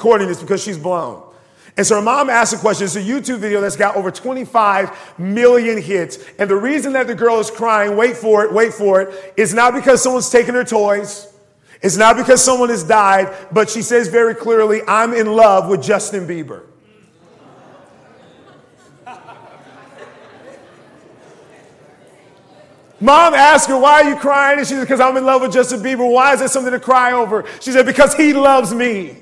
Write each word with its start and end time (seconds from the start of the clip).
recording 0.00 0.28
this 0.28 0.40
because 0.40 0.62
she's 0.62 0.78
blown. 0.78 1.22
And 1.76 1.86
so 1.86 1.96
her 1.96 2.00
mom 2.00 2.30
asked 2.30 2.54
a 2.54 2.56
question. 2.56 2.86
It's 2.86 2.96
a 2.96 3.02
YouTube 3.02 3.38
video 3.38 3.60
that's 3.60 3.76
got 3.76 3.96
over 3.96 4.10
25 4.10 5.18
million 5.18 5.80
hits. 5.80 6.18
And 6.38 6.48
the 6.48 6.56
reason 6.56 6.94
that 6.94 7.06
the 7.06 7.14
girl 7.14 7.38
is 7.38 7.50
crying, 7.50 7.98
wait 7.98 8.16
for 8.16 8.42
it, 8.42 8.50
wait 8.50 8.72
for 8.72 9.02
it, 9.02 9.34
is 9.36 9.52
not 9.52 9.74
because 9.74 10.02
someone's 10.02 10.30
taken 10.30 10.54
her 10.54 10.64
toys. 10.64 11.30
It's 11.82 11.98
not 11.98 12.16
because 12.16 12.42
someone 12.42 12.70
has 12.70 12.82
died, 12.82 13.28
but 13.52 13.68
she 13.68 13.82
says 13.82 14.08
very 14.08 14.34
clearly, 14.34 14.80
I'm 14.88 15.12
in 15.12 15.26
love 15.26 15.68
with 15.68 15.82
Justin 15.82 16.26
Bieber. 16.26 16.62
Mom 23.02 23.34
asked 23.34 23.68
her, 23.68 23.78
Why 23.78 24.02
are 24.02 24.08
you 24.08 24.16
crying? 24.16 24.60
And 24.60 24.66
she 24.66 24.74
said, 24.74 24.80
Because 24.80 25.00
I'm 25.00 25.18
in 25.18 25.26
love 25.26 25.42
with 25.42 25.52
Justin 25.52 25.80
Bieber. 25.80 26.10
Why 26.10 26.32
is 26.32 26.40
that 26.40 26.50
something 26.50 26.72
to 26.72 26.80
cry 26.80 27.12
over? 27.12 27.44
She 27.60 27.70
said, 27.70 27.84
Because 27.84 28.14
he 28.14 28.32
loves 28.32 28.72
me. 28.72 29.18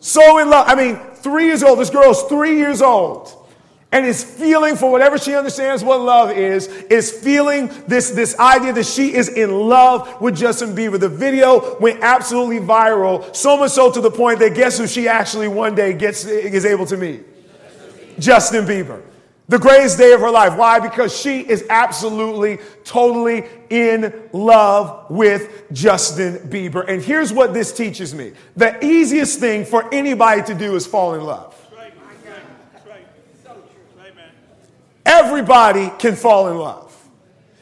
So 0.00 0.38
in 0.38 0.50
love. 0.50 0.66
I 0.68 0.74
mean, 0.74 0.96
three 1.16 1.46
years 1.46 1.62
old. 1.62 1.78
This 1.78 1.90
girl's 1.90 2.24
three 2.24 2.56
years 2.56 2.82
old. 2.82 3.36
And 3.92 4.06
is 4.06 4.22
feeling, 4.22 4.76
for 4.76 4.90
whatever 4.92 5.18
she 5.18 5.34
understands 5.34 5.82
what 5.82 6.00
love 6.00 6.30
is, 6.30 6.68
is 6.68 7.10
feeling 7.10 7.68
this, 7.88 8.10
this 8.10 8.38
idea 8.38 8.72
that 8.72 8.86
she 8.86 9.12
is 9.12 9.28
in 9.28 9.50
love 9.50 10.20
with 10.20 10.36
Justin 10.36 10.76
Bieber. 10.76 10.98
The 10.98 11.08
video 11.08 11.76
went 11.80 11.98
absolutely 12.00 12.60
viral, 12.60 13.34
so 13.34 13.56
much 13.56 13.72
so 13.72 13.90
to 13.90 14.00
the 14.00 14.10
point 14.10 14.38
that 14.38 14.54
guess 14.54 14.78
who 14.78 14.86
she 14.86 15.08
actually 15.08 15.48
one 15.48 15.74
day 15.74 15.92
gets, 15.92 16.24
is 16.24 16.64
able 16.64 16.86
to 16.86 16.96
meet? 16.96 17.26
Justin 18.20 18.64
Bieber 18.64 19.02
the 19.50 19.58
greatest 19.58 19.98
day 19.98 20.12
of 20.12 20.20
her 20.20 20.30
life. 20.30 20.56
Why? 20.56 20.78
Because 20.78 21.14
she 21.14 21.40
is 21.40 21.66
absolutely, 21.68 22.58
totally 22.84 23.46
in 23.68 24.28
love 24.32 25.10
with 25.10 25.64
Justin 25.72 26.38
Bieber. 26.48 26.88
And 26.88 27.02
here's 27.02 27.32
what 27.32 27.52
this 27.52 27.72
teaches 27.72 28.14
me 28.14 28.32
the 28.56 28.82
easiest 28.84 29.40
thing 29.40 29.64
for 29.64 29.92
anybody 29.92 30.42
to 30.44 30.54
do 30.54 30.76
is 30.76 30.86
fall 30.86 31.14
in 31.14 31.22
love. 31.22 31.56
Everybody 35.04 35.90
can 35.98 36.14
fall 36.14 36.48
in 36.48 36.56
love. 36.56 36.89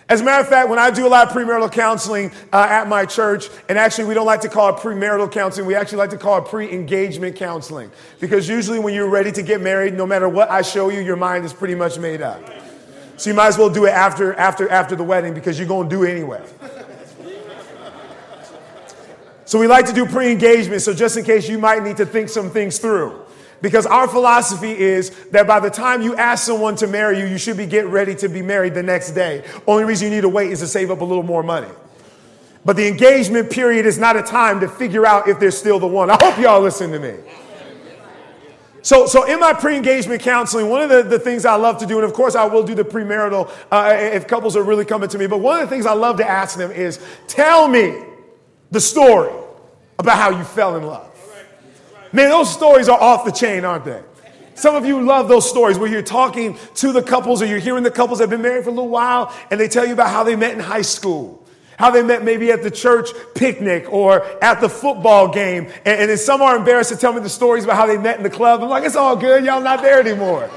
As 0.08 0.22
a 0.22 0.24
matter 0.24 0.40
of 0.40 0.48
fact, 0.48 0.70
when 0.70 0.78
I 0.78 0.90
do 0.90 1.06
a 1.06 1.08
lot 1.08 1.28
of 1.28 1.34
premarital 1.34 1.70
counseling 1.70 2.32
uh, 2.50 2.66
at 2.70 2.88
my 2.88 3.04
church, 3.04 3.50
and 3.68 3.78
actually 3.78 4.06
we 4.06 4.14
don't 4.14 4.24
like 4.24 4.40
to 4.40 4.48
call 4.48 4.70
it 4.70 4.76
premarital 4.76 5.30
counseling, 5.30 5.66
we 5.66 5.74
actually 5.74 5.98
like 5.98 6.10
to 6.10 6.16
call 6.16 6.38
it 6.38 6.46
pre-engagement 6.46 7.36
counseling. 7.36 7.90
Because 8.18 8.48
usually 8.48 8.78
when 8.78 8.94
you're 8.94 9.10
ready 9.10 9.30
to 9.30 9.42
get 9.42 9.60
married, 9.60 9.92
no 9.92 10.06
matter 10.06 10.26
what 10.26 10.50
I 10.50 10.62
show 10.62 10.88
you, 10.88 11.00
your 11.00 11.16
mind 11.16 11.44
is 11.44 11.52
pretty 11.52 11.74
much 11.74 11.98
made 11.98 12.22
up. 12.22 12.42
So 13.18 13.28
you 13.28 13.36
might 13.36 13.48
as 13.48 13.58
well 13.58 13.68
do 13.68 13.84
it 13.84 13.90
after, 13.90 14.32
after, 14.34 14.66
after 14.70 14.96
the 14.96 15.04
wedding 15.04 15.34
because 15.34 15.58
you're 15.58 15.68
going 15.68 15.90
to 15.90 15.94
do 15.94 16.04
it 16.04 16.10
anyway. 16.10 16.42
So 19.44 19.58
we 19.58 19.66
like 19.66 19.86
to 19.86 19.92
do 19.92 20.06
pre-engagement, 20.06 20.80
so 20.80 20.94
just 20.94 21.18
in 21.18 21.24
case 21.24 21.48
you 21.48 21.58
might 21.58 21.82
need 21.82 21.98
to 21.98 22.06
think 22.06 22.30
some 22.30 22.50
things 22.50 22.78
through. 22.78 23.26
Because 23.60 23.86
our 23.86 24.06
philosophy 24.06 24.70
is 24.70 25.10
that 25.30 25.46
by 25.46 25.58
the 25.58 25.70
time 25.70 26.00
you 26.02 26.14
ask 26.14 26.46
someone 26.46 26.76
to 26.76 26.86
marry 26.86 27.18
you, 27.18 27.26
you 27.26 27.38
should 27.38 27.56
be 27.56 27.66
getting 27.66 27.90
ready 27.90 28.14
to 28.16 28.28
be 28.28 28.40
married 28.40 28.74
the 28.74 28.82
next 28.82 29.12
day. 29.12 29.44
Only 29.66 29.84
reason 29.84 30.08
you 30.08 30.14
need 30.14 30.20
to 30.22 30.28
wait 30.28 30.52
is 30.52 30.60
to 30.60 30.66
save 30.66 30.90
up 30.90 31.00
a 31.00 31.04
little 31.04 31.24
more 31.24 31.42
money. 31.42 31.68
But 32.64 32.76
the 32.76 32.86
engagement 32.86 33.50
period 33.50 33.86
is 33.86 33.98
not 33.98 34.16
a 34.16 34.22
time 34.22 34.60
to 34.60 34.68
figure 34.68 35.06
out 35.06 35.28
if 35.28 35.40
they're 35.40 35.50
still 35.50 35.78
the 35.78 35.86
one. 35.86 36.10
I 36.10 36.18
hope 36.20 36.38
y'all 36.38 36.60
listen 36.60 36.92
to 36.92 36.98
me. 36.98 37.14
So, 38.82 39.06
so 39.06 39.24
in 39.24 39.40
my 39.40 39.52
pre-engagement 39.52 40.22
counseling, 40.22 40.68
one 40.68 40.82
of 40.82 40.88
the, 40.88 41.02
the 41.02 41.18
things 41.18 41.44
I 41.44 41.56
love 41.56 41.78
to 41.78 41.86
do, 41.86 41.96
and 41.96 42.04
of 42.04 42.12
course 42.12 42.36
I 42.36 42.44
will 42.44 42.62
do 42.62 42.74
the 42.74 42.84
premarital 42.84 43.50
uh, 43.70 43.96
if 43.98 44.26
couples 44.26 44.56
are 44.56 44.62
really 44.62 44.84
coming 44.84 45.08
to 45.08 45.18
me, 45.18 45.26
but 45.26 45.40
one 45.40 45.60
of 45.60 45.68
the 45.68 45.74
things 45.74 45.84
I 45.84 45.94
love 45.94 46.18
to 46.18 46.28
ask 46.28 46.56
them 46.56 46.70
is, 46.70 47.00
tell 47.26 47.68
me 47.68 48.02
the 48.70 48.80
story 48.80 49.32
about 49.98 50.16
how 50.16 50.30
you 50.30 50.44
fell 50.44 50.76
in 50.76 50.84
love. 50.84 51.07
Man, 52.12 52.30
those 52.30 52.52
stories 52.52 52.88
are 52.88 52.98
off 52.98 53.24
the 53.24 53.30
chain, 53.30 53.64
aren't 53.64 53.84
they? 53.84 54.02
Some 54.54 54.74
of 54.74 54.84
you 54.84 55.02
love 55.02 55.28
those 55.28 55.48
stories 55.48 55.78
where 55.78 55.88
you're 55.88 56.02
talking 56.02 56.58
to 56.76 56.90
the 56.90 57.02
couples 57.02 57.40
or 57.40 57.46
you're 57.46 57.60
hearing 57.60 57.84
the 57.84 57.92
couples 57.92 58.18
that 58.18 58.24
have 58.24 58.30
been 58.30 58.42
married 58.42 58.64
for 58.64 58.70
a 58.70 58.72
little 58.72 58.88
while 58.88 59.32
and 59.52 59.60
they 59.60 59.68
tell 59.68 59.86
you 59.86 59.92
about 59.92 60.10
how 60.10 60.24
they 60.24 60.34
met 60.34 60.52
in 60.52 60.58
high 60.58 60.82
school, 60.82 61.46
how 61.78 61.90
they 61.90 62.02
met 62.02 62.24
maybe 62.24 62.50
at 62.50 62.64
the 62.64 62.70
church 62.70 63.10
picnic 63.36 63.86
or 63.92 64.24
at 64.42 64.60
the 64.60 64.68
football 64.68 65.28
game. 65.28 65.66
And, 65.84 66.00
and 66.00 66.10
then 66.10 66.16
some 66.16 66.42
are 66.42 66.56
embarrassed 66.56 66.90
to 66.90 66.96
tell 66.96 67.12
me 67.12 67.20
the 67.20 67.28
stories 67.28 67.62
about 67.62 67.76
how 67.76 67.86
they 67.86 67.98
met 67.98 68.16
in 68.16 68.24
the 68.24 68.30
club. 68.30 68.60
I'm 68.60 68.68
like, 68.68 68.82
it's 68.82 68.96
all 68.96 69.14
good. 69.14 69.44
Y'all 69.44 69.60
not 69.60 69.80
there 69.80 70.00
anymore. 70.00 70.50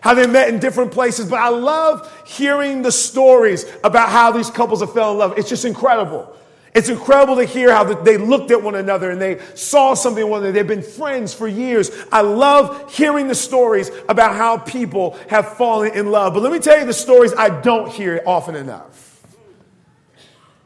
How 0.00 0.12
they 0.12 0.26
met 0.26 0.50
in 0.50 0.58
different 0.58 0.92
places. 0.92 1.30
But 1.30 1.40
I 1.40 1.48
love 1.48 2.12
hearing 2.26 2.82
the 2.82 2.92
stories 2.92 3.64
about 3.84 4.10
how 4.10 4.32
these 4.32 4.50
couples 4.50 4.80
have 4.80 4.92
fell 4.92 5.12
in 5.12 5.18
love. 5.18 5.38
It's 5.38 5.48
just 5.48 5.64
incredible. 5.64 6.36
It's 6.72 6.88
incredible 6.88 7.36
to 7.36 7.44
hear 7.44 7.72
how 7.72 7.82
they 7.84 8.16
looked 8.16 8.52
at 8.52 8.62
one 8.62 8.76
another 8.76 9.10
and 9.10 9.20
they 9.20 9.40
saw 9.54 9.94
something 9.94 10.22
in 10.22 10.30
one 10.30 10.42
another. 10.42 10.52
They've 10.52 10.66
been 10.66 10.82
friends 10.82 11.34
for 11.34 11.48
years. 11.48 11.90
I 12.12 12.20
love 12.20 12.94
hearing 12.94 13.26
the 13.26 13.34
stories 13.34 13.90
about 14.08 14.36
how 14.36 14.58
people 14.58 15.18
have 15.28 15.56
fallen 15.56 15.94
in 15.94 16.12
love. 16.12 16.34
But 16.34 16.42
let 16.44 16.52
me 16.52 16.60
tell 16.60 16.78
you 16.78 16.86
the 16.86 16.92
stories 16.92 17.34
I 17.34 17.60
don't 17.60 17.90
hear 17.90 18.22
often 18.24 18.54
enough. 18.54 19.26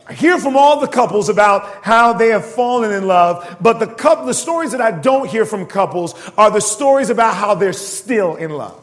I 0.06 0.12
hear 0.12 0.38
from 0.38 0.58
all 0.58 0.80
the 0.80 0.86
couples 0.86 1.30
about 1.30 1.82
how 1.82 2.12
they 2.12 2.28
have 2.28 2.44
fallen 2.44 2.92
in 2.92 3.06
love, 3.06 3.56
but 3.58 3.78
the 3.78 3.86
couple, 3.86 4.26
the 4.26 4.34
stories 4.34 4.72
that 4.72 4.82
I 4.82 4.90
don't 4.90 5.26
hear 5.26 5.46
from 5.46 5.64
couples 5.64 6.14
are 6.36 6.50
the 6.50 6.60
stories 6.60 7.08
about 7.08 7.34
how 7.34 7.54
they're 7.54 7.72
still 7.72 8.36
in 8.36 8.50
love. 8.50 8.82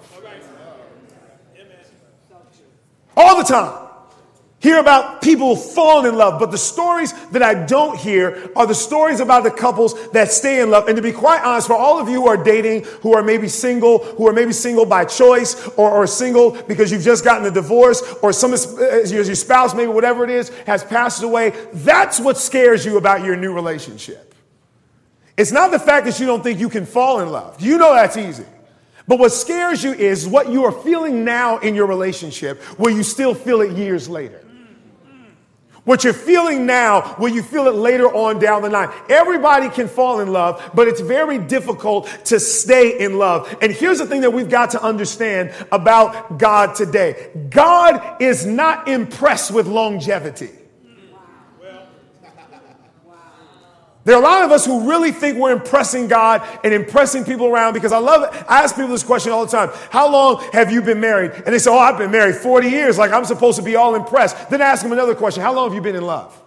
All 3.15 3.37
the 3.37 3.43
time 3.43 3.80
hear 4.61 4.79
about 4.79 5.21
people 5.21 5.55
falling 5.55 6.07
in 6.07 6.15
love, 6.15 6.39
but 6.39 6.51
the 6.51 6.57
stories 6.57 7.13
that 7.29 7.41
I 7.41 7.65
don't 7.65 7.97
hear 7.97 8.51
are 8.55 8.67
the 8.67 8.75
stories 8.75 9.19
about 9.19 9.43
the 9.43 9.51
couples 9.51 10.09
that 10.11 10.31
stay 10.31 10.61
in 10.61 10.69
love. 10.69 10.87
And 10.87 10.95
to 10.95 11.01
be 11.01 11.11
quite 11.11 11.43
honest, 11.43 11.67
for 11.67 11.75
all 11.75 11.99
of 11.99 12.07
you 12.07 12.21
who 12.21 12.27
are 12.27 12.41
dating, 12.41 12.83
who 13.01 13.13
are 13.13 13.23
maybe 13.23 13.47
single, 13.47 13.99
who 13.99 14.27
are 14.27 14.33
maybe 14.33 14.53
single 14.53 14.85
by 14.85 15.05
choice, 15.05 15.67
or, 15.69 15.89
or 15.89 16.05
single 16.05 16.51
because 16.51 16.91
you've 16.91 17.01
just 17.01 17.23
gotten 17.23 17.45
a 17.47 17.51
divorce, 17.51 18.01
or 18.21 18.31
some 18.31 18.53
uh, 18.53 18.99
your 19.07 19.23
spouse, 19.35 19.73
maybe 19.73 19.91
whatever 19.91 20.23
it 20.23 20.29
is, 20.29 20.49
has 20.67 20.83
passed 20.83 21.23
away, 21.23 21.53
that's 21.73 22.19
what 22.19 22.37
scares 22.37 22.85
you 22.85 22.97
about 22.97 23.25
your 23.25 23.35
new 23.35 23.53
relationship. 23.53 24.35
It's 25.37 25.51
not 25.51 25.71
the 25.71 25.79
fact 25.79 26.05
that 26.05 26.19
you 26.19 26.27
don't 26.27 26.43
think 26.43 26.59
you 26.59 26.69
can 26.69 26.85
fall 26.85 27.19
in 27.21 27.29
love. 27.29 27.59
You 27.59 27.79
know 27.79 27.95
that's 27.95 28.15
easy. 28.15 28.45
But 29.07 29.17
what 29.17 29.31
scares 29.31 29.83
you 29.83 29.93
is 29.93 30.27
what 30.27 30.49
you 30.49 30.65
are 30.65 30.71
feeling 30.71 31.25
now 31.25 31.57
in 31.57 31.73
your 31.73 31.87
relationship, 31.87 32.61
where 32.77 32.93
you 32.93 33.01
still 33.01 33.33
feel 33.33 33.61
it 33.61 33.75
years 33.75 34.07
later. 34.07 34.45
What 35.83 36.03
you're 36.03 36.13
feeling 36.13 36.67
now, 36.67 37.15
will 37.17 37.29
you 37.29 37.41
feel 37.41 37.67
it 37.67 37.73
later 37.73 38.07
on 38.07 38.37
down 38.39 38.61
the 38.61 38.69
line? 38.69 38.89
Everybody 39.09 39.67
can 39.69 39.87
fall 39.87 40.19
in 40.19 40.31
love, 40.31 40.71
but 40.75 40.87
it's 40.87 41.01
very 41.01 41.39
difficult 41.39 42.07
to 42.25 42.39
stay 42.39 42.99
in 42.99 43.17
love. 43.17 43.55
And 43.61 43.71
here's 43.71 43.97
the 43.97 44.05
thing 44.05 44.21
that 44.21 44.31
we've 44.31 44.49
got 44.49 44.71
to 44.71 44.83
understand 44.83 45.53
about 45.71 46.37
God 46.37 46.75
today 46.75 47.31
God 47.49 48.21
is 48.21 48.45
not 48.45 48.87
impressed 48.87 49.51
with 49.51 49.65
longevity. 49.65 50.49
There 54.03 54.15
are 54.15 54.21
a 54.21 54.23
lot 54.23 54.43
of 54.43 54.51
us 54.51 54.65
who 54.65 54.89
really 54.89 55.11
think 55.11 55.37
we're 55.37 55.51
impressing 55.51 56.07
God 56.07 56.41
and 56.63 56.73
impressing 56.73 57.23
people 57.23 57.45
around 57.45 57.73
because 57.73 57.91
I 57.91 57.99
love 57.99 58.23
it. 58.23 58.45
I 58.49 58.63
ask 58.63 58.75
people 58.75 58.89
this 58.89 59.03
question 59.03 59.31
all 59.31 59.45
the 59.45 59.51
time. 59.51 59.69
How 59.91 60.11
long 60.11 60.43
have 60.53 60.71
you 60.71 60.81
been 60.81 60.99
married? 60.99 61.31
And 61.33 61.47
they 61.47 61.59
say, 61.59 61.69
Oh, 61.69 61.77
I've 61.77 61.99
been 61.99 62.09
married 62.09 62.35
40 62.35 62.67
years. 62.67 62.97
Like 62.97 63.11
I'm 63.11 63.25
supposed 63.25 63.59
to 63.59 63.63
be 63.63 63.75
all 63.75 63.93
impressed. 63.93 64.49
Then 64.49 64.61
I 64.61 64.65
ask 64.65 64.81
them 64.81 64.91
another 64.91 65.13
question. 65.13 65.43
How 65.43 65.53
long 65.53 65.67
have 65.67 65.75
you 65.75 65.81
been 65.81 65.95
in 65.95 66.05
love? 66.05 66.37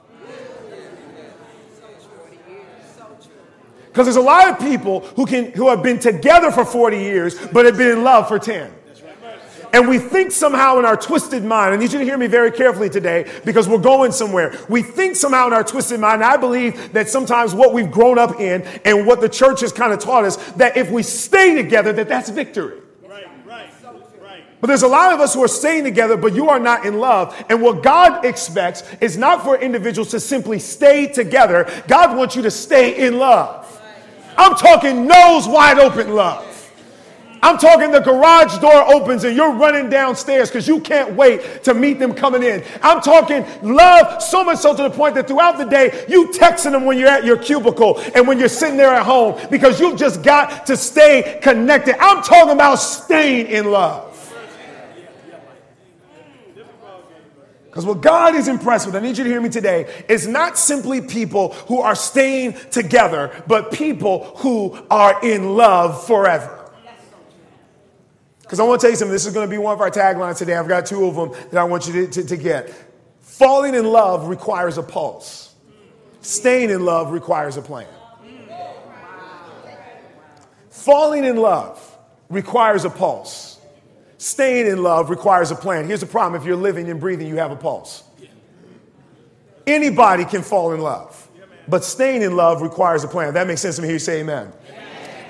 Because 3.87 4.07
there's 4.07 4.17
a 4.17 4.21
lot 4.21 4.49
of 4.49 4.59
people 4.59 5.01
who 5.15 5.25
can 5.25 5.53
who 5.53 5.69
have 5.69 5.81
been 5.81 6.01
together 6.01 6.51
for 6.51 6.65
40 6.65 6.99
years 6.99 7.39
but 7.53 7.65
have 7.65 7.77
been 7.77 7.93
in 7.93 8.03
love 8.03 8.27
for 8.27 8.41
10. 8.41 8.73
And 9.75 9.89
we 9.89 9.99
think 9.99 10.31
somehow 10.31 10.79
in 10.79 10.85
our 10.85 10.97
twisted 10.97 11.43
mind, 11.43 11.75
I 11.75 11.77
need 11.77 11.93
you 11.93 11.99
to 11.99 12.05
hear 12.05 12.17
me 12.17 12.29
very 12.29 12.53
carefully 12.53 12.89
today 12.89 13.29
because 13.45 13.69
we're 13.69 13.79
going 13.79 14.13
somewhere. 14.13 14.57
We 14.69 14.83
think 14.83 15.17
somehow 15.17 15.49
in 15.49 15.53
our 15.53 15.65
twisted 15.65 15.99
mind, 15.99 16.23
I 16.23 16.37
believe 16.37 16.93
that 16.93 17.09
sometimes 17.09 17.57
what 17.57 17.73
we've 17.73 17.91
grown 17.91 18.17
up 18.17 18.41
in 18.41 18.63
and 18.85 19.05
what 19.05 19.21
the 19.21 19.29
church 19.29 19.63
has 19.63 19.73
kind 19.73 19.93
of 19.93 19.99
taught 19.99 20.25
us, 20.25 20.37
that 20.53 20.77
if 20.77 20.93
we 20.93 21.03
stay 21.03 21.57
together, 21.57 21.93
that 21.95 22.09
that's 22.09 22.31
victory. 22.31 22.83
Right, 23.03 23.27
right, 23.45 23.69
right. 24.23 24.45
But 24.61 24.69
there's 24.69 24.85
a 24.85 24.89
lot 24.89 25.13
of 25.13 25.19
us 25.19 25.35
who 25.35 25.43
are 25.43 25.49
staying 25.49 25.83
together, 25.83 26.17
but 26.17 26.37
you 26.37 26.49
are 26.51 26.61
not 26.61 26.87
in 26.87 27.01
love. 27.01 27.35
And 27.51 27.61
what 27.61 27.83
God 27.83 28.25
expects 28.25 28.85
is 29.01 29.17
not 29.17 29.43
for 29.43 29.59
individuals 29.59 30.13
to 30.13 30.21
simply 30.21 30.61
stay 30.61 31.09
together. 31.09 31.69
God 31.89 32.17
wants 32.17 32.37
you 32.37 32.43
to 32.43 32.51
stay 32.53 33.05
in 33.09 33.19
love. 33.19 33.83
I'm 34.37 34.55
talking 34.55 35.09
nose 35.09 35.49
wide 35.49 35.81
open 35.81 36.15
love. 36.15 36.54
I'm 37.45 37.59
talking 37.59 37.91
the 37.91 38.01
garage 38.01 38.57
door 38.57 38.91
opens 38.95 39.23
and 39.25 39.37
you're 39.37 39.53
running 39.53 39.91
downstairs 39.91 40.49
because 40.49 40.67
you 40.67 40.81
can't 40.81 41.15
wait 41.15 41.63
to 41.65 41.75
meet 41.75 41.99
them 41.99 42.15
coming 42.15 42.43
in. 42.43 42.65
I'm 42.81 43.03
talking 43.03 43.45
love 43.61 44.23
so 44.23 44.43
much 44.43 44.61
so 44.61 44.75
to 44.75 44.85
the 44.85 44.89
point 44.89 45.15
that 45.17 45.29
throughout 45.29 45.59
the 45.59 45.67
day, 45.67 46.07
you 46.09 46.29
texting 46.29 46.73
them 46.73 46.87
when 46.87 46.97
you're 46.99 47.11
at 47.11 47.23
your 47.23 47.37
cubicle 47.37 48.01
and 48.15 48.27
when 48.27 48.39
you're 48.39 48.49
sitting 48.49 48.79
there 48.79 48.95
at 48.95 49.05
home 49.05 49.39
because 49.51 49.79
you've 49.79 49.99
just 49.99 50.23
got 50.23 50.65
to 50.65 50.75
stay 50.75 51.39
connected. 51.43 51.97
I'm 52.03 52.23
talking 52.23 52.55
about 52.55 52.77
staying 52.77 53.49
in 53.49 53.71
love. 53.71 54.13
Because 57.67 57.85
what 57.85 58.01
God 58.01 58.37
is 58.37 58.49
impressed 58.49 58.87
with, 58.87 58.97
I 58.97 59.01
need 59.01 59.19
you 59.19 59.25
to 59.25 59.31
hear 59.31 59.43
me 59.43 59.51
today, 59.51 59.93
is 60.09 60.27
not 60.27 60.57
simply 60.57 61.03
people 61.03 61.53
who 61.69 61.81
are 61.81 61.95
staying 61.95 62.55
together, 62.71 63.43
but 63.47 63.71
people 63.71 64.33
who 64.37 64.79
are 64.91 65.23
in 65.23 65.57
love 65.57 66.07
forever. 66.07 66.64
Because 68.45 68.61
I 68.61 68.63
want 68.63 68.81
to 68.81 68.85
tell 68.85 68.91
you 68.91 68.97
something, 68.97 69.13
this 69.13 69.25
is 69.25 69.33
going 69.33 69.49
to 69.49 69.51
be 69.51 69.59
one 69.59 69.73
of 69.73 69.81
our 69.81 69.91
taglines 69.91 70.37
today. 70.37 70.55
I've 70.55 70.69
got 70.69 70.85
two 70.85 71.07
of 71.07 71.17
them 71.17 71.33
that 71.51 71.59
I 71.59 71.65
want 71.65 71.89
you 71.89 72.07
to, 72.07 72.13
to, 72.13 72.29
to 72.29 72.37
get. 72.37 72.73
Falling 73.21 73.75
in 73.75 73.87
love 73.87 74.29
requires 74.29 74.79
a 74.79 74.83
pulse, 74.83 75.55
staying 76.21 76.71
in 76.71 76.85
love 76.85 77.11
requires 77.11 77.57
a 77.57 77.63
plan. 77.63 77.89
Falling 80.69 81.25
in 81.25 81.37
love 81.37 81.99
requires 82.29 82.85
a 82.85 82.91
pulse. 82.91 83.59
Staying 84.19 84.67
in 84.67 84.83
love 84.83 85.09
requires 85.09 85.51
a 85.51 85.55
plan. 85.55 85.87
Here's 85.87 86.01
the 86.01 86.07
problem 86.07 86.41
if 86.41 86.47
you're 86.47 86.57
living 86.57 86.91
and 86.91 87.01
breathing, 87.01 87.27
you 87.27 87.37
have 87.37 87.51
a 87.51 87.57
pulse. 87.57 88.05
Anybody 89.67 90.27
can 90.27 90.43
fall 90.43 90.73
in 90.73 90.81
love, 90.81 91.29
but 91.67 91.85
staying 91.85 92.21
in 92.21 92.37
love 92.37 92.61
requires 92.61 93.03
a 93.03 93.09
plan. 93.09 93.33
That 93.33 93.47
makes 93.47 93.63
sense 93.63 93.77
to 93.77 93.83
me. 93.83 93.89
Here 93.89 93.95
you 93.95 93.99
say 93.99 94.21
amen. 94.21 94.53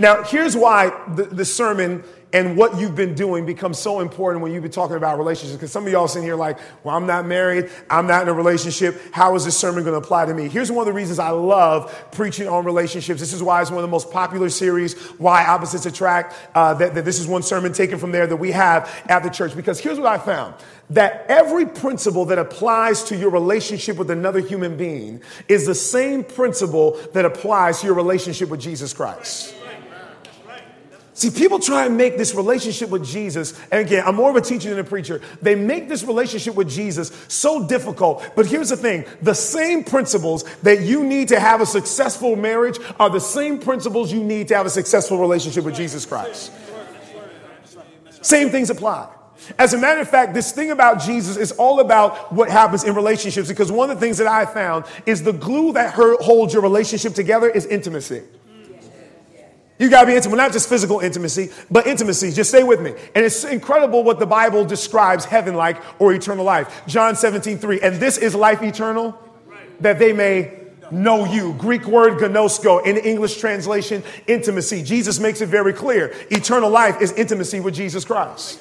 Now, 0.01 0.25
here's 0.25 0.57
why 0.57 0.93
the, 1.15 1.23
the 1.23 1.45
sermon 1.45 2.03
and 2.35 2.57
what 2.57 2.81
you've 2.81 2.97
been 2.97 3.15
doing 3.15 3.47
becomes 3.47 3.79
so 3.79 4.01
important 4.01 4.43
when 4.43 4.53
you've 4.53 4.65
been 4.65 4.73
talking 4.73 4.97
about 4.97 5.19
relationships. 5.19 5.57
Because 5.57 5.71
some 5.71 5.87
of 5.87 5.93
y'all 5.93 6.09
sitting 6.09 6.27
here 6.27 6.35
like, 6.35 6.59
well, 6.83 6.97
I'm 6.97 7.07
not 7.07 7.27
married, 7.27 7.71
I'm 7.89 8.09
not 8.09 8.23
in 8.23 8.29
a 8.29 8.33
relationship. 8.33 9.01
How 9.13 9.37
is 9.37 9.45
this 9.45 9.57
sermon 9.57 9.85
going 9.85 9.95
to 9.95 10.05
apply 10.05 10.27
to 10.27 10.35
me? 10.35 10.49
Here's 10.49 10.71
one 10.71 10.81
of 10.81 10.87
the 10.87 10.93
reasons 10.93 11.21
I 11.21 11.31
love 11.31 11.95
preaching 12.11 12.49
on 12.49 12.65
relationships. 12.65 13.21
This 13.21 13.33
is 13.33 13.41
why 13.41 13.63
it's 13.63 13.71
one 13.71 13.79
of 13.79 13.83
the 13.83 13.93
most 13.93 14.11
popular 14.11 14.49
series, 14.49 14.95
Why 15.13 15.47
Opposites 15.47 15.87
Attract. 15.87 16.35
Uh, 16.57 16.75
that, 16.75 16.97
that 16.97 17.05
this 17.05 17.21
is 17.21 17.29
one 17.29 17.45
sermon 17.45 17.73
taken 17.73 17.99
from 18.01 18.11
there 18.11 18.27
that 18.27 18.37
we 18.37 18.51
have 18.51 18.91
at 19.09 19.23
the 19.23 19.31
church. 19.31 19.55
Because 19.55 19.79
here's 19.79 19.99
what 20.01 20.09
I 20.09 20.19
found 20.19 20.57
that 20.91 21.25
every 21.29 21.65
principle 21.67 22.25
that 22.27 22.39
applies 22.39 23.05
to 23.05 23.17
your 23.17 23.31
relationship 23.31 23.97
with 23.97 24.11
another 24.11 24.41
human 24.41 24.77
being 24.77 25.23
is 25.47 25.67
the 25.67 25.75
same 25.75 26.25
principle 26.25 27.01
that 27.13 27.25
applies 27.25 27.81
to 27.81 27.87
your 27.87 27.95
relationship 27.95 28.49
with 28.49 28.61
Jesus 28.61 28.93
Christ. 28.93 29.55
See, 31.17 31.31
people 31.31 31.61
try 31.61 31.87
and 31.87 31.97
make 31.97 32.19
this 32.19 32.35
relationship 32.35 32.91
with 32.91 33.05
Jesus, 33.05 33.57
and 33.71 33.87
again, 33.87 34.03
I'm 34.05 34.17
more 34.17 34.31
of 34.31 34.37
a 34.37 34.41
teacher 34.41 34.69
than 34.69 34.81
a 34.81 34.85
preacher. 34.85 35.21
They 35.41 35.55
make 35.55 35.89
this 35.89 36.03
relationship 36.03 36.57
with 36.57 36.69
Jesus 36.69 37.13
so 37.29 37.69
difficult. 37.69 38.33
But 38.35 38.47
here's 38.47 38.71
the 38.71 38.77
thing 38.77 39.05
the 39.23 39.35
same 39.35 39.85
principles 39.85 40.43
that 40.63 40.81
you 40.81 41.05
need 41.05 41.29
to 41.29 41.39
have 41.39 41.61
a 41.61 41.67
successful 41.67 42.35
marriage 42.35 42.79
are 42.99 43.11
the 43.11 43.21
same 43.21 43.61
principles 43.61 44.13
you 44.13 44.25
need 44.25 44.49
to 44.49 44.57
have 44.57 44.67
a 44.67 44.71
successful 44.71 45.19
relationship 45.19 45.65
with 45.65 45.77
Jesus 45.77 46.05
Christ. 46.05 46.51
Same 48.21 48.51
things 48.51 48.71
apply. 48.71 49.09
As 49.57 49.73
a 49.73 49.79
matter 49.79 50.01
of 50.01 50.09
fact, 50.09 50.35
this 50.35 50.51
thing 50.51 50.73
about 50.73 51.01
Jesus 51.01 51.37
is 51.37 51.53
all 51.53 51.79
about 51.79 52.33
what 52.33 52.49
happens 52.49 52.83
in 52.83 52.93
relationships 52.95 53.47
because 53.47 53.71
one 53.71 53.89
of 53.89 54.01
the 54.01 54.01
things 54.01 54.19
that 54.19 54.27
I 54.27 54.47
found 54.47 54.85
is 55.07 55.23
the 55.23 55.33
glue 55.33 55.75
that 55.75 55.95
holds 55.95 56.53
your 56.53 56.63
relationship 56.63 57.15
together 57.15 57.49
is 57.49 57.67
intimacy. 57.67 58.23
You 59.79 59.91
got 59.91 60.03
to 60.03 60.07
be 60.07 60.15
intimate, 60.15 60.37
not 60.37 60.53
just 60.53 60.69
physical 60.69 61.01
intimacy, 61.01 61.51
but 61.71 61.87
intimacy. 61.87 62.31
Just 62.31 62.51
stay 62.51 62.63
with 62.63 62.81
me. 62.81 62.91
And 63.15 63.25
it's 63.25 63.43
incredible 63.45 64.05
what 64.05 64.21
the 64.21 64.27
Bible 64.27 64.65
describes 64.65 65.25
heaven 65.25 65.55
like 65.55 65.83
or 66.01 66.13
eternal 66.13 66.45
life. 66.45 66.83
John 66.87 67.17
17, 67.17 67.59
3. 67.59 67.81
And 67.81 67.97
this 67.97 68.17
is 68.17 68.37
life 68.37 68.63
eternal, 68.63 69.19
that 69.81 69.99
they 69.99 70.13
may 70.13 70.61
know 70.93 71.25
you. 71.25 71.55
Greek 71.55 71.87
word 71.87 72.19
ginosko. 72.21 72.87
In 72.87 72.97
English 72.99 73.39
translation, 73.39 74.05
intimacy. 74.29 74.83
Jesus 74.85 75.19
makes 75.19 75.41
it 75.41 75.49
very 75.49 75.73
clear. 75.73 76.15
Eternal 76.31 76.71
life 76.71 77.01
is 77.01 77.11
intimacy 77.13 77.59
with 77.59 77.75
Jesus 77.75 78.05
Christ. 78.05 78.61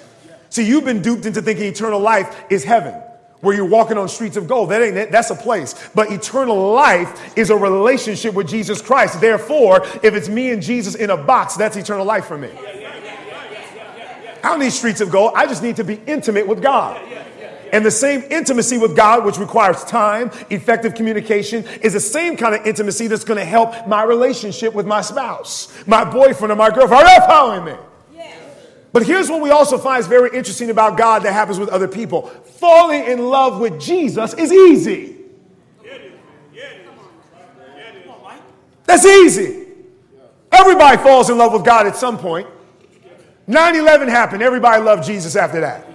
See, 0.50 0.65
you've 0.65 0.86
been 0.86 1.04
duped 1.04 1.27
into 1.27 1.44
thinking 1.44 1.65
eternal 1.65 2.00
life 2.00 2.45
is 2.50 2.63
heaven 2.63 2.95
where 3.44 3.54
you're 3.54 3.66
walking 3.66 3.98
on 3.98 4.07
streets 4.07 4.38
of 4.38 4.48
gold. 4.48 4.69
That 4.69 4.81
ain't 4.81 4.95
it. 4.95 5.12
That's 5.12 5.30
a 5.30 5.36
place. 5.36 5.75
But 5.94 6.12
eternal 6.12 6.72
life 6.72 7.38
is 7.38 7.50
a 7.50 7.56
relationship 7.56 8.34
with 8.34 8.48
Jesus 8.48 8.81
Christ. 8.81 9.19
Therefore, 9.19 9.86
if 10.01 10.16
it's 10.16 10.30
me 10.30 10.51
and 10.51 10.62
Jesus 10.62 10.95
in 10.95 11.10
a 11.10 11.18
box, 11.18 11.57
that's 11.57 11.75
eternal 11.75 12.06
life 12.06 12.25
for 12.25 12.38
me. 12.38 12.50
I 14.44 14.50
don't 14.50 14.60
need 14.60 14.72
streets 14.72 15.01
of 15.01 15.12
gold. 15.12 15.34
I 15.36 15.45
just 15.45 15.62
need 15.62 15.75
to 15.75 15.84
be 15.84 16.00
intimate 16.07 16.48
with 16.48 16.63
God. 16.63 17.01
And 17.74 17.86
the 17.86 17.92
same 17.92 18.24
intimacy 18.30 18.78
with 18.78 18.95
God, 18.95 19.25
which 19.25 19.38
requires 19.38 19.84
time, 19.84 20.31
effective 20.50 20.96
communication, 20.96 21.66
is 21.81 21.94
the 21.94 22.00
same 22.00 22.38
kind 22.38 22.56
of 22.56 22.66
intimacy 22.66 23.07
that's 23.07 23.24
going 23.25 23.39
to 23.39 23.46
help 23.46 23.88
my 23.88 24.04
relationship 24.04 24.74
with 24.74 24.86
my 24.86 25.01
spouse, 25.01 25.74
my 25.86 26.06
boyfriend, 26.06 26.51
or 26.51 26.56
my 26.56 26.69
girlfriend. 26.69 27.04
Are 27.04 27.13
you 27.13 27.22
following 27.28 27.66
me? 27.66 27.74
But 28.94 29.06
here's 29.07 29.30
what 29.30 29.42
we 29.42 29.50
also 29.50 29.80
find 29.80 30.00
is 30.00 30.07
very 30.07 30.30
interesting 30.38 30.69
about 30.69 30.98
God 30.98 31.24
that 31.24 31.34
happens 31.34 31.60
with 31.60 31.69
other 31.69 31.88
people. 31.88 32.28
Falling 32.28 33.06
in 33.06 33.28
love 33.28 33.60
with 33.60 33.81
Jesus 33.81 34.34
is 34.36 34.54
easy. 34.54 35.18
That's 38.86 39.06
easy. 39.06 39.68
Everybody 40.51 40.98
falls 40.98 41.31
in 41.31 41.38
love 41.40 41.54
with 41.54 41.66
God 41.66 41.88
at 41.88 41.95
some 41.95 42.19
point. 42.19 42.48
9 43.48 43.75
11 43.75 44.07
happened. 44.07 44.44
Everybody 44.44 44.84
loved 44.84 45.04
Jesus 45.04 45.36
after 45.36 45.60
that. 45.62 45.88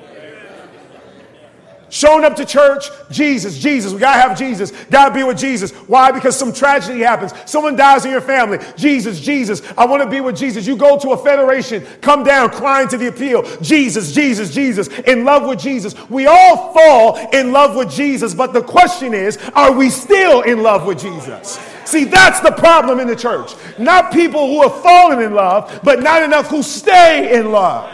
Showing 1.90 2.24
up 2.24 2.36
to 2.36 2.44
church, 2.44 2.84
Jesus, 3.10 3.58
Jesus. 3.58 3.92
We 3.92 3.98
gotta 3.98 4.20
have 4.20 4.38
Jesus. 4.38 4.72
Gotta 4.90 5.14
be 5.14 5.24
with 5.24 5.38
Jesus. 5.38 5.70
Why? 5.72 6.12
Because 6.12 6.36
some 6.36 6.52
tragedy 6.52 7.00
happens. 7.00 7.32
Someone 7.46 7.76
dies 7.76 8.04
in 8.04 8.10
your 8.10 8.20
family. 8.20 8.58
Jesus, 8.76 9.20
Jesus. 9.20 9.62
I 9.76 9.86
wanna 9.86 10.08
be 10.08 10.20
with 10.20 10.36
Jesus. 10.36 10.66
You 10.66 10.76
go 10.76 10.98
to 10.98 11.12
a 11.12 11.16
federation, 11.16 11.86
come 12.02 12.24
down 12.24 12.50
crying 12.50 12.88
to 12.88 12.98
the 12.98 13.08
appeal. 13.08 13.42
Jesus, 13.60 14.12
Jesus, 14.12 14.54
Jesus. 14.54 14.88
In 15.00 15.24
love 15.24 15.48
with 15.48 15.60
Jesus. 15.60 15.94
We 16.10 16.26
all 16.26 16.74
fall 16.74 17.16
in 17.32 17.52
love 17.52 17.74
with 17.74 17.90
Jesus, 17.90 18.34
but 18.34 18.52
the 18.52 18.62
question 18.62 19.14
is, 19.14 19.38
are 19.54 19.72
we 19.72 19.88
still 19.88 20.42
in 20.42 20.62
love 20.62 20.86
with 20.86 21.00
Jesus? 21.00 21.58
See, 21.86 22.04
that's 22.04 22.40
the 22.40 22.52
problem 22.52 23.00
in 23.00 23.06
the 23.06 23.16
church. 23.16 23.54
Not 23.78 24.12
people 24.12 24.46
who 24.46 24.60
have 24.62 24.82
fallen 24.82 25.22
in 25.22 25.32
love, 25.32 25.80
but 25.82 26.02
not 26.02 26.22
enough 26.22 26.48
who 26.48 26.62
stay 26.62 27.34
in 27.34 27.50
love 27.50 27.90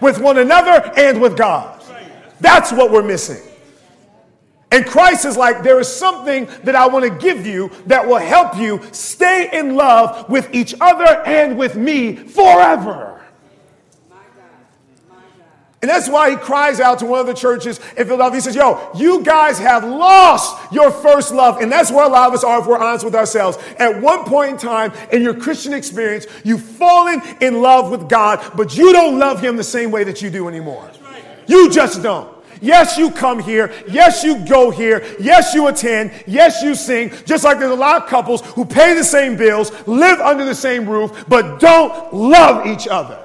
with 0.00 0.20
one 0.20 0.38
another 0.38 0.92
and 0.96 1.20
with 1.20 1.36
God. 1.36 1.77
That's 2.40 2.72
what 2.72 2.90
we're 2.90 3.02
missing. 3.02 3.42
And 4.70 4.84
Christ 4.84 5.24
is 5.24 5.36
like, 5.36 5.62
there 5.62 5.80
is 5.80 5.88
something 5.88 6.46
that 6.64 6.74
I 6.74 6.86
want 6.86 7.04
to 7.04 7.10
give 7.10 7.46
you 7.46 7.70
that 7.86 8.06
will 8.06 8.18
help 8.18 8.56
you 8.56 8.80
stay 8.92 9.48
in 9.52 9.76
love 9.76 10.28
with 10.28 10.54
each 10.54 10.74
other 10.80 11.22
and 11.24 11.56
with 11.56 11.74
me 11.74 12.14
forever. 12.14 13.08
And 15.80 15.88
that's 15.88 16.08
why 16.08 16.30
he 16.30 16.36
cries 16.36 16.80
out 16.80 16.98
to 16.98 17.06
one 17.06 17.20
of 17.20 17.28
the 17.28 17.34
churches 17.34 17.78
in 17.96 18.04
Philadelphia. 18.04 18.36
He 18.36 18.40
says, 18.40 18.56
Yo, 18.56 18.90
you 18.96 19.22
guys 19.22 19.60
have 19.60 19.84
lost 19.84 20.72
your 20.72 20.90
first 20.90 21.32
love. 21.32 21.60
And 21.60 21.70
that's 21.70 21.92
where 21.92 22.04
a 22.04 22.08
lot 22.08 22.28
of 22.28 22.34
us 22.34 22.42
are 22.42 22.60
if 22.60 22.66
we're 22.66 22.78
honest 22.78 23.04
with 23.04 23.14
ourselves. 23.14 23.58
At 23.78 24.02
one 24.02 24.24
point 24.24 24.52
in 24.52 24.58
time 24.58 24.92
in 25.12 25.22
your 25.22 25.34
Christian 25.34 25.72
experience, 25.72 26.26
you've 26.42 26.62
fallen 26.62 27.22
in 27.40 27.62
love 27.62 27.92
with 27.92 28.08
God, 28.08 28.44
but 28.56 28.76
you 28.76 28.92
don't 28.92 29.20
love 29.20 29.40
him 29.40 29.56
the 29.56 29.62
same 29.62 29.92
way 29.92 30.02
that 30.02 30.20
you 30.20 30.30
do 30.30 30.48
anymore. 30.48 30.90
You 31.48 31.70
just 31.70 32.02
don't. 32.02 32.32
Yes, 32.60 32.98
you 32.98 33.10
come 33.10 33.38
here. 33.38 33.72
Yes, 33.88 34.24
you 34.24 34.44
go 34.46 34.70
here. 34.70 35.04
Yes, 35.20 35.54
you 35.54 35.68
attend. 35.68 36.12
Yes, 36.26 36.62
you 36.62 36.74
sing. 36.74 37.12
Just 37.24 37.44
like 37.44 37.58
there's 37.58 37.70
a 37.70 37.74
lot 37.74 38.02
of 38.02 38.08
couples 38.08 38.42
who 38.52 38.64
pay 38.64 38.94
the 38.94 39.04
same 39.04 39.36
bills, 39.36 39.70
live 39.86 40.20
under 40.20 40.44
the 40.44 40.54
same 40.54 40.88
roof, 40.88 41.24
but 41.28 41.60
don't 41.60 42.12
love 42.12 42.66
each 42.66 42.88
other. 42.88 43.24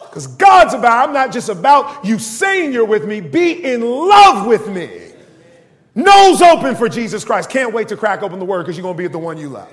Because 0.00 0.26
God's 0.26 0.74
about, 0.74 1.08
I'm 1.08 1.14
not 1.14 1.30
just 1.32 1.48
about 1.48 2.04
you 2.04 2.18
saying 2.18 2.72
you're 2.72 2.86
with 2.86 3.06
me, 3.06 3.20
be 3.20 3.64
in 3.64 3.82
love 3.82 4.46
with 4.46 4.66
me. 4.68 5.12
Nose 5.94 6.40
open 6.40 6.74
for 6.74 6.88
Jesus 6.88 7.24
Christ. 7.24 7.50
Can't 7.50 7.72
wait 7.74 7.88
to 7.88 7.96
crack 7.96 8.22
open 8.22 8.38
the 8.38 8.44
word 8.44 8.62
because 8.62 8.76
you're 8.76 8.82
going 8.82 8.96
to 8.96 8.98
be 8.98 9.06
the 9.06 9.18
one 9.18 9.36
you 9.36 9.48
love. 9.48 9.68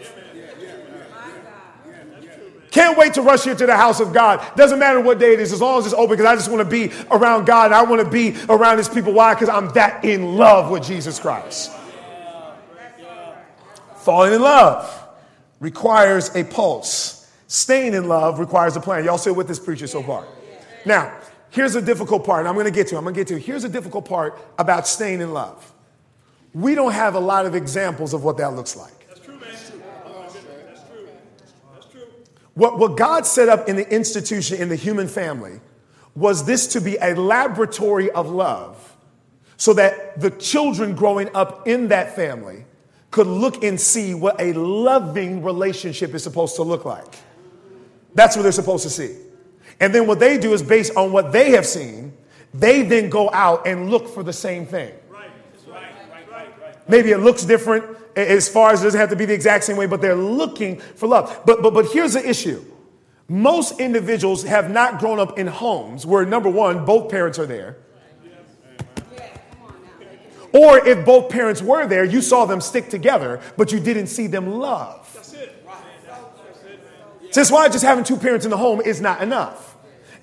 Can't 2.76 2.98
wait 2.98 3.14
to 3.14 3.22
rush 3.22 3.46
here 3.46 3.56
to 3.56 3.66
the 3.66 3.78
house 3.78 4.02
of 4.02 4.12
God. 4.12 4.46
Doesn't 4.58 4.80
matter 4.80 5.00
what 5.00 5.18
day 5.18 5.32
it 5.32 5.40
is, 5.40 5.54
as 5.54 5.62
long 5.62 5.80
as 5.80 5.86
it's 5.86 5.96
open, 5.96 6.10
because 6.10 6.26
I 6.26 6.36
just 6.36 6.52
want 6.52 6.62
to 6.62 6.70
be 6.70 6.94
around 7.10 7.46
God. 7.46 7.72
I 7.72 7.82
want 7.84 8.04
to 8.04 8.10
be 8.10 8.36
around 8.50 8.80
His 8.80 8.90
people. 8.90 9.14
Why? 9.14 9.34
Because 9.34 9.48
I'm 9.48 9.70
that 9.76 10.04
in 10.04 10.36
love 10.36 10.70
with 10.70 10.84
Jesus 10.84 11.18
Christ. 11.18 11.72
Falling 13.96 14.34
in 14.34 14.42
love 14.42 15.08
requires 15.62 16.36
a 16.36 16.44
pulse. 16.44 17.32
Staying 17.48 17.94
in 17.94 18.10
love 18.10 18.40
requires 18.40 18.76
a 18.76 18.82
plan. 18.82 19.06
Y'all 19.06 19.18
still 19.18 19.36
with 19.36 19.48
this 19.48 19.58
preacher 19.58 19.88
so 19.88 20.04
far? 20.04 20.28
Now, 20.86 21.18
here's 21.52 21.76
a 21.76 21.82
difficult 21.82 22.26
part. 22.26 22.46
I'm 22.46 22.56
going 22.56 22.66
to 22.66 22.72
get 22.72 22.88
to. 22.88 22.96
It. 22.96 22.98
I'm 22.98 23.06
going 23.06 23.16
to 23.16 23.22
get 23.22 23.30
to. 23.30 23.40
Here's 23.40 23.64
a 23.64 23.70
difficult 23.70 24.04
part 24.04 24.38
about 24.60 24.86
staying 24.86 25.22
in 25.22 25.32
love. 25.32 25.74
We 26.54 26.76
don't 26.76 26.92
have 26.92 27.16
a 27.16 27.22
lot 27.22 27.46
of 27.46 27.56
examples 27.56 28.14
of 28.14 28.26
what 28.26 28.36
that 28.36 28.54
looks 28.54 28.76
like. 28.76 29.05
What, 32.56 32.80
what 32.80 32.98
God 32.98 33.26
set 33.26 33.50
up 33.50 33.70
in 33.70 33.76
the 33.76 33.88
institution, 33.94 34.62
in 34.62 34.70
the 34.70 34.76
human 34.76 35.08
family, 35.08 35.60
was 36.16 36.46
this 36.46 36.68
to 36.68 36.82
be 36.82 36.96
a 36.98 37.14
laboratory 37.14 38.10
of 38.12 38.30
love 38.30 38.96
so 39.58 39.74
that 39.74 40.20
the 40.20 40.32
children 40.32 40.96
growing 40.96 41.34
up 41.36 41.68
in 41.68 41.90
that 41.90 42.16
family 42.16 42.66
could 43.12 43.28
look 43.28 43.64
and 43.64 43.80
see 43.80 44.14
what 44.14 44.40
a 44.42 44.54
loving 44.54 45.44
relationship 45.44 46.14
is 46.14 46.24
supposed 46.24 46.56
to 46.56 46.64
look 46.64 46.86
like. 46.86 47.16
That's 48.14 48.36
what 48.36 48.44
they're 48.44 48.52
supposed 48.52 48.84
to 48.84 48.90
see. 48.90 49.16
And 49.80 49.94
then 49.94 50.08
what 50.08 50.20
they 50.20 50.38
do 50.38 50.54
is 50.54 50.64
based 50.64 50.96
on 50.96 51.12
what 51.12 51.32
they 51.32 51.52
have 51.52 51.66
seen, 51.66 52.14
they 52.54 52.84
then 52.84 53.10
go 53.10 53.30
out 53.32 53.68
and 53.68 53.90
look 53.90 54.08
for 54.08 54.24
the 54.24 54.34
same 54.34 54.66
thing. 54.66 54.94
Maybe 56.88 57.12
it 57.12 57.18
looks 57.18 57.44
different 57.44 57.98
as 58.16 58.48
far 58.48 58.72
as 58.72 58.82
it 58.82 58.86
doesn't 58.86 59.00
have 59.00 59.10
to 59.10 59.16
be 59.16 59.26
the 59.26 59.34
exact 59.34 59.64
same 59.64 59.78
way, 59.78 59.88
but 59.88 60.02
they're 60.02 60.16
looking 60.16 60.78
for 60.78 61.08
love. 61.08 61.42
But, 61.46 61.62
but, 61.62 61.74
but 61.74 61.88
here's 61.92 62.14
the 62.14 62.28
issue 62.28 62.64
most 63.28 63.80
individuals 63.80 64.44
have 64.44 64.70
not 64.70 65.00
grown 65.00 65.20
up 65.20 65.40
in 65.40 65.48
homes 65.48 66.06
where, 66.06 66.26
number 66.26 66.50
one, 66.50 66.86
both 66.86 67.10
parents 67.10 67.40
are 67.40 67.48
there. 67.48 67.78
Or 70.54 70.88
if 70.88 71.06
both 71.06 71.30
parents 71.30 71.62
were 71.62 71.86
there, 71.86 72.06
you 72.06 72.22
saw 72.22 72.46
them 72.46 72.62
stick 72.62 72.90
together, 72.90 73.42
but 73.58 73.74
you 73.74 73.80
didn't 73.80 74.08
see 74.08 74.28
them 74.28 74.52
love. 74.52 75.12
That's 77.34 77.52
why 77.52 77.68
just 77.68 77.84
having 77.84 78.06
two 78.06 78.16
parents 78.16 78.46
in 78.46 78.52
the 78.52 78.58
home 78.58 78.80
is 78.80 79.02
not 79.02 79.22
enough. 79.22 79.65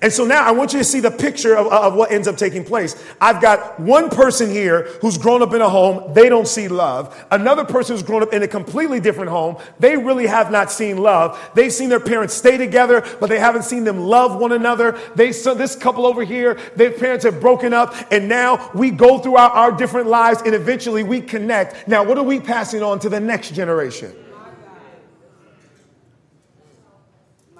And 0.03 0.11
so 0.11 0.25
now 0.25 0.43
I 0.43 0.51
want 0.51 0.73
you 0.73 0.79
to 0.79 0.85
see 0.85 0.99
the 0.99 1.09
picture 1.09 1.55
of, 1.55 1.67
of, 1.67 1.95
what 1.95 2.11
ends 2.11 2.27
up 2.27 2.35
taking 2.35 2.65
place. 2.65 3.01
I've 3.21 3.41
got 3.41 3.79
one 3.79 4.09
person 4.09 4.51
here 4.51 4.83
who's 4.99 5.17
grown 5.17 5.41
up 5.41 5.53
in 5.53 5.61
a 5.61 5.69
home. 5.69 6.13
They 6.13 6.27
don't 6.27 6.47
see 6.47 6.67
love. 6.67 7.25
Another 7.31 7.63
person 7.63 7.95
who's 7.95 8.03
grown 8.03 8.21
up 8.21 8.33
in 8.33 8.43
a 8.43 8.47
completely 8.47 8.99
different 8.99 9.29
home. 9.29 9.55
They 9.79 9.95
really 9.95 10.27
have 10.27 10.51
not 10.51 10.69
seen 10.73 10.97
love. 10.97 11.39
They've 11.55 11.71
seen 11.71 11.87
their 11.87 12.01
parents 12.01 12.33
stay 12.33 12.57
together, 12.57 13.01
but 13.21 13.29
they 13.29 13.39
haven't 13.39 13.63
seen 13.63 13.85
them 13.85 13.97
love 13.97 14.41
one 14.41 14.51
another. 14.51 14.99
They, 15.15 15.31
so 15.31 15.53
this 15.53 15.73
couple 15.73 16.05
over 16.05 16.25
here, 16.25 16.59
their 16.75 16.91
parents 16.91 17.23
have 17.23 17.39
broken 17.39 17.73
up 17.73 17.95
and 18.11 18.27
now 18.27 18.71
we 18.75 18.91
go 18.91 19.19
through 19.19 19.37
our, 19.37 19.51
our 19.51 19.71
different 19.71 20.07
lives 20.07 20.41
and 20.41 20.53
eventually 20.53 21.03
we 21.03 21.21
connect. 21.21 21.87
Now, 21.87 22.03
what 22.03 22.17
are 22.17 22.25
we 22.25 22.41
passing 22.41 22.83
on 22.83 22.99
to 22.99 23.09
the 23.09 23.21
next 23.21 23.53
generation? 23.53 24.13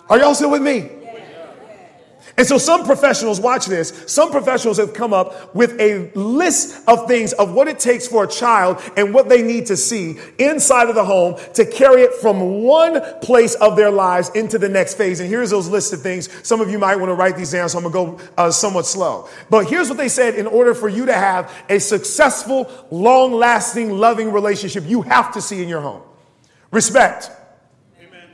Are 0.10 0.20
y'all 0.20 0.36
still 0.36 0.52
with 0.52 0.62
me? 0.62 1.03
And 2.36 2.48
so 2.48 2.58
some 2.58 2.84
professionals, 2.84 3.40
watch 3.40 3.68
this, 3.68 4.04
some 4.08 4.32
professionals 4.32 4.78
have 4.78 4.96
come 4.96 5.14
up 5.14 5.54
with 5.54 5.80
a 5.80 6.12
list 6.16 6.82
of 6.88 7.08
things 7.08 7.32
of 7.34 7.54
what 7.54 7.68
it 7.68 7.78
takes 7.78 8.08
for 8.08 8.24
a 8.24 8.28
child 8.28 8.82
and 8.98 9.14
what 9.14 9.30
they 9.30 9.44
need 9.44 9.68
to 9.68 9.78
see 9.78 10.18
inside 10.40 10.90
of 10.90 10.96
the 10.96 11.06
home 11.06 11.36
to 11.54 11.64
carry 11.64 12.02
it 12.02 12.14
from 12.16 12.64
one 12.64 13.02
place 13.20 13.54
of 13.56 13.76
their 13.76 13.92
lives 13.92 14.30
into 14.30 14.58
the 14.58 14.68
next 14.68 14.96
phase. 14.96 15.20
And 15.20 15.30
here's 15.30 15.52
those 15.52 15.68
list 15.68 15.94
of 15.94 16.02
things. 16.02 16.28
Some 16.48 16.60
of 16.60 16.72
you 16.72 16.80
might 16.80 16.96
want 16.96 17.12
to 17.12 17.14
write 17.14 17.38
these 17.38 17.52
down, 17.52 17.70
so 17.70 17.78
I'm 17.78 17.92
going 17.92 18.18
to 18.18 18.24
go 18.24 18.30
uh, 18.36 18.50
somewhat 18.50 18.88
slow. 18.88 19.30
But 19.52 19.68
here's 19.68 19.88
what 19.90 20.00
they 20.00 20.10
said 20.10 20.34
in 20.34 20.48
order 20.48 20.74
for 20.74 20.90
you 20.90 21.06
to 21.06 21.14
have 21.14 21.54
a 21.70 21.80
successful, 21.80 22.68
long 22.90 23.34
lasting, 23.34 23.92
loving 23.92 24.32
relationship, 24.32 24.86
you 24.88 25.04
have 25.04 25.34
to 25.34 25.42
see 25.42 25.62
in 25.62 25.70
your 25.70 25.82
home 25.82 26.02
respect. 26.72 27.30
Amen. 28.02 28.28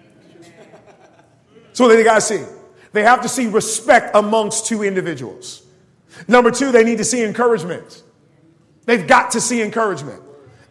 So 1.73 1.85
what 1.85 1.95
they 1.95 2.03
got 2.05 2.15
to 2.15 2.21
see. 2.21 2.58
They 2.91 3.03
have 3.03 3.21
to 3.21 3.29
see 3.29 3.47
respect 3.47 4.15
amongst 4.15 4.65
two 4.65 4.83
individuals. 4.83 5.63
Number 6.27 6.51
two, 6.51 6.71
they 6.71 6.83
need 6.83 6.97
to 6.97 7.03
see 7.03 7.23
encouragement. 7.23 8.03
They've 8.85 9.05
got 9.05 9.31
to 9.31 9.41
see 9.41 9.61
encouragement. 9.61 10.21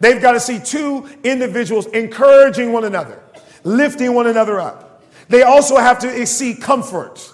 They've 0.00 0.20
got 0.20 0.32
to 0.32 0.40
see 0.40 0.58
two 0.58 1.08
individuals 1.24 1.86
encouraging 1.86 2.72
one 2.72 2.84
another, 2.84 3.22
lifting 3.64 4.14
one 4.14 4.26
another 4.26 4.60
up. 4.60 5.02
They 5.28 5.42
also 5.42 5.76
have 5.76 5.98
to 6.00 6.26
see 6.26 6.54
comfort. 6.54 7.32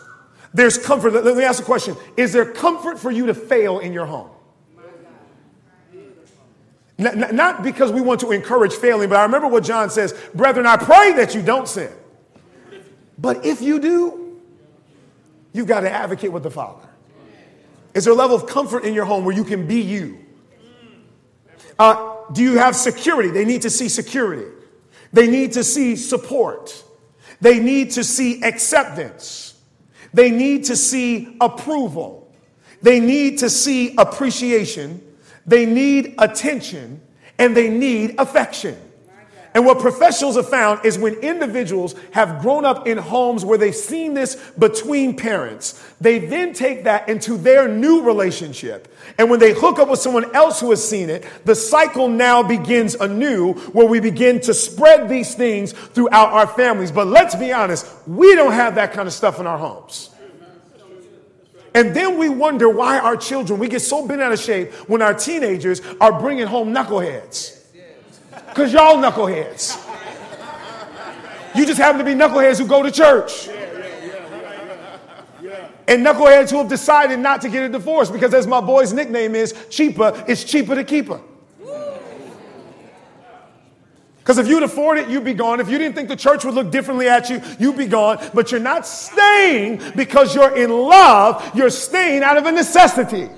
There's 0.53 0.79
comfort. 0.79 1.13
Let 1.13 1.37
me 1.37 1.45
ask 1.45 1.63
a 1.63 1.65
question 1.65 1.97
Is 2.17 2.33
there 2.33 2.45
comfort 2.45 2.99
for 2.99 3.11
you 3.11 3.27
to 3.27 3.35
fail 3.35 3.79
in 3.79 3.93
your 3.93 4.07
home? 4.07 4.31
Not 6.97 7.65
because 7.65 7.91
we 7.91 8.01
want 8.01 8.21
to 8.21 8.31
encourage 8.31 8.75
failing, 8.75 9.09
but 9.09 9.17
I 9.17 9.25
remember 9.25 9.49
what 9.49 9.65
John 9.65 9.91
says 9.91 10.15
Brethren, 10.35 10.65
I 10.67 10.77
pray 10.77 11.13
that 11.15 11.35
you 11.35 11.43
don't 11.43 11.69
sin. 11.69 11.93
But 13.19 13.45
if 13.45 13.61
you 13.61 13.81
do, 13.81 14.24
You've 15.55 15.69
got 15.69 15.81
to 15.81 15.91
advocate 15.91 16.33
with 16.33 16.43
the 16.43 16.51
Father. 16.51 16.87
Is 17.95 18.05
there 18.05 18.13
a 18.13 18.17
level 18.17 18.37
of 18.37 18.47
comfort 18.47 18.85
in 18.85 18.93
your 18.93 19.05
home 19.05 19.25
where 19.25 19.35
you 19.35 19.45
can 19.45 19.67
be 19.67 19.81
you? 19.81 20.19
Uh, 21.79 22.17
do 22.33 22.43
you 22.43 22.59
have 22.59 22.75
security? 22.75 23.31
They 23.31 23.45
need 23.45 23.63
to 23.63 23.71
see 23.71 23.89
security. 23.89 24.51
They 25.13 25.29
need 25.29 25.53
to 25.53 25.63
see 25.63 25.95
support. 25.95 26.85
They 27.41 27.61
need 27.61 27.93
to 27.93 28.03
see 28.03 28.43
acceptance. 28.43 29.55
They 30.13 30.31
need 30.31 30.65
to 30.65 30.77
see 30.77 31.37
approval. 31.41 32.33
They 32.83 32.99
need 32.99 33.39
to 33.39 33.49
see 33.49 33.95
appreciation. 33.97 35.01
They 35.47 35.67
need 35.67 36.17
attention 36.19 37.01
and 37.39 37.57
they 37.57 37.69
need 37.69 38.17
affection. 38.19 38.77
And 39.55 39.65
what 39.65 39.79
professionals 39.79 40.35
have 40.35 40.49
found 40.49 40.85
is 40.85 40.99
when 40.99 41.15
individuals 41.15 41.95
have 42.11 42.43
grown 42.43 42.65
up 42.65 42.89
in 42.89 42.99
homes 42.99 43.45
where 43.45 43.57
they've 43.57 43.75
seen 43.75 44.13
this 44.13 44.35
between 44.59 45.17
parents, 45.17 45.81
they 46.01 46.19
then 46.19 46.53
take 46.53 46.85
that 46.85 47.09
into 47.09 47.37
their 47.37 47.69
new 47.69 48.03
relationship. 48.03 48.93
And 49.17 49.31
when 49.31 49.39
they 49.39 49.53
hook 49.53 49.79
up 49.79 49.89
with 49.89 50.01
someone 50.01 50.35
else 50.35 50.61
who 50.61 50.71
has 50.71 50.87
seen 50.87 51.09
it, 51.09 51.25
the 51.45 51.55
cycle 51.55 52.09
now 52.09 52.43
begins 52.43 52.97
anew 52.97 53.53
where 53.53 53.87
we 53.87 54.01
begin 54.01 54.41
to 54.41 54.53
spread 54.53 55.09
these 55.09 55.37
things 55.37 55.73
throughout 55.73 56.33
our 56.33 56.49
families. 56.49 56.91
But 56.91 57.07
let's 57.07 57.37
be 57.37 57.53
honest, 57.53 57.87
we 58.09 58.35
don't 58.35 58.53
have 58.53 58.75
that 58.75 58.93
kind 58.93 59.07
of 59.07 59.15
stuff 59.15 59.39
in 59.39 59.47
our 59.47 59.59
homes. 59.59 60.11
And 61.77 61.95
then 61.95 62.19
we 62.19 62.29
wonder 62.29 62.69
why 62.69 62.99
our 62.99 63.17
children, 63.17 63.61
we 63.61 63.69
get 63.69 63.83
so 63.83 64.07
bent 64.07 64.21
out 64.21 64.33
of 64.33 64.41
shape 64.41 64.73
when 64.89 65.01
our 65.01 65.15
teenagers 65.15 65.81
are 66.01 66.19
bringing 66.21 66.47
home 66.47 66.75
knuckleheads. 66.75 67.64
Because 68.55 68.73
y'all 68.73 68.97
knuckleheads. 68.99 69.85
You 71.57 71.67
just 71.67 71.77
happen 71.77 71.99
to 71.99 72.05
be 72.05 72.13
knuckleheads 72.13 72.61
who 72.61 72.69
go 72.69 72.85
to 72.85 72.91
church. 72.93 73.49
And 75.89 76.07
knuckleheads 76.07 76.51
who 76.51 76.59
have 76.59 76.69
decided 76.69 77.19
not 77.19 77.41
to 77.41 77.49
get 77.49 77.65
a 77.65 77.69
divorce 77.69 78.11
because, 78.11 78.33
as 78.33 78.47
my 78.47 78.61
boy's 78.61 78.93
nickname 78.93 79.35
is, 79.35 79.55
cheaper, 79.71 80.25
it's 80.29 80.45
cheaper 80.45 80.77
to 80.77 80.85
keep 80.85 81.09
her. 81.09 81.21
Because 84.19 84.39
if 84.39 84.47
you'd 84.47 84.63
afford 84.63 84.99
it, 84.99 85.09
you'd 85.09 85.25
be 85.25 85.35
gone. 85.35 85.59
If 85.59 85.69
you 85.69 85.77
didn't 85.77 85.97
think 85.97 86.09
the 86.09 86.17
church 86.17 86.45
would 86.45 86.55
look 86.55 86.71
differently 86.71 87.09
at 87.09 87.29
you, 87.29 87.43
you'd 87.59 87.77
be 87.77 87.87
gone. 87.87 88.25
But 88.33 88.53
you're 88.53 88.61
not 88.61 88.87
staying 88.87 89.83
because 89.97 90.33
you're 90.33 90.57
in 90.57 90.71
love, 90.71 91.57
you're 91.57 91.71
staying 91.71 92.23
out 92.23 92.37
of 92.37 92.47
a 92.47 92.53
necessity. 92.53 93.29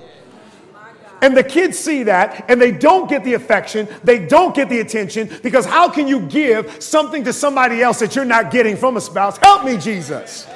And 1.21 1.35
the 1.35 1.43
kids 1.43 1.77
see 1.77 2.03
that 2.03 2.45
and 2.47 2.61
they 2.61 2.71
don't 2.71 3.09
get 3.09 3.23
the 3.23 3.33
affection, 3.33 3.87
they 4.03 4.19
don't 4.25 4.55
get 4.55 4.69
the 4.69 4.79
attention 4.79 5.29
because 5.41 5.65
how 5.65 5.89
can 5.89 6.07
you 6.07 6.21
give 6.21 6.81
something 6.81 7.23
to 7.23 7.33
somebody 7.33 7.81
else 7.81 7.99
that 7.99 8.15
you're 8.15 8.25
not 8.25 8.51
getting 8.51 8.77
from 8.77 8.97
a 8.97 9.01
spouse? 9.01 9.37
Help 9.37 9.65
me, 9.65 9.77
Jesus. 9.77 10.47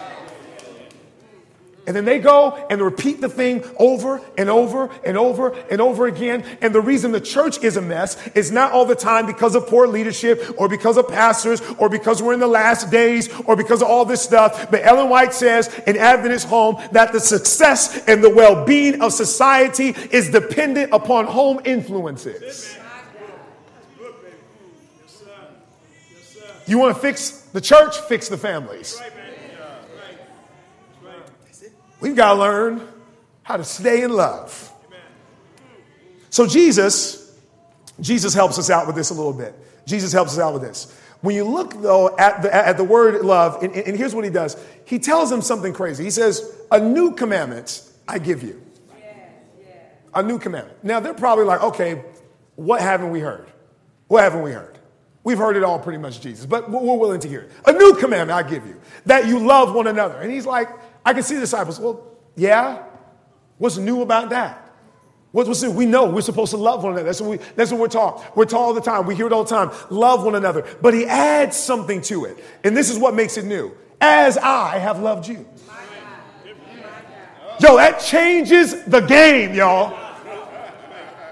And 1.87 1.95
then 1.95 2.05
they 2.05 2.19
go 2.19 2.51
and 2.69 2.79
repeat 2.79 3.21
the 3.21 3.29
thing 3.29 3.63
over 3.77 4.21
and 4.37 4.49
over 4.49 4.91
and 5.03 5.17
over 5.17 5.49
and 5.71 5.81
over 5.81 6.05
again. 6.05 6.45
And 6.61 6.75
the 6.75 6.81
reason 6.81 7.11
the 7.11 7.19
church 7.19 7.63
is 7.63 7.75
a 7.75 7.81
mess 7.81 8.17
is 8.35 8.51
not 8.51 8.71
all 8.71 8.85
the 8.85 8.95
time 8.95 9.25
because 9.25 9.55
of 9.55 9.65
poor 9.65 9.87
leadership 9.87 10.53
or 10.57 10.69
because 10.69 10.97
of 10.97 11.07
pastors 11.07 11.59
or 11.79 11.89
because 11.89 12.21
we're 12.21 12.33
in 12.33 12.39
the 12.39 12.47
last 12.47 12.91
days 12.91 13.29
or 13.45 13.55
because 13.55 13.81
of 13.81 13.87
all 13.87 14.05
this 14.05 14.21
stuff. 14.21 14.69
But 14.69 14.85
Ellen 14.85 15.09
White 15.09 15.33
says 15.33 15.73
in 15.87 15.97
Adventist 15.97 16.47
Home 16.49 16.81
that 16.91 17.13
the 17.13 17.19
success 17.19 18.07
and 18.07 18.23
the 18.23 18.29
well 18.29 18.63
being 18.63 19.01
of 19.01 19.11
society 19.11 19.95
is 20.11 20.29
dependent 20.29 20.93
upon 20.93 21.25
home 21.25 21.61
influences. 21.65 22.77
You 26.67 26.77
want 26.77 26.95
to 26.95 27.01
fix 27.01 27.31
the 27.53 27.59
church? 27.59 27.97
Fix 28.01 28.29
the 28.29 28.37
families. 28.37 29.01
We've 32.01 32.15
got 32.15 32.33
to 32.33 32.39
learn 32.39 32.87
how 33.43 33.57
to 33.57 33.63
stay 33.63 34.03
in 34.03 34.11
love. 34.11 34.69
So 36.29 36.47
Jesus, 36.47 37.39
Jesus 37.99 38.33
helps 38.33 38.57
us 38.57 38.69
out 38.69 38.87
with 38.87 38.95
this 38.95 39.09
a 39.09 39.13
little 39.13 39.33
bit. 39.33 39.53
Jesus 39.85 40.11
helps 40.11 40.33
us 40.33 40.39
out 40.39 40.53
with 40.53 40.63
this. 40.63 40.97
When 41.21 41.35
you 41.35 41.43
look 41.43 41.79
though 41.81 42.17
at 42.17 42.41
the, 42.41 42.53
at 42.53 42.77
the 42.77 42.83
word 42.83 43.23
love, 43.23 43.61
and, 43.61 43.75
and 43.75 43.95
here's 43.95 44.15
what 44.15 44.23
he 44.23 44.31
does. 44.31 44.57
He 44.85 44.97
tells 44.97 45.29
them 45.29 45.41
something 45.41 45.73
crazy. 45.73 46.03
He 46.03 46.09
says, 46.09 46.57
a 46.71 46.79
new 46.79 47.13
commandment 47.13 47.83
I 48.07 48.19
give 48.19 48.43
you. 48.43 48.61
A 50.13 50.23
new 50.23 50.39
commandment. 50.39 50.83
Now 50.83 50.99
they're 50.99 51.13
probably 51.13 51.45
like, 51.45 51.61
okay, 51.61 52.03
what 52.55 52.81
haven't 52.81 53.11
we 53.11 53.19
heard? 53.19 53.47
What 54.07 54.23
haven't 54.23 54.41
we 54.41 54.51
heard? 54.51 54.77
We've 55.23 55.37
heard 55.37 55.55
it 55.55 55.63
all 55.63 55.79
pretty 55.79 55.99
much, 55.99 56.19
Jesus, 56.19 56.45
but 56.45 56.69
we're 56.69 56.97
willing 56.97 57.21
to 57.21 57.27
hear 57.27 57.41
it. 57.41 57.51
A 57.65 57.71
new 57.71 57.93
commandment 57.95 58.31
I 58.31 58.49
give 58.49 58.65
you, 58.65 58.81
that 59.05 59.27
you 59.27 59.39
love 59.39 59.73
one 59.75 59.87
another. 59.87 60.19
And 60.19 60.31
he's 60.31 60.45
like, 60.45 60.67
I 61.05 61.13
can 61.13 61.23
see 61.23 61.35
the 61.35 61.41
disciples. 61.41 61.79
Well, 61.79 62.03
yeah. 62.35 62.83
What's 63.57 63.77
new 63.77 64.01
about 64.01 64.29
that? 64.29 64.69
What's 65.31 65.61
new? 65.63 65.71
We 65.71 65.85
know 65.85 66.09
we're 66.09 66.21
supposed 66.21 66.51
to 66.51 66.57
love 66.57 66.83
one 66.83 66.93
another. 66.93 67.05
That's 67.05 67.21
what, 67.21 67.29
we, 67.29 67.37
that's 67.55 67.71
what 67.71 67.79
we're 67.79 67.87
taught. 67.87 68.35
We're 68.35 68.45
taught 68.45 68.59
all 68.59 68.73
the 68.73 68.81
time. 68.81 69.05
We 69.05 69.15
hear 69.15 69.27
it 69.27 69.33
all 69.33 69.43
the 69.43 69.49
time. 69.49 69.71
Love 69.89 70.25
one 70.25 70.35
another. 70.35 70.65
But 70.81 70.93
he 70.93 71.05
adds 71.05 71.55
something 71.55 72.01
to 72.03 72.25
it. 72.25 72.43
And 72.63 72.75
this 72.75 72.89
is 72.89 72.97
what 72.97 73.15
makes 73.15 73.37
it 73.37 73.45
new. 73.45 73.71
As 74.01 74.37
I 74.37 74.77
have 74.79 74.99
loved 74.99 75.27
you. 75.27 75.45
Yo, 77.59 77.77
that 77.77 77.99
changes 77.99 78.83
the 78.85 79.01
game, 79.01 79.53
y'all. 79.53 79.97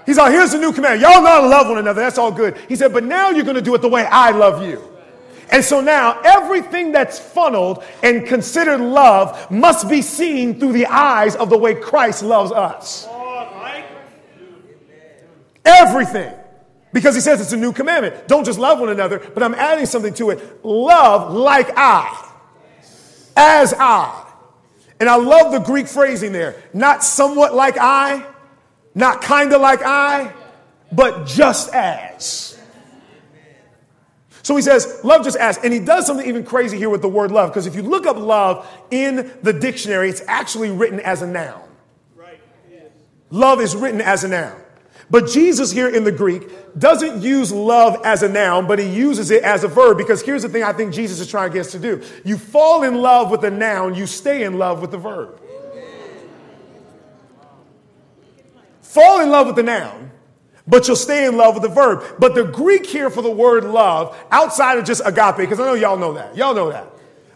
He's 0.06 0.16
like, 0.16 0.32
here's 0.32 0.52
the 0.52 0.58
new 0.58 0.72
command. 0.72 1.00
Y'all 1.00 1.22
know 1.22 1.42
to 1.42 1.48
love 1.48 1.68
one 1.68 1.78
another. 1.78 2.00
That's 2.00 2.18
all 2.18 2.32
good. 2.32 2.56
He 2.68 2.76
said, 2.76 2.92
but 2.92 3.04
now 3.04 3.30
you're 3.30 3.44
going 3.44 3.56
to 3.56 3.62
do 3.62 3.74
it 3.74 3.82
the 3.82 3.88
way 3.88 4.04
I 4.06 4.30
love 4.30 4.62
you. 4.62 4.82
And 5.52 5.64
so 5.64 5.80
now 5.80 6.20
everything 6.22 6.92
that's 6.92 7.18
funneled 7.18 7.82
and 8.02 8.26
considered 8.26 8.80
love 8.80 9.50
must 9.50 9.88
be 9.88 10.02
seen 10.02 10.60
through 10.60 10.72
the 10.72 10.86
eyes 10.86 11.34
of 11.36 11.50
the 11.50 11.58
way 11.58 11.74
Christ 11.74 12.22
loves 12.22 12.52
us. 12.52 13.08
Everything. 15.64 16.32
Because 16.92 17.14
he 17.14 17.20
says 17.20 17.40
it's 17.40 17.52
a 17.52 17.56
new 17.56 17.72
commandment. 17.72 18.26
Don't 18.26 18.44
just 18.44 18.58
love 18.58 18.80
one 18.80 18.88
another, 18.88 19.18
but 19.18 19.42
I'm 19.42 19.54
adding 19.54 19.86
something 19.86 20.14
to 20.14 20.30
it. 20.30 20.64
Love 20.64 21.32
like 21.32 21.70
I. 21.76 22.28
As 23.36 23.72
I. 23.74 24.26
And 24.98 25.08
I 25.08 25.16
love 25.16 25.52
the 25.52 25.60
Greek 25.60 25.86
phrasing 25.86 26.32
there. 26.32 26.62
Not 26.74 27.02
somewhat 27.02 27.54
like 27.54 27.76
I, 27.78 28.26
not 28.94 29.22
kind 29.22 29.52
of 29.52 29.60
like 29.60 29.82
I, 29.82 30.32
but 30.92 31.26
just 31.26 31.72
as. 31.74 32.49
So 34.50 34.56
he 34.56 34.62
says, 34.62 34.98
love 35.04 35.22
just 35.22 35.36
as. 35.36 35.58
And 35.58 35.72
he 35.72 35.78
does 35.78 36.06
something 36.06 36.26
even 36.26 36.42
crazy 36.42 36.76
here 36.76 36.90
with 36.90 37.02
the 37.02 37.08
word 37.08 37.30
love, 37.30 37.50
because 37.50 37.68
if 37.68 37.76
you 37.76 37.82
look 37.82 38.04
up 38.04 38.16
love 38.16 38.66
in 38.90 39.30
the 39.44 39.52
dictionary, 39.52 40.10
it's 40.10 40.22
actually 40.26 40.72
written 40.72 40.98
as 40.98 41.22
a 41.22 41.26
noun. 41.28 41.62
Right. 42.16 42.40
Love 43.30 43.60
is 43.60 43.76
written 43.76 44.00
as 44.00 44.24
a 44.24 44.28
noun. 44.28 44.60
But 45.08 45.28
Jesus 45.28 45.70
here 45.70 45.88
in 45.88 46.02
the 46.02 46.10
Greek 46.10 46.48
doesn't 46.76 47.22
use 47.22 47.52
love 47.52 48.04
as 48.04 48.24
a 48.24 48.28
noun, 48.28 48.66
but 48.66 48.80
he 48.80 48.88
uses 48.88 49.30
it 49.30 49.44
as 49.44 49.62
a 49.62 49.68
verb 49.68 49.96
because 49.96 50.20
here's 50.20 50.42
the 50.42 50.48
thing 50.48 50.64
I 50.64 50.72
think 50.72 50.92
Jesus 50.92 51.20
is 51.20 51.30
trying 51.30 51.50
to 51.50 51.54
get 51.54 51.66
us 51.66 51.70
to 51.70 51.78
do. 51.78 52.02
You 52.24 52.36
fall 52.36 52.82
in 52.82 52.96
love 52.96 53.30
with 53.30 53.42
the 53.42 53.52
noun, 53.52 53.94
you 53.94 54.04
stay 54.04 54.42
in 54.42 54.58
love 54.58 54.80
with 54.80 54.90
the 54.90 54.98
verb. 54.98 55.40
Fall 58.82 59.20
in 59.20 59.30
love 59.30 59.46
with 59.46 59.54
the 59.54 59.62
noun, 59.62 60.09
but 60.70 60.86
you'll 60.86 60.96
stay 60.96 61.26
in 61.26 61.36
love 61.36 61.54
with 61.54 61.64
the 61.64 61.68
verb. 61.68 62.16
But 62.18 62.34
the 62.34 62.44
Greek 62.44 62.86
here 62.86 63.10
for 63.10 63.22
the 63.22 63.30
word 63.30 63.64
love, 63.64 64.16
outside 64.30 64.78
of 64.78 64.84
just 64.84 65.02
agape, 65.04 65.36
because 65.36 65.60
I 65.60 65.64
know 65.64 65.74
y'all 65.74 65.98
know 65.98 66.14
that. 66.14 66.36
Y'all 66.36 66.54
know 66.54 66.70
that. 66.70 66.90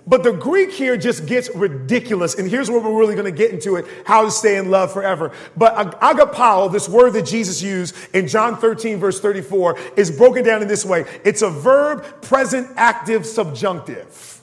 But 0.07 0.23
the 0.23 0.33
Greek 0.33 0.71
here 0.71 0.97
just 0.97 1.27
gets 1.27 1.55
ridiculous. 1.55 2.35
And 2.35 2.49
here's 2.49 2.71
where 2.71 2.79
we're 2.79 2.99
really 2.99 3.15
going 3.15 3.31
to 3.31 3.37
get 3.37 3.53
into 3.53 3.77
it 3.77 3.87
how 4.05 4.25
to 4.25 4.31
stay 4.31 4.59
in 4.59 4.71
love 4.71 4.93
forever. 4.93 5.33
But 5.57 5.75
agapao, 6.01 6.71
this 6.71 6.89
word 6.89 7.15
that 7.15 7.25
Jesus 7.25 7.63
used 7.63 7.97
in 8.13 8.29
John 8.29 8.59
13, 8.59 8.99
verse 8.99 9.19
34, 9.21 9.79
is 9.97 10.11
broken 10.11 10.45
down 10.45 10.61
in 10.63 10.69
this 10.69 10.85
way 10.85 11.07
it's 11.25 11.43
a 11.43 11.51
verb, 11.51 12.23
present, 12.23 12.69
active, 12.77 13.25
subjunctive. 13.25 14.43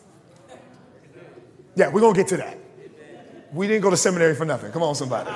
Yeah, 1.75 1.89
we're 1.89 2.01
going 2.01 2.15
to 2.15 2.19
get 2.19 2.27
to 2.29 2.37
that. 2.37 2.57
We 3.53 3.67
didn't 3.67 3.83
go 3.83 3.89
to 3.89 3.97
seminary 3.97 4.33
for 4.35 4.45
nothing. 4.45 4.71
Come 4.71 4.81
on, 4.81 4.95
somebody. 4.95 5.31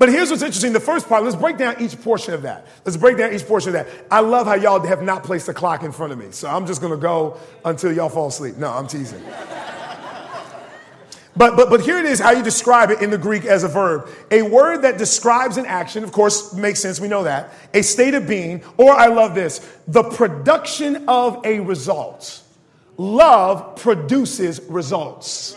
But 0.00 0.08
here's 0.08 0.30
what's 0.30 0.42
interesting. 0.42 0.72
The 0.72 0.80
first 0.80 1.10
part, 1.10 1.24
let's 1.24 1.36
break 1.36 1.58
down 1.58 1.78
each 1.78 2.00
portion 2.00 2.32
of 2.32 2.40
that. 2.40 2.66
Let's 2.86 2.96
break 2.96 3.18
down 3.18 3.34
each 3.34 3.46
portion 3.46 3.76
of 3.76 3.84
that. 3.84 4.06
I 4.10 4.20
love 4.20 4.46
how 4.46 4.54
y'all 4.54 4.80
have 4.80 5.02
not 5.02 5.24
placed 5.24 5.46
a 5.50 5.52
clock 5.52 5.82
in 5.82 5.92
front 5.92 6.10
of 6.10 6.18
me. 6.18 6.28
So 6.30 6.48
I'm 6.48 6.66
just 6.66 6.80
going 6.80 6.94
to 6.94 6.98
go 6.98 7.38
until 7.66 7.92
y'all 7.92 8.08
fall 8.08 8.28
asleep. 8.28 8.56
No, 8.56 8.72
I'm 8.72 8.88
teasing. 8.88 9.22
But, 11.36 11.56
but, 11.56 11.70
but 11.70 11.80
here 11.80 11.96
it 11.96 12.06
is 12.06 12.18
how 12.18 12.32
you 12.32 12.42
describe 12.42 12.90
it 12.90 13.02
in 13.02 13.10
the 13.10 13.16
Greek 13.16 13.44
as 13.44 13.62
a 13.62 13.68
verb. 13.68 14.08
A 14.32 14.42
word 14.42 14.82
that 14.82 14.98
describes 14.98 15.58
an 15.58 15.64
action, 15.64 16.02
of 16.02 16.10
course, 16.10 16.52
makes 16.54 16.80
sense, 16.80 16.98
we 16.98 17.06
know 17.06 17.22
that. 17.22 17.54
A 17.72 17.82
state 17.82 18.14
of 18.14 18.26
being, 18.26 18.64
or 18.76 18.92
I 18.92 19.06
love 19.06 19.36
this, 19.36 19.60
the 19.86 20.02
production 20.02 21.08
of 21.08 21.40
a 21.46 21.60
result. 21.60 22.42
Love 22.96 23.76
produces 23.76 24.60
results. 24.68 25.56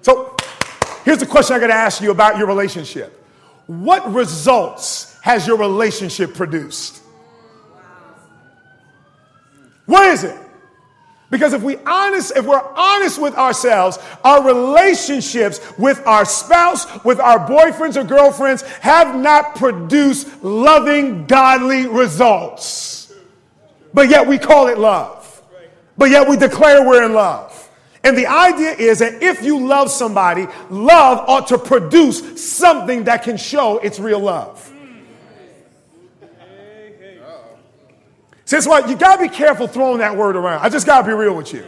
So 0.00 0.34
Here's 1.08 1.20
the 1.20 1.24
question 1.24 1.56
I 1.56 1.58
got 1.58 1.68
to 1.68 1.72
ask 1.72 2.02
you 2.02 2.10
about 2.10 2.36
your 2.36 2.46
relationship 2.46 3.24
What 3.66 4.12
results 4.12 5.18
has 5.22 5.46
your 5.46 5.56
relationship 5.56 6.34
produced? 6.34 7.00
What 9.86 10.06
is 10.08 10.24
it? 10.24 10.38
Because 11.30 11.54
if 11.54 11.62
we 11.62 11.78
honest, 11.78 12.36
if 12.36 12.44
we're 12.44 12.62
honest 12.76 13.18
with 13.18 13.34
ourselves, 13.36 13.98
our 14.22 14.44
relationships 14.44 15.60
with 15.78 16.06
our 16.06 16.26
spouse, 16.26 17.02
with 17.04 17.20
our 17.20 17.38
boyfriends 17.38 17.96
or 17.96 18.04
girlfriends 18.04 18.60
have 18.80 19.16
not 19.16 19.54
produced 19.54 20.44
loving, 20.44 21.24
godly 21.24 21.86
results. 21.86 23.14
But 23.94 24.10
yet 24.10 24.26
we 24.26 24.36
call 24.36 24.68
it 24.68 24.76
love. 24.76 25.42
But 25.96 26.10
yet 26.10 26.28
we 26.28 26.36
declare 26.36 26.86
we're 26.86 27.06
in 27.06 27.14
love. 27.14 27.67
And 28.08 28.16
the 28.16 28.26
idea 28.26 28.70
is 28.70 29.00
that 29.00 29.22
if 29.22 29.42
you 29.42 29.66
love 29.66 29.90
somebody, 29.90 30.46
love 30.70 31.28
ought 31.28 31.46
to 31.48 31.58
produce 31.58 32.42
something 32.42 33.04
that 33.04 33.22
can 33.22 33.36
show 33.36 33.76
it's 33.80 34.00
real 34.00 34.18
love. 34.18 34.72
That's 38.46 38.66
why 38.66 38.86
you 38.86 38.96
gotta 38.96 39.20
be 39.20 39.28
careful 39.28 39.66
throwing 39.66 39.98
that 39.98 40.16
word 40.16 40.36
around. 40.36 40.60
I 40.62 40.70
just 40.70 40.86
gotta 40.86 41.06
be 41.06 41.12
real 41.12 41.36
with 41.36 41.52
you. 41.52 41.66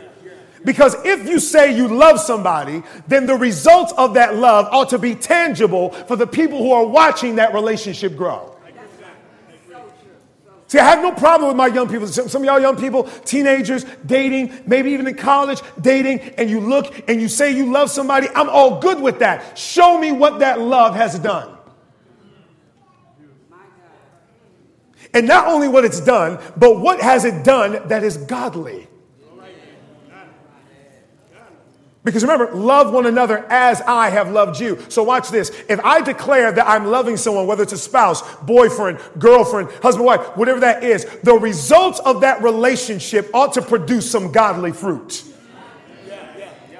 Because 0.65 0.97
if 1.05 1.29
you 1.29 1.41
say 1.41 1.77
you 1.77 1.89
love 1.89 2.19
somebody, 2.19 2.83
then 3.07 3.27
the 3.27 3.37
results 3.37 3.93
of 3.99 4.15
that 4.15 4.37
love 4.37 4.67
ought 4.73 4.89
to 4.89 4.99
be 4.99 5.15
tangible 5.15 5.91
for 5.91 6.17
the 6.17 6.27
people 6.27 6.57
who 6.57 6.73
are 6.73 6.87
watching 6.87 7.37
that 7.37 7.53
relationship 7.53 8.17
grow. 8.17 8.57
See, 10.71 10.79
I 10.79 10.85
have 10.85 11.03
no 11.03 11.11
problem 11.11 11.49
with 11.49 11.57
my 11.57 11.67
young 11.67 11.89
people. 11.89 12.07
Some, 12.07 12.43
of 12.43 12.47
y'all 12.47 12.61
young 12.61 12.77
people, 12.77 13.03
teenagers, 13.25 13.85
dating, 14.07 14.53
maybe 14.67 14.93
even 14.93 15.09
in 15.09 15.17
college, 15.17 15.61
dating, 15.81 16.21
and 16.39 16.49
you 16.49 16.61
look 16.61 17.09
and 17.09 17.21
you 17.21 17.27
say 17.27 17.51
you 17.51 17.73
love 17.73 17.91
somebody. 17.91 18.29
I'm 18.37 18.49
all 18.49 18.79
good 18.79 19.03
with 19.03 19.19
that. 19.19 19.59
Show 19.59 19.99
me 19.99 20.13
what 20.13 20.39
that 20.39 20.61
love 20.61 20.95
has 20.95 21.19
done. 21.19 21.59
And 25.13 25.27
not 25.27 25.49
only 25.49 25.67
what 25.67 25.85
it's 25.85 26.01
done, 26.01 26.39
but 26.57 26.79
what 26.79 27.01
has 27.01 27.25
it 27.25 27.43
done 27.45 27.89
that 27.89 28.05
is 28.05 28.17
godly. 28.17 28.87
Because 32.03 32.23
remember, 32.23 32.51
love 32.55 32.95
one 32.95 33.05
another 33.05 33.45
as 33.51 33.83
I 33.83 34.09
have 34.09 34.31
loved 34.31 34.59
you. 34.59 34.79
So 34.89 35.03
watch 35.03 35.29
this. 35.29 35.51
If 35.69 35.81
I 35.81 36.01
declare 36.01 36.51
that 36.51 36.67
I'm 36.67 36.87
loving 36.87 37.19
someone, 37.19 37.47
whether 37.47 37.63
it's 37.63 37.75
a 37.75 37.79
spouse, 37.79 38.23
boyfriend, 38.37 38.99
girlfriend, 39.19 39.71
husband, 39.83 40.07
wife, 40.07 40.21
whatever 40.35 40.61
that 40.61 40.83
is, 40.83 41.05
the 41.23 41.35
results 41.35 42.01
of 42.01 42.23
that 42.23 42.43
relationship 42.43 43.29
ought 43.35 43.53
to 43.53 43.63
produce 43.63 44.11
some 44.11 44.33
godly 44.33 44.73
fruit. 44.73 45.25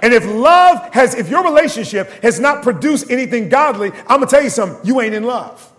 And 0.03 0.15
if 0.15 0.25
love 0.25 0.95
has, 0.95 1.15
if 1.15 1.29
your 1.29 1.45
relationship 1.45 2.11
has 2.23 2.41
not 2.41 2.63
produced 2.63 3.11
anything 3.11 3.51
godly, 3.51 3.93
I'm 4.09 4.21
gonna 4.21 4.27
tell 4.27 4.43
you 4.43 4.49
something, 4.49 4.79
you 4.87 5.03
ain't 5.03 5.15
in 5.15 5.25
love. 5.25 5.71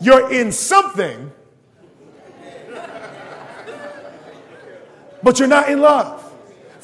You're 0.00 0.32
in 0.32 0.50
something, 0.52 1.30
but 5.22 5.38
you're 5.38 5.48
not 5.48 5.68
in 5.68 5.82
love. 5.82 6.24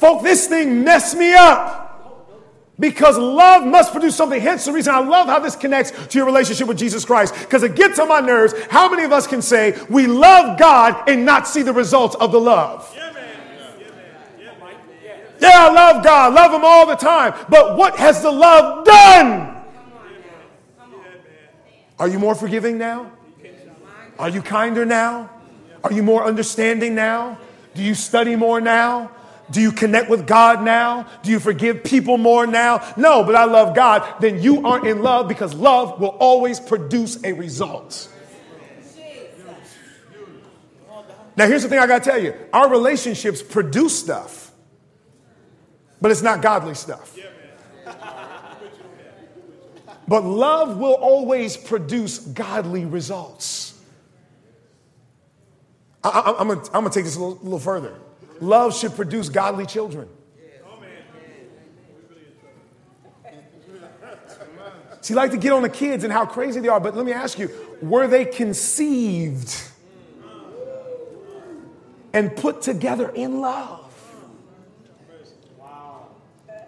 Folk, 0.05 0.23
this 0.23 0.47
thing 0.47 0.85
messed 0.85 1.17
me 1.17 1.33
up. 1.33 1.81
Because 2.79 3.17
love 3.17 3.67
must 3.67 3.91
produce 3.91 4.15
something. 4.15 4.39
Hence 4.39 4.67
the 4.67 4.73
reason 4.73 4.95
I 4.95 4.99
love 4.99 5.29
how 5.29 5.39
this 5.39 5.57
connects 5.57 5.93
to 6.09 6.19
your 6.19 6.27
relationship 6.27 6.69
with 6.69 6.77
Jesus 6.77 7.07
Christ. 7.07 7.33
Because 7.39 7.63
it 7.63 7.75
gets 7.75 7.99
on 7.99 8.09
my 8.09 8.21
nerves. 8.21 8.53
How 8.69 8.91
many 8.91 9.05
of 9.05 9.13
us 9.13 9.27
can 9.27 9.41
say 9.41 9.83
we 9.89 10.07
love 10.07 10.59
God 10.59 11.09
and 11.09 11.25
not 11.25 11.49
see 11.49 11.63
the 11.63 11.73
results 11.73 12.17
of 12.17 12.33
the 12.33 12.39
love? 12.39 12.93
Yeah, 12.95 13.13
yeah, 15.41 15.69
I 15.69 15.73
love 15.73 16.05
God, 16.05 16.35
love 16.35 16.53
Him 16.53 16.67
all 16.67 16.87
the 16.87 16.97
time. 16.97 17.33
But 17.49 17.79
what 17.79 17.97
has 17.97 18.21
the 18.21 18.31
love 18.31 18.85
done? 18.85 19.57
Are 21.99 22.09
you 22.09 22.19
more 22.19 22.35
forgiving 22.35 22.77
now? 22.77 23.11
Are 24.19 24.29
you 24.29 24.43
kinder 24.43 24.85
now? 24.85 25.31
Are 25.83 25.93
you 25.95 26.03
more 26.03 26.27
understanding 26.27 26.95
now? 26.95 27.39
Do 27.75 27.83
you 27.83 27.95
study 27.95 28.37
more 28.37 28.61
now? 28.61 29.11
Do 29.51 29.61
you 29.61 29.73
connect 29.73 30.09
with 30.09 30.27
God 30.27 30.63
now? 30.63 31.07
Do 31.23 31.31
you 31.31 31.39
forgive 31.39 31.85
people 31.85 32.19
more 32.19 32.47
now? 32.47 32.95
No, 32.97 33.25
but 33.25 33.35
I 33.35 33.45
love 33.45 33.75
God. 33.75 34.21
Then 34.21 34.43
you 34.43 34.67
aren't 34.67 34.87
in 34.87 35.03
love 35.03 35.29
because 35.29 35.55
love 35.55 36.01
will 36.01 36.17
always 36.21 36.59
produce 36.59 37.23
a 37.25 37.33
result. 37.33 38.11
Now, 41.37 41.49
here's 41.49 41.65
the 41.65 41.69
thing 41.69 41.81
I 41.81 41.87
got 41.87 42.05
to 42.05 42.11
tell 42.11 42.23
you 42.23 42.35
our 42.53 42.71
relationships 42.71 43.43
produce 43.43 43.99
stuff, 43.99 44.53
but 46.01 46.11
it's 46.11 46.23
not 46.23 46.43
godly 46.43 46.75
stuff. 46.75 47.17
But 50.07 50.23
love 50.23 50.77
will 50.77 50.95
always 50.95 51.57
produce 51.57 52.19
godly 52.19 52.85
results. 52.85 53.81
I, 56.03 56.35
am 56.39 56.49
going 56.49 56.61
to 56.61 56.91
take 56.91 57.05
this 57.05 57.17
a 57.17 57.21
little, 57.21 57.39
little 57.43 57.59
further. 57.59 57.99
Love 58.41 58.77
should 58.77 58.95
produce 58.95 59.29
godly 59.29 59.67
children. 59.67 60.09
See, 65.01 65.13
like 65.13 65.33
to 65.33 65.37
get 65.37 65.53
on 65.53 65.61
the 65.61 65.69
kids 65.69 66.03
and 66.03 66.11
how 66.11 66.25
crazy 66.25 66.61
they 66.61 66.69
are, 66.69 66.81
but 66.81 66.97
let 66.97 67.05
me 67.05 67.13
ask 67.13 67.39
you 67.39 67.51
were 67.83 68.07
they 68.07 68.25
conceived 68.25 69.55
and 72.15 72.35
put 72.35 72.63
together 72.63 73.11
in 73.11 73.41
love? 73.41 73.81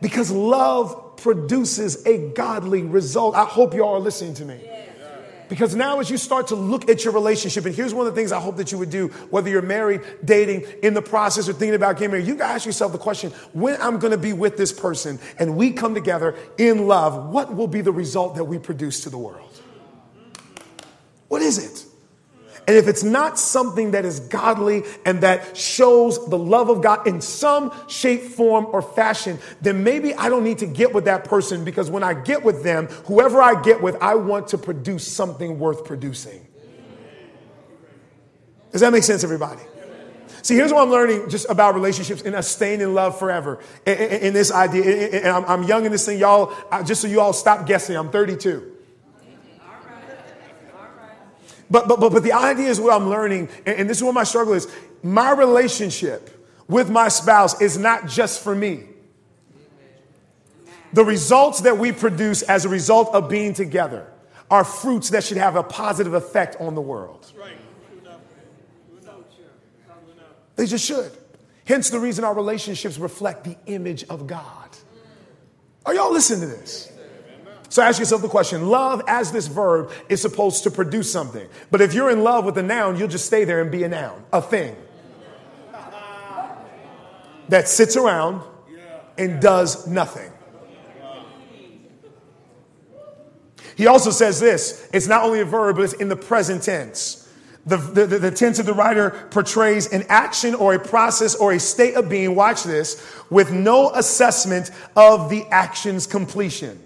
Because 0.02 0.30
love 0.30 1.16
produces 1.16 2.04
a 2.04 2.28
godly 2.32 2.82
result. 2.82 3.34
I 3.34 3.44
hope 3.44 3.72
you 3.72 3.82
all 3.82 3.94
are 3.94 4.00
listening 4.00 4.34
to 4.34 4.44
me. 4.44 4.75
Because 5.48 5.74
now, 5.74 6.00
as 6.00 6.10
you 6.10 6.16
start 6.16 6.48
to 6.48 6.56
look 6.56 6.90
at 6.90 7.04
your 7.04 7.14
relationship, 7.14 7.64
and 7.66 7.74
here's 7.74 7.94
one 7.94 8.06
of 8.06 8.14
the 8.14 8.20
things 8.20 8.32
I 8.32 8.40
hope 8.40 8.56
that 8.56 8.72
you 8.72 8.78
would 8.78 8.90
do, 8.90 9.08
whether 9.30 9.48
you're 9.48 9.62
married, 9.62 10.02
dating, 10.24 10.64
in 10.82 10.94
the 10.94 11.02
process, 11.02 11.48
or 11.48 11.52
thinking 11.52 11.74
about 11.74 11.96
getting 11.96 12.10
married, 12.10 12.26
you 12.26 12.34
gotta 12.34 12.54
ask 12.54 12.66
yourself 12.66 12.92
the 12.92 12.98
question 12.98 13.30
when 13.52 13.80
I'm 13.80 13.98
gonna 13.98 14.16
be 14.16 14.32
with 14.32 14.56
this 14.56 14.72
person 14.72 15.20
and 15.38 15.56
we 15.56 15.72
come 15.72 15.94
together 15.94 16.36
in 16.58 16.88
love, 16.88 17.30
what 17.30 17.54
will 17.54 17.68
be 17.68 17.80
the 17.80 17.92
result 17.92 18.34
that 18.34 18.44
we 18.44 18.58
produce 18.58 19.00
to 19.02 19.10
the 19.10 19.18
world? 19.18 19.60
What 21.28 21.42
is 21.42 21.58
it? 21.58 21.85
And 22.68 22.76
if 22.76 22.88
it's 22.88 23.04
not 23.04 23.38
something 23.38 23.92
that 23.92 24.04
is 24.04 24.18
godly 24.18 24.82
and 25.04 25.20
that 25.20 25.56
shows 25.56 26.28
the 26.28 26.38
love 26.38 26.68
of 26.68 26.82
God 26.82 27.06
in 27.06 27.20
some 27.20 27.72
shape, 27.88 28.22
form, 28.22 28.66
or 28.66 28.82
fashion, 28.82 29.38
then 29.60 29.84
maybe 29.84 30.14
I 30.14 30.28
don't 30.28 30.42
need 30.42 30.58
to 30.58 30.66
get 30.66 30.92
with 30.92 31.04
that 31.04 31.24
person 31.24 31.64
because 31.64 31.90
when 31.90 32.02
I 32.02 32.14
get 32.14 32.42
with 32.42 32.64
them, 32.64 32.86
whoever 33.06 33.40
I 33.40 33.62
get 33.62 33.80
with, 33.82 33.96
I 34.02 34.16
want 34.16 34.48
to 34.48 34.58
produce 34.58 35.06
something 35.06 35.60
worth 35.60 35.84
producing. 35.84 36.44
Does 38.72 38.80
that 38.80 38.92
make 38.92 39.04
sense, 39.04 39.22
everybody? 39.22 39.62
See, 40.42 40.54
here's 40.54 40.72
what 40.72 40.82
I'm 40.82 40.90
learning 40.90 41.28
just 41.28 41.48
about 41.48 41.74
relationships 41.74 42.22
and 42.22 42.34
us 42.34 42.48
staying 42.48 42.80
in 42.80 42.94
love 42.94 43.18
forever. 43.18 43.60
In, 43.84 44.32
this 44.32 44.52
idea, 44.52 45.20
and 45.22 45.44
I'm 45.46 45.62
young 45.62 45.84
in 45.86 45.92
this 45.92 46.04
thing, 46.04 46.18
y'all. 46.18 46.52
Just 46.84 47.00
so 47.00 47.08
you 47.08 47.20
all 47.20 47.32
stop 47.32 47.66
guessing, 47.66 47.96
I'm 47.96 48.10
32. 48.10 48.75
But, 51.70 51.88
but, 51.88 51.98
but, 52.00 52.12
but 52.12 52.22
the 52.22 52.32
idea 52.32 52.68
is 52.68 52.80
what 52.80 52.92
I'm 52.92 53.08
learning, 53.08 53.48
and, 53.66 53.80
and 53.80 53.90
this 53.90 53.98
is 53.98 54.04
what 54.04 54.14
my 54.14 54.24
struggle 54.24 54.54
is. 54.54 54.68
My 55.02 55.32
relationship 55.32 56.30
with 56.68 56.90
my 56.90 57.08
spouse 57.08 57.60
is 57.60 57.78
not 57.78 58.06
just 58.06 58.42
for 58.42 58.54
me. 58.54 58.84
The 60.92 61.04
results 61.04 61.60
that 61.62 61.76
we 61.78 61.92
produce 61.92 62.42
as 62.42 62.64
a 62.64 62.68
result 62.68 63.14
of 63.14 63.28
being 63.28 63.52
together 63.52 64.06
are 64.50 64.64
fruits 64.64 65.10
that 65.10 65.24
should 65.24 65.36
have 65.36 65.56
a 65.56 65.62
positive 65.62 66.14
effect 66.14 66.56
on 66.60 66.74
the 66.74 66.80
world. 66.80 67.32
They 70.54 70.66
just 70.66 70.84
should. 70.84 71.12
Hence 71.66 71.90
the 71.90 71.98
reason 71.98 72.24
our 72.24 72.34
relationships 72.34 72.96
reflect 72.96 73.44
the 73.44 73.56
image 73.66 74.04
of 74.04 74.26
God. 74.26 74.70
Are 75.84 75.94
y'all 75.94 76.12
listening 76.12 76.40
to 76.40 76.46
this? 76.46 76.92
So 77.68 77.82
ask 77.82 77.98
yourself 77.98 78.22
the 78.22 78.28
question 78.28 78.68
love 78.68 79.02
as 79.08 79.32
this 79.32 79.48
verb 79.48 79.90
is 80.08 80.22
supposed 80.22 80.62
to 80.64 80.70
produce 80.70 81.10
something. 81.10 81.48
But 81.70 81.80
if 81.80 81.94
you're 81.94 82.10
in 82.10 82.22
love 82.22 82.44
with 82.44 82.58
a 82.58 82.62
noun, 82.62 82.96
you'll 82.96 83.08
just 83.08 83.26
stay 83.26 83.44
there 83.44 83.60
and 83.60 83.70
be 83.70 83.82
a 83.84 83.88
noun, 83.88 84.24
a 84.32 84.40
thing 84.40 84.76
that 87.48 87.68
sits 87.68 87.96
around 87.96 88.42
and 89.18 89.40
does 89.40 89.86
nothing. 89.86 90.30
He 93.76 93.86
also 93.86 94.10
says 94.10 94.40
this 94.40 94.88
it's 94.92 95.06
not 95.06 95.24
only 95.24 95.40
a 95.40 95.44
verb, 95.44 95.76
but 95.76 95.82
it's 95.82 95.92
in 95.94 96.08
the 96.08 96.16
present 96.16 96.62
tense. 96.62 97.22
The, 97.66 97.76
the, 97.78 98.06
the, 98.06 98.30
tense 98.30 98.60
of 98.60 98.66
the 98.66 98.72
writer 98.72 99.10
portrays 99.32 99.92
an 99.92 100.04
action 100.08 100.54
or 100.54 100.74
a 100.74 100.78
process 100.78 101.34
or 101.34 101.52
a 101.52 101.58
state 101.58 101.94
of 101.94 102.08
being, 102.08 102.36
watch 102.36 102.62
this, 102.62 103.04
with 103.28 103.50
no 103.50 103.90
assessment 103.90 104.70
of 104.94 105.30
the 105.30 105.44
action's 105.46 106.06
completion. 106.06 106.80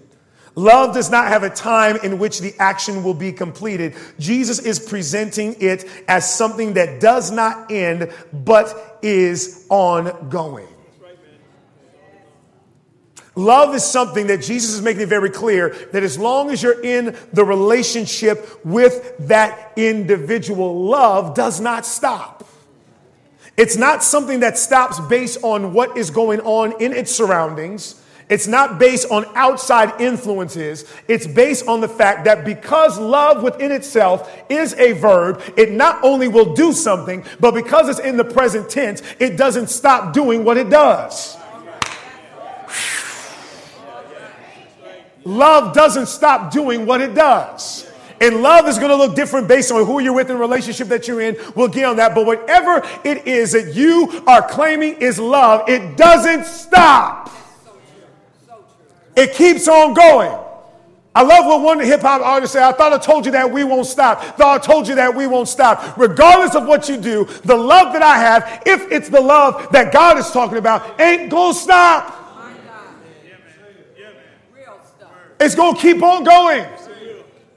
Love 0.55 0.93
does 0.93 1.09
not 1.09 1.27
have 1.27 1.43
a 1.43 1.49
time 1.49 1.97
in 2.03 2.19
which 2.19 2.39
the 2.39 2.53
action 2.59 3.03
will 3.03 3.13
be 3.13 3.31
completed. 3.31 3.95
Jesus 4.19 4.59
is 4.59 4.79
presenting 4.79 5.55
it 5.59 5.85
as 6.07 6.31
something 6.31 6.73
that 6.73 6.99
does 6.99 7.31
not 7.31 7.71
end, 7.71 8.11
but 8.33 8.99
is 9.01 9.65
ongoing. 9.69 10.67
Love 13.35 13.73
is 13.73 13.85
something 13.85 14.27
that 14.27 14.41
Jesus 14.41 14.73
is 14.73 14.81
making 14.81 15.07
very 15.07 15.29
clear 15.29 15.69
that 15.93 16.03
as 16.03 16.19
long 16.19 16.49
as 16.49 16.61
you're 16.61 16.83
in 16.83 17.15
the 17.31 17.45
relationship 17.45 18.59
with 18.65 19.15
that 19.19 19.71
individual, 19.77 20.83
love 20.83 21.33
does 21.33 21.61
not 21.61 21.85
stop. 21.85 22.45
It's 23.55 23.77
not 23.77 24.03
something 24.03 24.41
that 24.41 24.57
stops 24.57 24.99
based 24.99 25.37
on 25.43 25.73
what 25.73 25.95
is 25.97 26.09
going 26.09 26.41
on 26.41 26.73
in 26.81 26.91
its 26.91 27.11
surroundings. 27.11 28.00
It's 28.31 28.47
not 28.47 28.79
based 28.79 29.11
on 29.11 29.25
outside 29.35 29.99
influences. 29.99 30.85
It's 31.09 31.27
based 31.27 31.67
on 31.67 31.81
the 31.81 31.89
fact 31.89 32.23
that 32.23 32.45
because 32.45 32.97
love 32.97 33.43
within 33.43 33.73
itself 33.73 34.33
is 34.49 34.73
a 34.75 34.93
verb, 34.93 35.41
it 35.57 35.71
not 35.71 36.01
only 36.01 36.29
will 36.29 36.53
do 36.53 36.71
something, 36.71 37.25
but 37.41 37.53
because 37.53 37.89
it's 37.89 37.99
in 37.99 38.15
the 38.15 38.23
present 38.23 38.69
tense, 38.69 39.03
it 39.19 39.35
doesn't 39.35 39.67
stop 39.67 40.13
doing 40.13 40.45
what 40.45 40.55
it 40.55 40.69
does. 40.69 41.35
Love 45.25 45.75
doesn't 45.75 46.07
stop 46.07 46.53
doing 46.53 46.85
what 46.85 47.01
it 47.01 47.13
does. 47.13 47.85
And 48.21 48.41
love 48.41 48.65
is 48.65 48.77
going 48.77 48.91
to 48.91 48.95
look 48.95 49.13
different 49.13 49.49
based 49.49 49.73
on 49.73 49.85
who 49.85 49.99
you're 49.99 50.13
with 50.13 50.29
and 50.29 50.39
relationship 50.39 50.87
that 50.87 51.05
you're 51.05 51.19
in. 51.19 51.35
We'll 51.53 51.67
get 51.67 51.83
on 51.83 51.97
that. 51.97 52.15
But 52.15 52.25
whatever 52.25 52.81
it 53.03 53.27
is 53.27 53.51
that 53.51 53.73
you 53.75 54.23
are 54.25 54.47
claiming 54.47 54.93
is 55.01 55.19
love, 55.19 55.67
it 55.67 55.97
doesn't 55.97 56.45
stop. 56.45 57.29
It 59.21 59.35
keeps 59.35 59.67
on 59.67 59.93
going. 59.93 60.35
I 61.13 61.21
love 61.21 61.45
what 61.45 61.61
one 61.61 61.79
hip 61.79 62.01
hop 62.01 62.21
artist 62.21 62.53
said. 62.53 62.63
I 62.63 62.71
thought 62.71 62.91
I 62.91 62.97
told 62.97 63.27
you 63.27 63.33
that 63.33 63.51
we 63.51 63.63
won't 63.63 63.85
stop. 63.85 64.19
Thought 64.35 64.61
I 64.61 64.65
told 64.65 64.87
you 64.87 64.95
that 64.95 65.13
we 65.13 65.27
won't 65.27 65.47
stop. 65.47 65.95
Regardless 65.95 66.55
of 66.55 66.65
what 66.65 66.89
you 66.89 66.97
do, 66.97 67.25
the 67.45 67.55
love 67.55 67.93
that 67.93 68.01
I 68.01 68.17
have, 68.17 68.63
if 68.65 68.91
it's 68.91 69.09
the 69.09 69.21
love 69.21 69.71
that 69.73 69.93
God 69.93 70.17
is 70.17 70.31
talking 70.31 70.57
about, 70.57 70.99
ain't 70.99 71.29
gonna 71.29 71.53
stop. 71.53 72.17
It's 75.39 75.53
gonna 75.53 75.77
keep 75.77 76.01
on 76.01 76.23
going. 76.23 76.65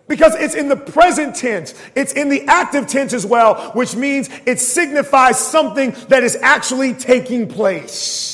Because 0.06 0.34
it's 0.34 0.54
in 0.54 0.68
the 0.68 0.76
present 0.76 1.34
tense, 1.34 1.72
it's 1.94 2.12
in 2.12 2.28
the 2.28 2.42
active 2.46 2.86
tense 2.88 3.14
as 3.14 3.24
well, 3.24 3.70
which 3.72 3.96
means 3.96 4.28
it 4.44 4.60
signifies 4.60 5.38
something 5.38 5.96
that 6.08 6.22
is 6.22 6.36
actually 6.42 6.92
taking 6.92 7.48
place. 7.48 8.33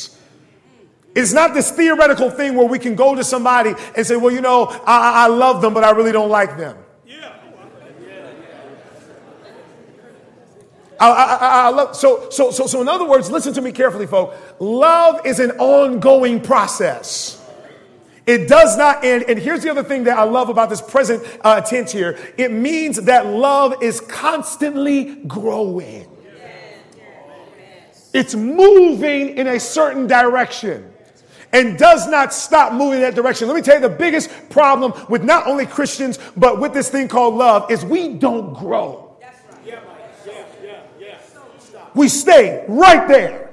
It's 1.21 1.35
not 1.35 1.53
this 1.53 1.71
theoretical 1.71 2.31
thing 2.31 2.55
where 2.55 2.67
we 2.67 2.79
can 2.79 2.95
go 2.95 3.15
to 3.15 3.23
somebody 3.23 3.75
and 3.95 4.07
say, 4.07 4.17
well, 4.17 4.33
you 4.33 4.41
know, 4.41 4.65
I, 4.87 5.25
I 5.25 5.27
love 5.27 5.61
them, 5.61 5.75
but 5.75 5.85
I 5.85 5.91
really 5.91 6.13
don't 6.13 6.31
like 6.31 6.57
them. 6.57 6.77
I, 10.99 11.11
I, 11.11 11.37
I, 11.67 11.69
love, 11.71 11.97
so, 11.97 12.29
so, 12.29 12.51
so, 12.51 12.67
so, 12.67 12.83
in 12.83 12.89
other 12.89 13.07
words, 13.07 13.31
listen 13.31 13.55
to 13.55 13.63
me 13.63 13.73
carefully, 13.73 14.07
folks. 14.07 14.37
Love 14.61 15.25
is 15.25 15.41
an 15.41 15.53
ongoing 15.53 16.43
process. 16.43 17.43
It 18.27 18.49
does 18.49 18.77
not 18.77 19.03
end. 19.03 19.25
And 19.29 19.39
here's 19.39 19.63
the 19.63 19.71
other 19.71 19.83
thing 19.83 20.05
that 20.05 20.19
I 20.19 20.25
love 20.25 20.51
about 20.51 20.69
this 20.69 20.83
present 20.83 21.23
uh, 21.43 21.63
tense 21.63 21.91
here 21.91 22.19
it 22.37 22.53
means 22.53 22.97
that 23.03 23.27
love 23.27 23.83
is 23.83 24.01
constantly 24.01 25.17
growing, 25.27 26.07
it's 28.13 28.35
moving 28.35 29.37
in 29.39 29.47
a 29.47 29.61
certain 29.61 30.07
direction 30.07 30.90
and 31.53 31.79
does 31.79 32.07
not 32.07 32.33
stop 32.33 32.73
moving 32.73 32.97
in 32.97 33.01
that 33.03 33.15
direction. 33.15 33.49
Let 33.49 33.57
me 33.57 33.63
tell 33.63 33.75
you 33.77 33.81
the 33.81 33.89
biggest 33.89 34.31
problem 34.51 34.93
with 35.09 35.25
not 35.25 35.47
only 35.47 35.67
Christians, 35.67 36.19
but 36.37 36.61
with 36.61 36.73
this 36.73 36.89
thing 36.89 37.09
called 37.09 37.35
love 37.35 37.71
is 37.71 37.85
we 37.85 38.15
don't 38.15 38.55
grow. 38.55 39.07
We 41.95 42.09
stay 42.09 42.65
right 42.69 43.09
there. 43.09 43.51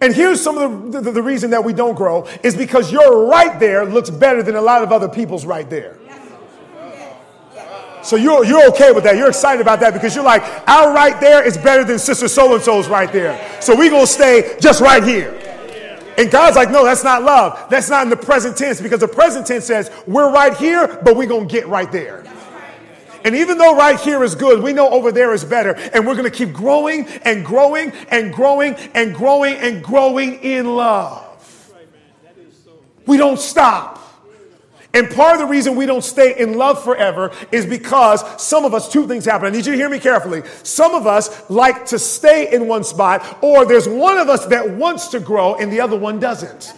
And 0.00 0.14
here's 0.14 0.40
some 0.40 0.58
of 0.58 0.92
the, 0.92 1.00
the, 1.00 1.12
the, 1.12 1.22
reason 1.22 1.50
that 1.50 1.64
we 1.64 1.72
don't 1.72 1.94
grow 1.94 2.28
is 2.42 2.54
because 2.54 2.92
your 2.92 3.26
right 3.26 3.58
there 3.58 3.86
looks 3.86 4.10
better 4.10 4.42
than 4.42 4.56
a 4.56 4.60
lot 4.60 4.82
of 4.82 4.92
other 4.92 5.08
people's 5.08 5.46
right 5.46 5.68
there. 5.70 5.96
So 8.02 8.14
you're, 8.14 8.44
you're 8.44 8.68
okay 8.68 8.92
with 8.92 9.04
that. 9.04 9.16
You're 9.16 9.28
excited 9.28 9.60
about 9.60 9.80
that 9.80 9.92
because 9.92 10.14
you're 10.14 10.24
like, 10.24 10.42
our 10.68 10.94
right 10.94 11.20
there 11.20 11.44
is 11.44 11.56
better 11.56 11.82
than 11.82 11.98
Sister 11.98 12.28
So 12.28 12.54
and 12.54 12.62
so's 12.62 12.88
right 12.88 13.10
there. 13.10 13.60
So 13.60 13.74
we're 13.74 13.90
going 13.90 14.06
to 14.06 14.12
stay 14.12 14.56
just 14.60 14.80
right 14.80 15.02
here. 15.02 15.45
And 16.16 16.30
God's 16.30 16.56
like, 16.56 16.70
no, 16.70 16.84
that's 16.84 17.04
not 17.04 17.22
love. 17.22 17.68
That's 17.68 17.90
not 17.90 18.04
in 18.04 18.10
the 18.10 18.16
present 18.16 18.56
tense 18.56 18.80
because 18.80 19.00
the 19.00 19.08
present 19.08 19.46
tense 19.46 19.64
says 19.66 19.90
we're 20.06 20.32
right 20.32 20.56
here, 20.56 21.00
but 21.02 21.16
we're 21.16 21.26
going 21.26 21.46
to 21.48 21.52
get 21.52 21.68
right 21.68 21.90
there. 21.92 22.24
And 23.24 23.34
even 23.34 23.58
though 23.58 23.76
right 23.76 23.98
here 23.98 24.22
is 24.22 24.36
good, 24.36 24.62
we 24.62 24.72
know 24.72 24.88
over 24.88 25.10
there 25.10 25.34
is 25.34 25.44
better. 25.44 25.72
And 25.72 26.06
we're 26.06 26.14
going 26.14 26.30
to 26.30 26.36
keep 26.36 26.52
growing 26.52 27.08
and 27.22 27.44
growing 27.44 27.90
and 28.08 28.32
growing 28.32 28.74
and 28.94 29.14
growing 29.14 29.56
and 29.56 29.82
growing 29.82 30.34
in 30.44 30.76
love. 30.76 31.24
We 33.04 33.16
don't 33.16 33.38
stop. 33.38 34.05
And 34.96 35.10
part 35.10 35.34
of 35.34 35.40
the 35.40 35.46
reason 35.46 35.76
we 35.76 35.84
don't 35.84 36.02
stay 36.02 36.38
in 36.38 36.54
love 36.56 36.82
forever 36.82 37.30
is 37.52 37.66
because 37.66 38.24
some 38.42 38.64
of 38.64 38.72
us, 38.72 38.90
two 38.90 39.06
things 39.06 39.26
happen. 39.26 39.46
I 39.46 39.50
need 39.50 39.66
you 39.66 39.72
to 39.72 39.76
hear 39.76 39.90
me 39.90 39.98
carefully. 39.98 40.42
Some 40.62 40.94
of 40.94 41.06
us 41.06 41.50
like 41.50 41.84
to 41.86 41.98
stay 41.98 42.50
in 42.50 42.66
one 42.66 42.82
spot, 42.82 43.40
or 43.42 43.66
there's 43.66 43.86
one 43.86 44.16
of 44.16 44.30
us 44.30 44.46
that 44.46 44.70
wants 44.70 45.08
to 45.08 45.20
grow 45.20 45.54
and 45.56 45.70
the 45.70 45.82
other 45.82 45.98
one 45.98 46.18
doesn't. 46.18 46.72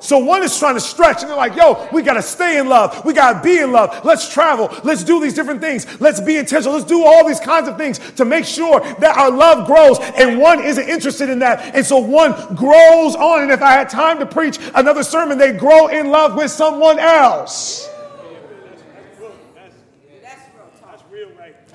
So 0.00 0.18
one 0.18 0.42
is 0.42 0.58
trying 0.58 0.74
to 0.74 0.80
stretch, 0.80 1.20
and 1.20 1.30
they're 1.30 1.36
like, 1.36 1.54
yo, 1.54 1.86
we 1.92 2.02
got 2.02 2.14
to 2.14 2.22
stay 2.22 2.58
in 2.58 2.68
love. 2.68 3.04
We 3.04 3.12
got 3.12 3.34
to 3.34 3.42
be 3.42 3.58
in 3.58 3.70
love. 3.70 4.02
Let's 4.04 4.32
travel. 4.32 4.74
Let's 4.82 5.04
do 5.04 5.20
these 5.20 5.34
different 5.34 5.60
things. 5.60 5.86
Let's 6.00 6.20
be 6.20 6.36
intentional. 6.36 6.74
Let's 6.74 6.86
do 6.86 7.04
all 7.04 7.26
these 7.28 7.38
kinds 7.38 7.68
of 7.68 7.76
things 7.76 7.98
to 8.14 8.24
make 8.24 8.46
sure 8.46 8.80
that 8.80 9.16
our 9.18 9.30
love 9.30 9.66
grows. 9.66 9.98
And 10.16 10.38
one 10.38 10.64
isn't 10.64 10.88
interested 10.88 11.28
in 11.28 11.38
that. 11.40 11.74
And 11.74 11.84
so 11.84 11.98
one 11.98 12.32
grows 12.54 13.14
on. 13.14 13.42
And 13.42 13.50
if 13.50 13.60
I 13.60 13.72
had 13.72 13.90
time 13.90 14.18
to 14.20 14.26
preach 14.26 14.58
another 14.74 15.02
sermon, 15.02 15.36
they 15.36 15.52
grow 15.52 15.88
in 15.88 16.10
love 16.10 16.34
with 16.34 16.50
someone 16.50 16.98
else. 16.98 17.90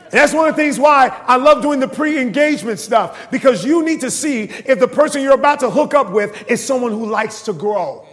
That's 0.09 0.33
one 0.33 0.47
of 0.47 0.55
the 0.55 0.61
things 0.61 0.79
why 0.79 1.09
I 1.27 1.35
love 1.35 1.61
doing 1.61 1.79
the 1.79 1.89
pre 1.89 2.19
engagement 2.19 2.79
stuff 2.79 3.29
because 3.31 3.65
you 3.65 3.83
need 3.83 3.99
to 4.01 4.09
see 4.09 4.43
if 4.43 4.79
the 4.79 4.88
person 4.88 5.21
you're 5.21 5.33
about 5.33 5.59
to 5.59 5.69
hook 5.69 5.93
up 5.93 6.11
with 6.11 6.49
is 6.49 6.63
someone 6.63 6.91
who 6.91 7.05
likes 7.05 7.41
to 7.43 7.53
grow. 7.53 8.07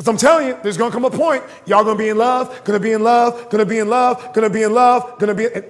Because 0.00 0.08
I'm 0.08 0.16
telling 0.16 0.46
you, 0.46 0.58
there's 0.62 0.78
gonna 0.78 0.90
come 0.90 1.04
a 1.04 1.10
point, 1.10 1.44
y'all 1.66 1.84
gonna 1.84 1.98
be 1.98 2.08
in 2.08 2.16
love, 2.16 2.64
gonna 2.64 2.80
be 2.80 2.92
in 2.92 3.04
love, 3.04 3.50
gonna 3.50 3.66
be 3.66 3.80
in 3.80 3.90
love, 3.90 4.32
gonna 4.32 4.48
be 4.48 4.62
in 4.62 4.72
love, 4.72 5.18
gonna 5.18 5.34
be. 5.34 5.44
In... 5.44 5.52
There 5.52 5.62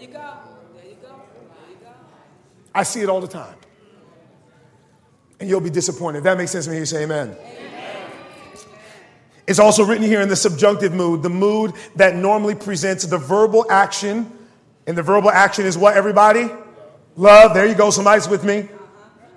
you 0.00 0.08
go. 0.08 0.32
There 0.74 0.84
you 0.84 0.96
go. 1.00 1.22
There 1.54 1.70
you 1.70 1.76
go. 1.80 1.90
I 2.74 2.82
see 2.82 3.02
it 3.02 3.08
all 3.08 3.20
the 3.20 3.28
time. 3.28 3.54
And 5.38 5.48
you'll 5.48 5.60
be 5.60 5.70
disappointed. 5.70 6.18
If 6.18 6.24
that 6.24 6.36
makes 6.36 6.50
sense 6.50 6.64
to 6.64 6.72
me, 6.72 6.78
you 6.78 6.86
say 6.86 7.04
amen. 7.04 7.36
amen. 7.38 8.10
It's 9.46 9.60
also 9.60 9.84
written 9.84 10.02
here 10.02 10.22
in 10.22 10.28
the 10.28 10.34
subjunctive 10.34 10.92
mood, 10.92 11.22
the 11.22 11.30
mood 11.30 11.72
that 11.94 12.16
normally 12.16 12.56
presents 12.56 13.06
the 13.06 13.18
verbal 13.18 13.64
action. 13.70 14.28
And 14.88 14.98
the 14.98 15.04
verbal 15.04 15.30
action 15.30 15.66
is 15.66 15.78
what, 15.78 15.96
everybody? 15.96 16.50
Love. 17.14 17.54
There 17.54 17.64
you 17.64 17.76
go. 17.76 17.90
Somebody's 17.90 18.28
with 18.28 18.42
me. 18.42 18.68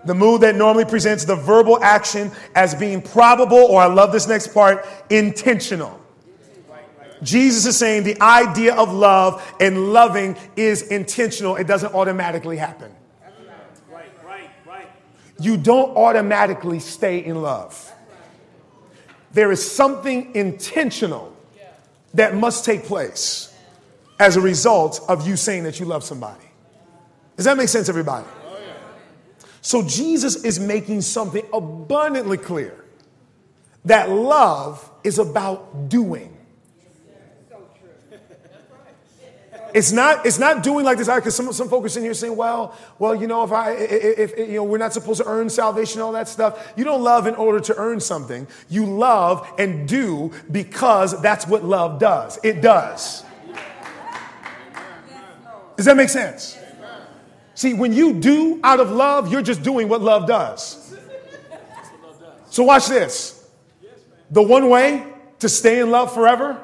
The 0.06 0.16
mood 0.16 0.42
that 0.42 0.56
normally 0.56 0.86
presents 0.86 1.26
the 1.26 1.36
verbal 1.36 1.84
action 1.84 2.32
as 2.56 2.74
being 2.74 3.02
probable, 3.02 3.58
or 3.58 3.82
I 3.82 3.88
love 3.88 4.12
this 4.12 4.28
next 4.28 4.54
part, 4.54 4.88
intentional. 5.10 6.00
Jesus 7.22 7.66
is 7.66 7.78
saying 7.78 8.04
the 8.04 8.22
idea 8.22 8.76
of 8.76 8.94
love 8.94 9.46
and 9.60 9.92
loving 9.92 10.38
is 10.56 10.84
intentional. 10.84 11.58
It 11.58 11.68
doesn't 11.68 11.94
automatically 11.94 12.56
happen. 12.56 12.92
You 15.42 15.58
don't 15.58 15.96
automatically 15.98 16.80
stay 16.80 17.24
in 17.24 17.42
love 17.42 17.94
there 19.32 19.52
is 19.52 19.70
something 19.72 20.34
intentional 20.36 21.36
that 22.14 22.36
must 22.36 22.66
take 22.66 22.84
place 22.84 23.54
as 24.20 24.36
a 24.36 24.42
result 24.42 25.02
of 25.08 25.28
you 25.28 25.36
saying 25.36 25.64
that 25.64 25.80
you 25.80 25.86
love 25.86 26.04
somebody. 26.04 26.46
Does 27.36 27.46
that 27.46 27.56
make 27.56 27.70
sense, 27.70 27.88
everybody? 27.88 28.28
So 29.62 29.84
Jesus 29.84 30.44
is 30.44 30.60
making 30.60 31.02
something 31.02 31.46
abundantly 31.54 32.38
clear 32.38 32.86
that 33.86 34.10
love 34.10 34.90
is 35.04 35.20
about 35.20 35.90
doing. 35.90 36.36
It's 39.74 39.92
not, 39.92 40.26
it's 40.26 40.40
not 40.40 40.64
doing 40.64 40.84
like 40.84 40.98
this 40.98 41.08
because 41.08 41.36
some, 41.36 41.54
some 41.54 41.70
folks 41.70 41.96
in 41.96 42.04
here 42.04 42.14
saying, 42.14 42.36
well, 42.36 42.76
well, 42.98 43.14
you 43.14 43.28
know, 43.28 43.44
if 43.44 43.52
I, 43.52 43.74
if, 43.74 44.34
if, 44.34 44.50
you 44.50 44.56
know, 44.56 44.64
we're 44.64 44.80
not 44.80 44.94
supposed 44.94 45.22
to 45.22 45.28
earn 45.28 45.50
salvation, 45.50 46.02
all 46.02 46.12
that 46.14 46.28
stuff. 46.28 46.74
You 46.76 46.84
don't 46.84 47.04
love 47.04 47.28
in 47.28 47.36
order 47.36 47.60
to 47.60 47.76
earn 47.78 48.00
something. 48.00 48.48
You 48.68 48.86
love 48.86 49.48
and 49.60 49.88
do 49.88 50.32
because 50.52 51.22
that's 51.22 51.46
what 51.46 51.64
love 51.64 52.00
does. 52.00 52.40
It 52.44 52.62
does. 52.62 53.24
Does 55.78 55.86
that 55.86 55.96
make 55.96 56.10
sense? 56.10 56.58
See, 57.60 57.74
when 57.74 57.92
you 57.92 58.14
do 58.14 58.62
out 58.64 58.80
of 58.80 58.90
love, 58.90 59.34
you're 59.34 59.42
just 59.42 59.64
doing 59.64 59.90
what 59.90 60.00
love 60.02 60.26
does. 60.26 60.96
So 62.50 62.64
watch 62.64 62.88
this. 62.88 63.46
The 64.32 64.42
one 64.42 64.70
way 64.70 65.06
to 65.40 65.50
stay 65.50 65.82
in 65.82 65.92
love 65.92 66.14
forever 66.14 66.58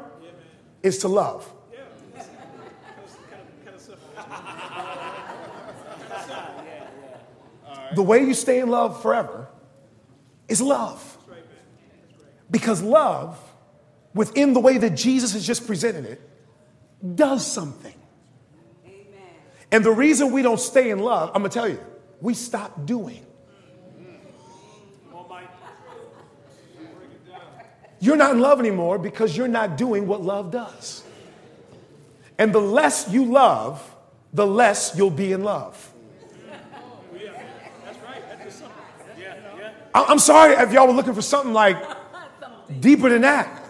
is 0.81 0.99
to 0.99 1.09
love. 1.09 1.51
the 7.93 8.01
way 8.01 8.19
you 8.19 8.33
stay 8.33 8.61
in 8.61 8.69
love 8.69 9.01
forever 9.01 9.49
is 10.47 10.61
love. 10.61 11.17
Because 12.49 12.81
love, 12.81 13.37
within 14.13 14.53
the 14.53 14.61
way 14.61 14.77
that 14.77 14.91
Jesus 14.91 15.33
has 15.33 15.45
just 15.45 15.67
presented 15.67 16.05
it, 16.05 16.21
does 17.17 17.45
something. 17.45 17.95
And 19.75 19.83
the 19.83 19.91
reason 19.91 20.31
we 20.31 20.41
don't 20.41 20.57
stay 20.57 20.89
in 20.89 20.99
love, 20.99 21.31
I'm 21.35 21.41
gonna 21.41 21.49
tell 21.49 21.67
you, 21.67 21.81
we 22.21 22.33
stop 22.33 22.85
doing. 22.85 23.25
You're 27.99 28.15
not 28.15 28.31
in 28.31 28.39
love 28.39 28.61
anymore 28.61 28.97
because 28.97 29.35
you're 29.35 29.49
not 29.49 29.75
doing 29.75 30.07
what 30.07 30.21
love 30.21 30.49
does. 30.49 31.03
And 32.37 32.55
the 32.55 32.61
less 32.61 33.09
you 33.09 33.25
love, 33.25 33.83
the 34.31 34.47
less 34.47 34.93
you'll 34.95 35.09
be 35.09 35.33
in 35.33 35.43
love. 35.43 35.91
I'm 39.93 40.19
sorry 40.19 40.53
if 40.53 40.71
y'all 40.71 40.87
were 40.87 40.93
looking 40.93 41.13
for 41.13 41.21
something 41.21 41.51
like 41.51 41.75
deeper 42.79 43.09
than 43.09 43.23
that. 43.23 43.61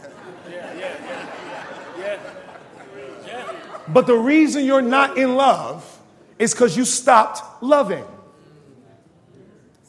But 3.87 4.05
the 4.05 4.15
reason 4.15 4.65
you're 4.65 4.83
not 4.83 5.17
in 5.17 5.33
love 5.33 5.93
is 6.39 6.53
because 6.53 6.75
you 6.75 6.85
stopped 6.85 7.63
loving. 7.63 8.05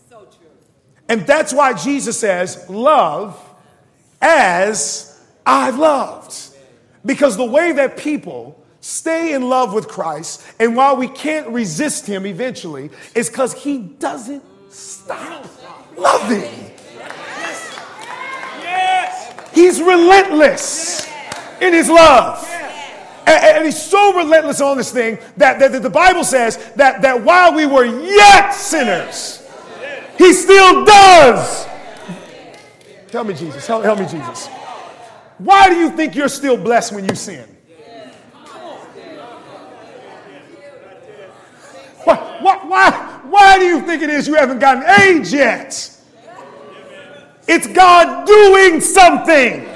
So 0.08 0.20
true. 0.20 0.46
And 1.08 1.26
that's 1.26 1.52
why 1.52 1.72
Jesus 1.74 2.18
says, 2.18 2.68
Love 2.68 3.40
as 4.20 5.20
I've 5.44 5.78
loved. 5.78 6.34
Because 7.04 7.36
the 7.36 7.44
way 7.44 7.72
that 7.72 7.96
people 7.96 8.64
stay 8.80 9.34
in 9.34 9.48
love 9.48 9.72
with 9.72 9.88
Christ, 9.88 10.44
and 10.58 10.76
while 10.76 10.96
we 10.96 11.08
can't 11.08 11.48
resist 11.48 12.06
him 12.06 12.26
eventually, 12.26 12.90
is 13.14 13.28
because 13.28 13.52
he 13.52 13.78
doesn't 13.78 14.42
stop 14.70 15.46
loving. 15.96 16.72
He's 19.52 19.80
relentless 19.80 21.08
in 21.60 21.72
his 21.72 21.88
love. 21.88 22.46
And, 23.26 23.64
he's 23.64 23.82
so 23.82 24.16
relentless 24.16 24.60
on 24.60 24.76
this 24.76 24.92
thing 24.92 25.18
that, 25.36 25.58
that, 25.58 25.82
the 25.82 25.90
Bible 25.90 26.22
says 26.22 26.56
that, 26.76 27.02
that 27.02 27.24
while 27.24 27.52
we 27.52 27.66
were 27.66 27.84
yet 27.84 28.50
sinners, 28.50 29.44
he 30.16 30.32
still 30.32 30.84
does. 30.84 31.66
Tell 33.08 33.24
me, 33.24 33.34
Jesus. 33.34 33.66
Help, 33.66 33.82
help 33.82 33.98
me, 33.98 34.06
Jesus. 34.06 34.46
Why 35.38 35.68
do 35.68 35.76
you 35.76 35.90
think 35.90 36.14
you're 36.14 36.28
still 36.28 36.56
blessed 36.56 36.92
when 36.92 37.04
you 37.08 37.14
sin? 37.14 37.48
Why, 42.04 42.38
why, 42.40 42.56
why, 42.58 43.20
why 43.24 43.58
do 43.58 43.64
you 43.64 43.80
think 43.80 44.02
it 44.02 44.10
is 44.10 44.28
you 44.28 44.34
haven't 44.34 44.60
gotten 44.60 44.84
AIDS 45.02 45.32
yet? 45.32 45.90
It's 47.48 47.66
God 47.66 48.26
doing 48.26 48.80
something. 48.80 49.75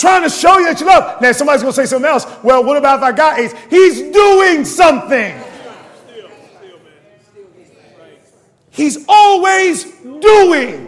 Trying 0.00 0.22
to 0.22 0.30
show 0.30 0.56
you 0.56 0.64
that 0.64 0.80
you 0.80 0.86
love. 0.86 1.20
Now, 1.20 1.30
somebody's 1.32 1.60
going 1.60 1.74
to 1.74 1.76
say 1.76 1.84
something 1.84 2.08
else. 2.08 2.24
Well, 2.42 2.64
what 2.64 2.78
about 2.78 3.00
if 3.00 3.02
I 3.02 3.12
got 3.12 3.38
AIDS? 3.38 3.52
He's 3.68 4.00
doing 4.00 4.64
something. 4.64 5.38
He's 8.70 9.04
always 9.06 9.84
doing. 10.00 10.86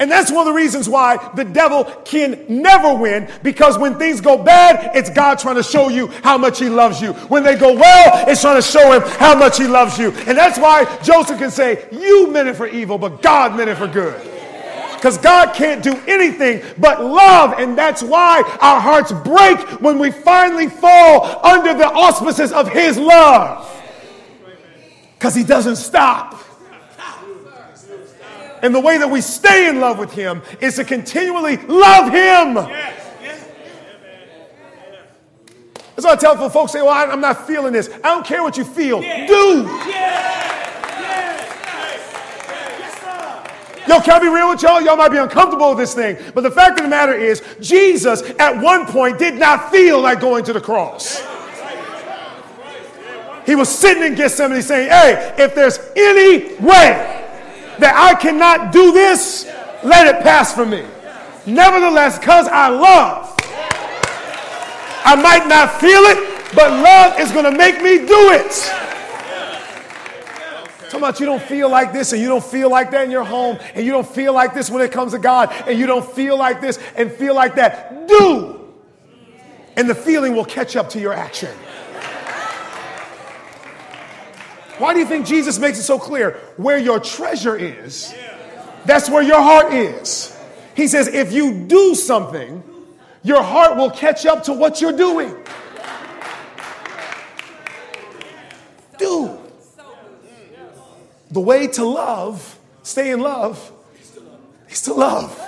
And 0.00 0.10
that's 0.10 0.32
one 0.32 0.40
of 0.40 0.52
the 0.52 0.58
reasons 0.58 0.88
why 0.88 1.30
the 1.36 1.44
devil 1.44 1.84
can 2.04 2.44
never 2.48 2.96
win 2.96 3.30
because 3.44 3.78
when 3.78 3.96
things 3.96 4.20
go 4.20 4.42
bad, 4.42 4.96
it's 4.96 5.08
God 5.08 5.38
trying 5.38 5.54
to 5.54 5.62
show 5.62 5.88
you 5.88 6.08
how 6.08 6.36
much 6.36 6.58
he 6.58 6.68
loves 6.68 7.00
you. 7.00 7.12
When 7.12 7.44
they 7.44 7.54
go 7.54 7.74
well, 7.74 8.28
it's 8.28 8.40
trying 8.40 8.60
to 8.60 8.68
show 8.68 8.90
him 8.90 9.02
how 9.20 9.38
much 9.38 9.56
he 9.56 9.68
loves 9.68 10.00
you. 10.00 10.10
And 10.10 10.36
that's 10.36 10.58
why 10.58 10.84
Joseph 11.04 11.38
can 11.38 11.52
say, 11.52 11.86
You 11.92 12.26
meant 12.32 12.48
it 12.48 12.56
for 12.56 12.66
evil, 12.66 12.98
but 12.98 13.22
God 13.22 13.56
meant 13.56 13.70
it 13.70 13.76
for 13.76 13.86
good. 13.86 14.25
Because 14.96 15.18
God 15.18 15.54
can't 15.54 15.82
do 15.82 15.94
anything 16.06 16.62
but 16.78 17.04
love. 17.04 17.54
And 17.58 17.76
that's 17.76 18.02
why 18.02 18.42
our 18.60 18.80
hearts 18.80 19.12
break 19.12 19.58
when 19.80 19.98
we 19.98 20.10
finally 20.10 20.68
fall 20.68 21.44
under 21.44 21.74
the 21.74 21.86
auspices 21.86 22.52
of 22.52 22.68
his 22.68 22.98
love. 22.98 23.72
Because 25.18 25.34
he 25.34 25.44
doesn't 25.44 25.76
stop. 25.76 26.36
And 28.62 28.74
the 28.74 28.80
way 28.80 28.98
that 28.98 29.08
we 29.08 29.20
stay 29.20 29.68
in 29.68 29.80
love 29.80 29.98
with 29.98 30.12
Him 30.12 30.42
is 30.60 30.76
to 30.76 30.84
continually 30.84 31.56
love 31.56 32.10
Him. 32.12 32.54
That's 35.94 36.04
why 36.04 36.12
I 36.12 36.16
tell 36.16 36.50
folks 36.50 36.72
say, 36.72 36.82
well, 36.82 36.90
I'm 36.90 37.20
not 37.20 37.46
feeling 37.46 37.72
this. 37.72 37.88
I 38.04 38.14
don't 38.14 38.26
care 38.26 38.42
what 38.42 38.56
you 38.56 38.64
feel. 38.64 39.00
Do. 39.00 39.66
Yo, 43.88 44.00
can 44.00 44.14
I 44.14 44.18
be 44.18 44.28
real 44.28 44.48
with 44.48 44.62
y'all? 44.62 44.80
Y'all 44.80 44.96
might 44.96 45.10
be 45.10 45.18
uncomfortable 45.18 45.70
with 45.70 45.78
this 45.78 45.94
thing. 45.94 46.16
But 46.34 46.42
the 46.42 46.50
fact 46.50 46.78
of 46.78 46.84
the 46.84 46.90
matter 46.90 47.14
is, 47.14 47.42
Jesus 47.60 48.22
at 48.38 48.60
one 48.60 48.86
point 48.86 49.18
did 49.18 49.34
not 49.34 49.70
feel 49.70 50.00
like 50.00 50.20
going 50.20 50.44
to 50.44 50.52
the 50.52 50.60
cross. 50.60 51.22
He 53.46 53.54
was 53.54 53.68
sitting 53.68 54.02
in 54.02 54.16
Gethsemane 54.16 54.60
saying, 54.60 54.90
Hey, 54.90 55.34
if 55.38 55.54
there's 55.54 55.78
any 55.94 56.54
way 56.56 57.22
that 57.78 57.94
I 57.94 58.20
cannot 58.20 58.72
do 58.72 58.90
this, 58.92 59.46
let 59.84 60.12
it 60.12 60.22
pass 60.22 60.52
from 60.52 60.70
me. 60.70 60.84
Nevertheless, 61.46 62.18
because 62.18 62.48
I 62.48 62.68
love, 62.68 63.34
I 65.04 65.14
might 65.14 65.46
not 65.46 65.80
feel 65.80 66.00
it, 66.06 66.54
but 66.56 66.70
love 66.70 67.20
is 67.20 67.30
going 67.30 67.44
to 67.44 67.56
make 67.56 67.80
me 67.80 67.98
do 67.98 68.32
it. 68.32 68.72
Talking 70.86 71.00
about 71.00 71.20
you 71.20 71.26
don't 71.26 71.42
feel 71.42 71.68
like 71.68 71.92
this 71.92 72.12
and 72.12 72.22
you 72.22 72.28
don't 72.28 72.44
feel 72.44 72.70
like 72.70 72.90
that 72.92 73.04
in 73.04 73.10
your 73.10 73.24
home 73.24 73.58
and 73.74 73.84
you 73.84 73.92
don't 73.92 74.06
feel 74.06 74.32
like 74.32 74.54
this 74.54 74.70
when 74.70 74.82
it 74.82 74.92
comes 74.92 75.12
to 75.12 75.18
God 75.18 75.52
and 75.66 75.78
you 75.78 75.86
don't 75.86 76.08
feel 76.12 76.36
like 76.38 76.60
this 76.60 76.78
and 76.96 77.10
feel 77.10 77.34
like 77.34 77.56
that. 77.56 78.06
Do 78.06 78.56
and 79.76 79.88
the 79.88 79.94
feeling 79.94 80.34
will 80.34 80.44
catch 80.44 80.74
up 80.74 80.88
to 80.90 81.00
your 81.00 81.12
action. 81.12 81.54
Why 84.78 84.92
do 84.92 85.00
you 85.00 85.06
think 85.06 85.26
Jesus 85.26 85.58
makes 85.58 85.78
it 85.78 85.84
so 85.84 85.98
clear? 85.98 86.32
Where 86.56 86.78
your 86.78 86.98
treasure 86.98 87.56
is, 87.56 88.14
that's 88.84 89.08
where 89.08 89.22
your 89.22 89.40
heart 89.40 89.72
is. 89.72 90.38
He 90.74 90.88
says, 90.88 91.08
if 91.08 91.32
you 91.32 91.66
do 91.66 91.94
something, 91.94 92.62
your 93.22 93.42
heart 93.42 93.76
will 93.76 93.90
catch 93.90 94.26
up 94.26 94.44
to 94.44 94.52
what 94.52 94.80
you're 94.80 94.96
doing. 94.96 95.34
Do. 98.98 99.38
The 101.36 101.40
way 101.40 101.66
to 101.66 101.84
love, 101.84 102.58
stay 102.82 103.10
in 103.10 103.20
love, 103.20 103.70
is 104.70 104.80
to 104.80 104.94
love. 104.94 105.38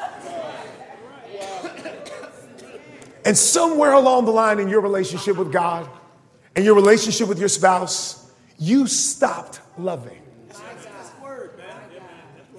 And 3.25 3.35
somewhere 3.35 3.93
along 3.93 4.27
the 4.27 4.31
line 4.31 4.59
in 4.59 4.69
your 4.69 4.83
relationship 4.83 5.39
with 5.39 5.51
God 5.51 5.89
and 6.55 6.63
your 6.63 6.75
relationship 6.75 7.27
with 7.27 7.39
your 7.39 7.49
spouse, 7.49 8.31
you 8.59 8.87
stopped 8.87 9.63
loving. 9.79 10.21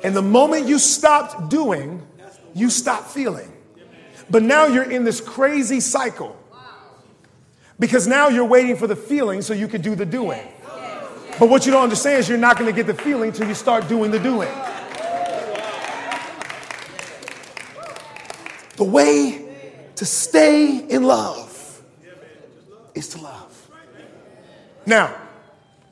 And 0.04 0.16
the 0.16 0.24
moment 0.24 0.68
you 0.68 0.80
stopped 0.80 1.52
doing, 1.52 2.02
you 2.56 2.72
stopped 2.72 3.12
feeling. 3.12 3.54
But 4.32 4.42
now 4.42 4.66
you're 4.66 4.90
in 4.90 5.04
this 5.04 5.22
crazy 5.22 5.82
cycle 5.82 6.36
because 7.80 8.08
now 8.08 8.30
you're 8.30 8.44
waiting 8.44 8.76
for 8.76 8.88
the 8.88 8.96
feeling 8.96 9.44
so 9.44 9.54
you 9.54 9.68
can 9.68 9.82
do 9.82 9.94
the 9.94 10.08
doing. 10.08 10.42
But 11.40 11.48
what 11.50 11.66
you 11.66 11.72
don't 11.72 11.84
understand 11.84 12.20
is 12.20 12.28
you're 12.28 12.38
not 12.38 12.58
going 12.58 12.70
to 12.70 12.76
get 12.76 12.86
the 12.86 13.02
feeling 13.02 13.30
until 13.30 13.48
you 13.48 13.54
start 13.54 13.88
doing 13.88 14.12
the 14.12 14.20
doing. 14.20 14.50
The 18.76 18.84
way 18.84 19.48
to 19.96 20.06
stay 20.06 20.80
in 20.80 21.04
love 21.04 21.82
is 22.94 23.08
to 23.10 23.22
love. 23.22 23.70
Now, 24.86 25.16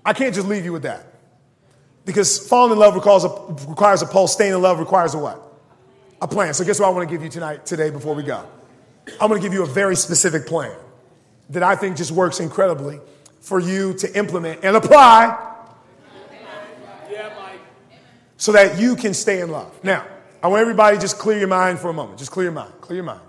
I 0.06 0.12
can't 0.12 0.36
just 0.36 0.48
leave 0.48 0.66
you 0.66 0.74
with 0.74 0.84
that. 0.84 1.06
Because 2.04 2.46
falling 2.48 2.74
in 2.74 2.80
love 2.80 2.96
requires 2.96 3.24
a, 3.24 3.30
requires 3.70 4.02
a 4.02 4.06
pulse, 4.06 4.34
staying 4.34 4.54
in 4.54 4.62
love 4.62 4.80
requires 4.80 5.14
a 5.14 5.18
what? 5.18 5.42
A 6.22 6.28
plan. 6.28 6.54
So 6.54 6.66
guess 6.66 6.80
what 6.80 6.88
I 6.88 6.90
want 6.90 7.08
to 7.08 7.14
give 7.14 7.24
you 7.24 7.30
tonight, 7.30 7.66
today, 7.66 7.90
before 7.90 8.16
we 8.16 8.24
go? 8.24 8.46
I'm 9.22 9.30
going 9.30 9.42
to 9.42 9.46
give 9.46 9.54
you 9.54 9.64
a 9.64 9.68
very 9.68 9.96
specific 9.96 10.46
plan 10.46 10.76
that 11.50 11.64
I 11.64 11.76
think 11.76 11.96
just 11.96 12.12
works 12.12 12.40
incredibly 12.40 13.00
for 13.40 13.60
you 13.60 13.94
to 13.96 14.18
implement 14.18 14.64
and 14.64 14.76
apply 14.76 15.56
so 18.38 18.52
that 18.52 18.80
you 18.80 18.96
can 18.96 19.14
stay 19.14 19.42
in 19.42 19.50
love. 19.50 19.84
Now, 19.84 20.06
I 20.42 20.48
want 20.48 20.62
everybody 20.62 20.98
just 20.98 21.18
clear 21.18 21.40
your 21.40 21.48
mind 21.48 21.80
for 21.80 21.90
a 21.90 21.94
moment. 21.94 22.20
Just 22.20 22.32
clear 22.32 22.46
your 22.46 22.54
mind. 22.54 22.72
Clear 22.82 22.98
your 22.98 23.06
mind. 23.06 23.22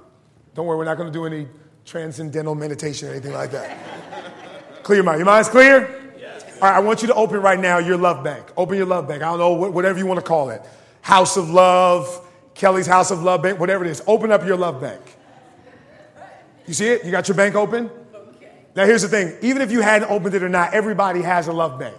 Don't 0.55 0.67
worry, 0.67 0.77
we're 0.77 0.85
not 0.85 0.97
going 0.97 1.11
to 1.11 1.13
do 1.13 1.25
any 1.25 1.49
transcendental 1.85 2.55
meditation 2.55 3.09
or 3.09 3.13
anything 3.13 3.33
like 3.33 3.51
that. 3.53 3.79
clear 4.83 4.97
your 4.97 5.05
mind. 5.05 5.19
Your 5.19 5.27
mind's 5.27 5.49
clear? 5.49 5.95
All 6.61 6.69
right, 6.69 6.77
I 6.77 6.81
want 6.81 7.03
you 7.03 7.09
to 7.09 7.15
open 7.15 7.41
right 7.41 7.59
now 7.59 7.79
your 7.79 7.97
love 7.97 8.25
bank. 8.25 8.45
Open 8.57 8.77
your 8.77 8.87
love 8.87 9.07
bank. 9.07 9.23
I 9.23 9.27
don't 9.27 9.39
know, 9.39 9.71
whatever 9.71 9.99
you 9.99 10.07
want 10.07 10.19
to 10.19 10.27
call 10.27 10.51
it. 10.51 10.61
House 11.01 11.37
of 11.37 11.49
Love, 11.49 12.27
Kelly's 12.55 12.87
House 12.87 13.13
of 13.13 13.23
Love 13.23 13.43
Bank, 13.43 13.61
whatever 13.61 13.85
it 13.85 13.91
is. 13.91 14.03
Open 14.09 14.33
up 14.33 14.45
your 14.45 14.57
love 14.57 14.81
bank. 14.81 15.01
You 16.67 16.75
see 16.75 16.89
it? 16.89 17.05
You 17.05 17.13
got 17.13 17.29
your 17.29 17.37
bank 17.37 17.55
open? 17.55 17.89
Now, 18.79 18.87
here's 18.87 19.03
the 19.03 19.09
thing 19.09 19.35
even 19.43 19.61
if 19.61 19.73
you 19.73 19.81
hadn't 19.81 20.09
opened 20.09 20.37
it 20.37 20.43
or 20.45 20.49
not, 20.49 20.73
everybody 20.73 21.21
has 21.23 21.49
a 21.49 21.53
love 21.53 21.81
bank. 21.81 21.97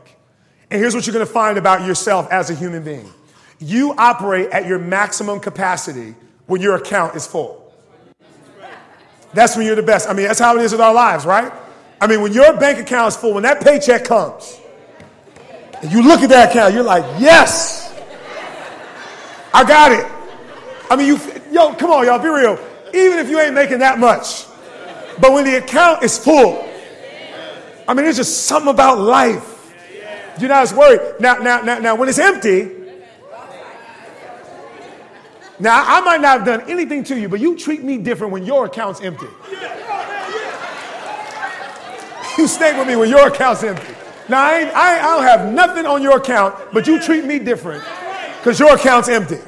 And 0.72 0.80
here's 0.80 0.96
what 0.96 1.06
you're 1.06 1.20
to 1.20 1.26
find 1.26 1.58
about 1.58 1.86
yourself 1.86 2.32
as 2.32 2.50
a 2.50 2.56
human 2.56 2.86
being 2.86 3.12
you 3.60 3.94
operate 3.98 4.50
at 4.52 4.66
your 4.66 4.80
maximum 4.80 5.42
capacity 5.42 6.16
when 6.48 6.62
your 6.62 6.78
account 6.78 7.18
is 7.18 7.28
full. 7.28 7.74
That's 9.34 9.58
when 9.58 9.66
you're 9.66 9.76
the 9.76 9.84
best. 9.84 10.08
I 10.08 10.14
mean, 10.14 10.28
that's 10.28 10.40
how 10.40 10.58
it 10.58 10.62
is 10.62 10.72
with 10.72 10.80
our 10.80 10.94
lives, 10.94 11.26
right? 11.26 11.52
I 12.00 12.08
mean, 12.08 12.22
when 12.22 12.32
your 12.32 12.58
bank 12.58 12.80
account 12.80 13.10
is 13.10 13.18
full, 13.18 13.34
when 13.34 13.44
that 13.44 13.62
paycheck 13.62 14.06
comes, 14.06 14.58
and 15.82 15.92
you 15.92 16.02
look 16.02 16.22
at 16.22 16.30
that 16.30 16.52
account, 16.52 16.74
you're 16.74 16.84
like, 16.84 17.04
yes, 17.20 17.94
I 19.54 19.66
got 19.66 19.92
it. 19.92 20.10
I 20.90 20.96
mean, 20.96 21.08
you, 21.08 21.20
yo, 21.52 21.74
come 21.74 21.92
on, 21.92 22.06
y'all, 22.06 22.20
be 22.20 22.30
real. 22.30 22.58
Even 22.94 23.20
if 23.20 23.30
you 23.30 23.38
ain't 23.38 23.54
making 23.54 23.80
that 23.80 24.00
much, 24.00 24.46
but 25.20 25.34
when 25.34 25.44
the 25.44 25.58
account 25.58 26.04
is 26.04 26.18
full, 26.18 26.69
I 27.90 27.96
mean, 27.96 28.04
there's 28.04 28.18
just 28.18 28.46
something 28.46 28.70
about 28.70 29.00
life. 29.00 29.74
You're 30.40 30.50
not 30.50 30.62
as 30.62 30.74
worried. 30.76 31.20
Now, 31.20 31.40
now, 31.40 31.62
now, 31.62 31.80
now, 31.80 31.96
when 31.96 32.08
it's 32.08 32.20
empty, 32.20 32.70
now 35.60 35.84
I 35.88 36.00
might 36.02 36.22
not 36.22 36.38
have 36.38 36.46
done 36.46 36.70
anything 36.70 37.04
to 37.06 37.20
you, 37.20 37.28
but 37.28 37.40
you 37.40 37.58
treat 37.58 37.84
me 37.84 37.98
different 37.98 38.32
when 38.32 38.46
your 38.46 38.68
account's 38.68 39.02
empty. 39.02 39.26
You 42.38 42.48
stay 42.48 42.78
with 42.78 42.88
me 42.88 42.96
when 42.96 43.10
your 43.10 43.28
account's 43.28 43.64
empty. 43.64 43.96
Now, 44.30 44.44
I, 44.44 44.60
ain't, 44.60 44.76
I, 44.76 45.00
I 45.00 45.18
don't 45.18 45.24
have 45.24 45.52
nothing 45.52 45.88
on 45.88 46.04
your 46.04 46.18
account, 46.18 46.56
but 46.72 46.86
you 46.86 47.02
treat 47.02 47.26
me 47.26 47.40
different 47.40 47.84
because 48.38 48.60
your 48.60 48.76
account's 48.76 49.10
empty. 49.10 49.40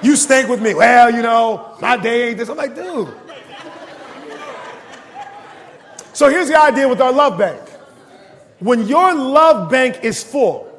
You 0.00 0.14
stink 0.14 0.48
with 0.48 0.62
me. 0.62 0.74
Well, 0.74 1.12
you 1.12 1.22
know, 1.22 1.76
my 1.80 1.96
day 1.96 2.28
ain't 2.28 2.38
this. 2.38 2.48
I'm 2.48 2.56
like, 2.56 2.76
dude. 2.76 3.12
So 6.14 6.30
here's 6.30 6.48
the 6.48 6.58
idea 6.58 6.88
with 6.88 7.00
our 7.00 7.12
love 7.12 7.36
bank. 7.36 7.60
When 8.60 8.86
your 8.86 9.14
love 9.14 9.68
bank 9.68 10.04
is 10.04 10.22
full, 10.22 10.70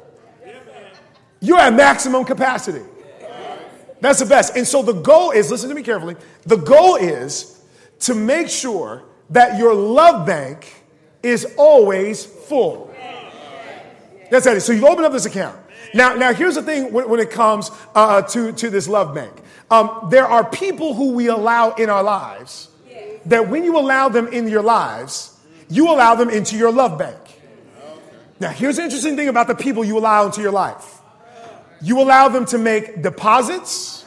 you're 1.40 1.58
at 1.58 1.74
maximum 1.74 2.24
capacity. 2.24 2.82
That's 4.00 4.18
the 4.18 4.26
best. 4.26 4.56
And 4.56 4.66
so 4.66 4.82
the 4.82 4.94
goal 4.94 5.32
is 5.32 5.50
listen 5.50 5.68
to 5.68 5.74
me 5.74 5.82
carefully. 5.82 6.16
The 6.44 6.56
goal 6.56 6.96
is 6.96 7.62
to 8.00 8.14
make 8.14 8.48
sure 8.48 9.04
that 9.30 9.58
your 9.58 9.74
love 9.74 10.26
bank 10.26 10.72
is 11.22 11.54
always 11.58 12.24
full. 12.24 12.94
That's 14.30 14.46
it. 14.46 14.60
So 14.62 14.72
you've 14.72 14.84
opened 14.84 15.06
up 15.06 15.12
this 15.12 15.26
account. 15.26 15.58
Now, 15.92 16.14
now 16.14 16.32
here's 16.32 16.54
the 16.54 16.62
thing 16.62 16.92
when, 16.92 17.08
when 17.08 17.20
it 17.20 17.30
comes 17.30 17.70
uh, 17.94 18.22
to, 18.22 18.52
to 18.52 18.70
this 18.70 18.88
love 18.88 19.14
bank. 19.14 19.32
Um, 19.70 20.08
there 20.10 20.26
are 20.26 20.48
people 20.48 20.94
who 20.94 21.12
we 21.12 21.28
allow 21.28 21.72
in 21.74 21.90
our 21.90 22.02
lives 22.02 22.70
that 23.26 23.48
when 23.48 23.64
you 23.64 23.78
allow 23.78 24.08
them 24.08 24.28
in 24.28 24.48
your 24.48 24.62
lives, 24.62 25.38
you 25.68 25.90
allow 25.90 26.14
them 26.14 26.30
into 26.30 26.56
your 26.56 26.72
love 26.72 26.98
bank. 26.98 27.18
Now, 28.38 28.50
here's 28.50 28.76
the 28.76 28.82
interesting 28.82 29.16
thing 29.16 29.28
about 29.28 29.46
the 29.48 29.54
people 29.54 29.84
you 29.84 29.98
allow 29.98 30.26
into 30.26 30.42
your 30.42 30.52
life 30.52 30.96
you 31.80 32.00
allow 32.00 32.28
them 32.28 32.46
to 32.46 32.58
make 32.58 33.02
deposits, 33.02 34.04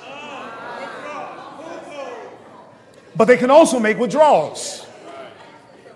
but 3.15 3.25
they 3.25 3.37
can 3.37 3.51
also 3.51 3.79
make 3.79 3.97
withdrawals. 3.97 4.85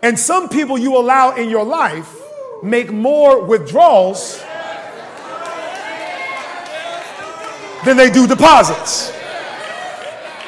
And 0.01 0.19
some 0.19 0.49
people 0.49 0.77
you 0.77 0.97
allow 0.97 1.35
in 1.35 1.49
your 1.49 1.63
life 1.63 2.13
make 2.61 2.91
more 2.91 3.43
withdrawals 3.43 4.39
than 7.85 7.97
they 7.97 8.09
do 8.09 8.27
deposits. 8.27 9.11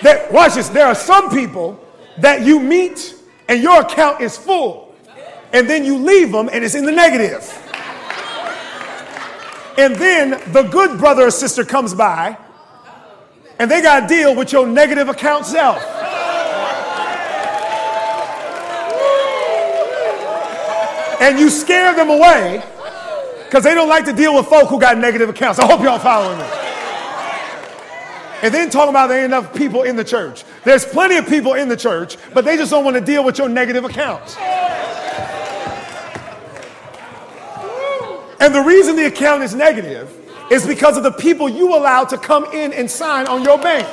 That, 0.03 0.31
watch 0.31 0.55
this. 0.55 0.69
There 0.69 0.85
are 0.85 0.95
some 0.95 1.29
people 1.29 1.79
that 2.19 2.45
you 2.45 2.59
meet 2.59 3.15
and 3.47 3.61
your 3.61 3.81
account 3.81 4.21
is 4.21 4.37
full, 4.37 4.95
and 5.53 5.69
then 5.69 5.85
you 5.85 5.97
leave 5.97 6.31
them 6.31 6.49
and 6.51 6.63
it's 6.63 6.75
in 6.75 6.85
the 6.85 6.91
negative. 6.91 7.61
And 9.77 9.95
then 9.95 10.41
the 10.53 10.63
good 10.63 10.97
brother 10.97 11.27
or 11.27 11.31
sister 11.31 11.65
comes 11.65 11.93
by 11.93 12.37
and 13.59 13.69
they 13.69 13.81
got 13.81 14.01
to 14.01 14.07
deal 14.07 14.35
with 14.35 14.51
your 14.51 14.65
negative 14.65 15.09
account 15.09 15.45
self. 15.45 15.81
and 21.21 21.39
you 21.39 21.49
scare 21.49 21.95
them 21.95 22.09
away 22.09 22.61
because 23.45 23.63
they 23.63 23.73
don't 23.73 23.89
like 23.89 24.05
to 24.05 24.13
deal 24.13 24.35
with 24.35 24.45
folk 24.47 24.69
who 24.69 24.79
got 24.79 24.97
negative 24.97 25.29
accounts. 25.29 25.59
I 25.59 25.65
hope 25.65 25.81
y'all 25.81 25.97
following 25.97 26.37
me. 26.37 26.64
And 28.45 28.53
then 28.53 28.69
talking 28.69 28.91
about 28.91 29.07
there 29.07 29.17
ain't 29.17 29.25
enough 29.25 29.55
people 29.55 29.81
in 29.81 29.95
the 29.95 30.03
church. 30.03 30.43
There's 30.63 30.85
plenty 30.85 31.17
of 31.17 31.25
people 31.25 31.55
in 31.55 31.67
the 31.67 31.75
church, 31.75 32.15
but 32.31 32.45
they 32.45 32.57
just 32.57 32.69
don't 32.69 32.85
want 32.85 32.95
to 32.95 33.01
deal 33.01 33.23
with 33.23 33.39
your 33.39 33.49
negative 33.49 33.85
accounts. 33.85 34.37
And 38.39 38.53
the 38.53 38.61
reason 38.63 38.97
the 38.97 39.07
account 39.07 39.41
is 39.41 39.55
negative 39.55 40.15
is 40.51 40.67
because 40.67 40.95
of 40.95 41.01
the 41.01 41.13
people 41.13 41.49
you 41.49 41.75
allow 41.75 42.03
to 42.03 42.19
come 42.19 42.45
in 42.53 42.71
and 42.71 42.87
sign 42.87 43.25
on 43.25 43.43
your 43.43 43.57
bank. 43.57 43.87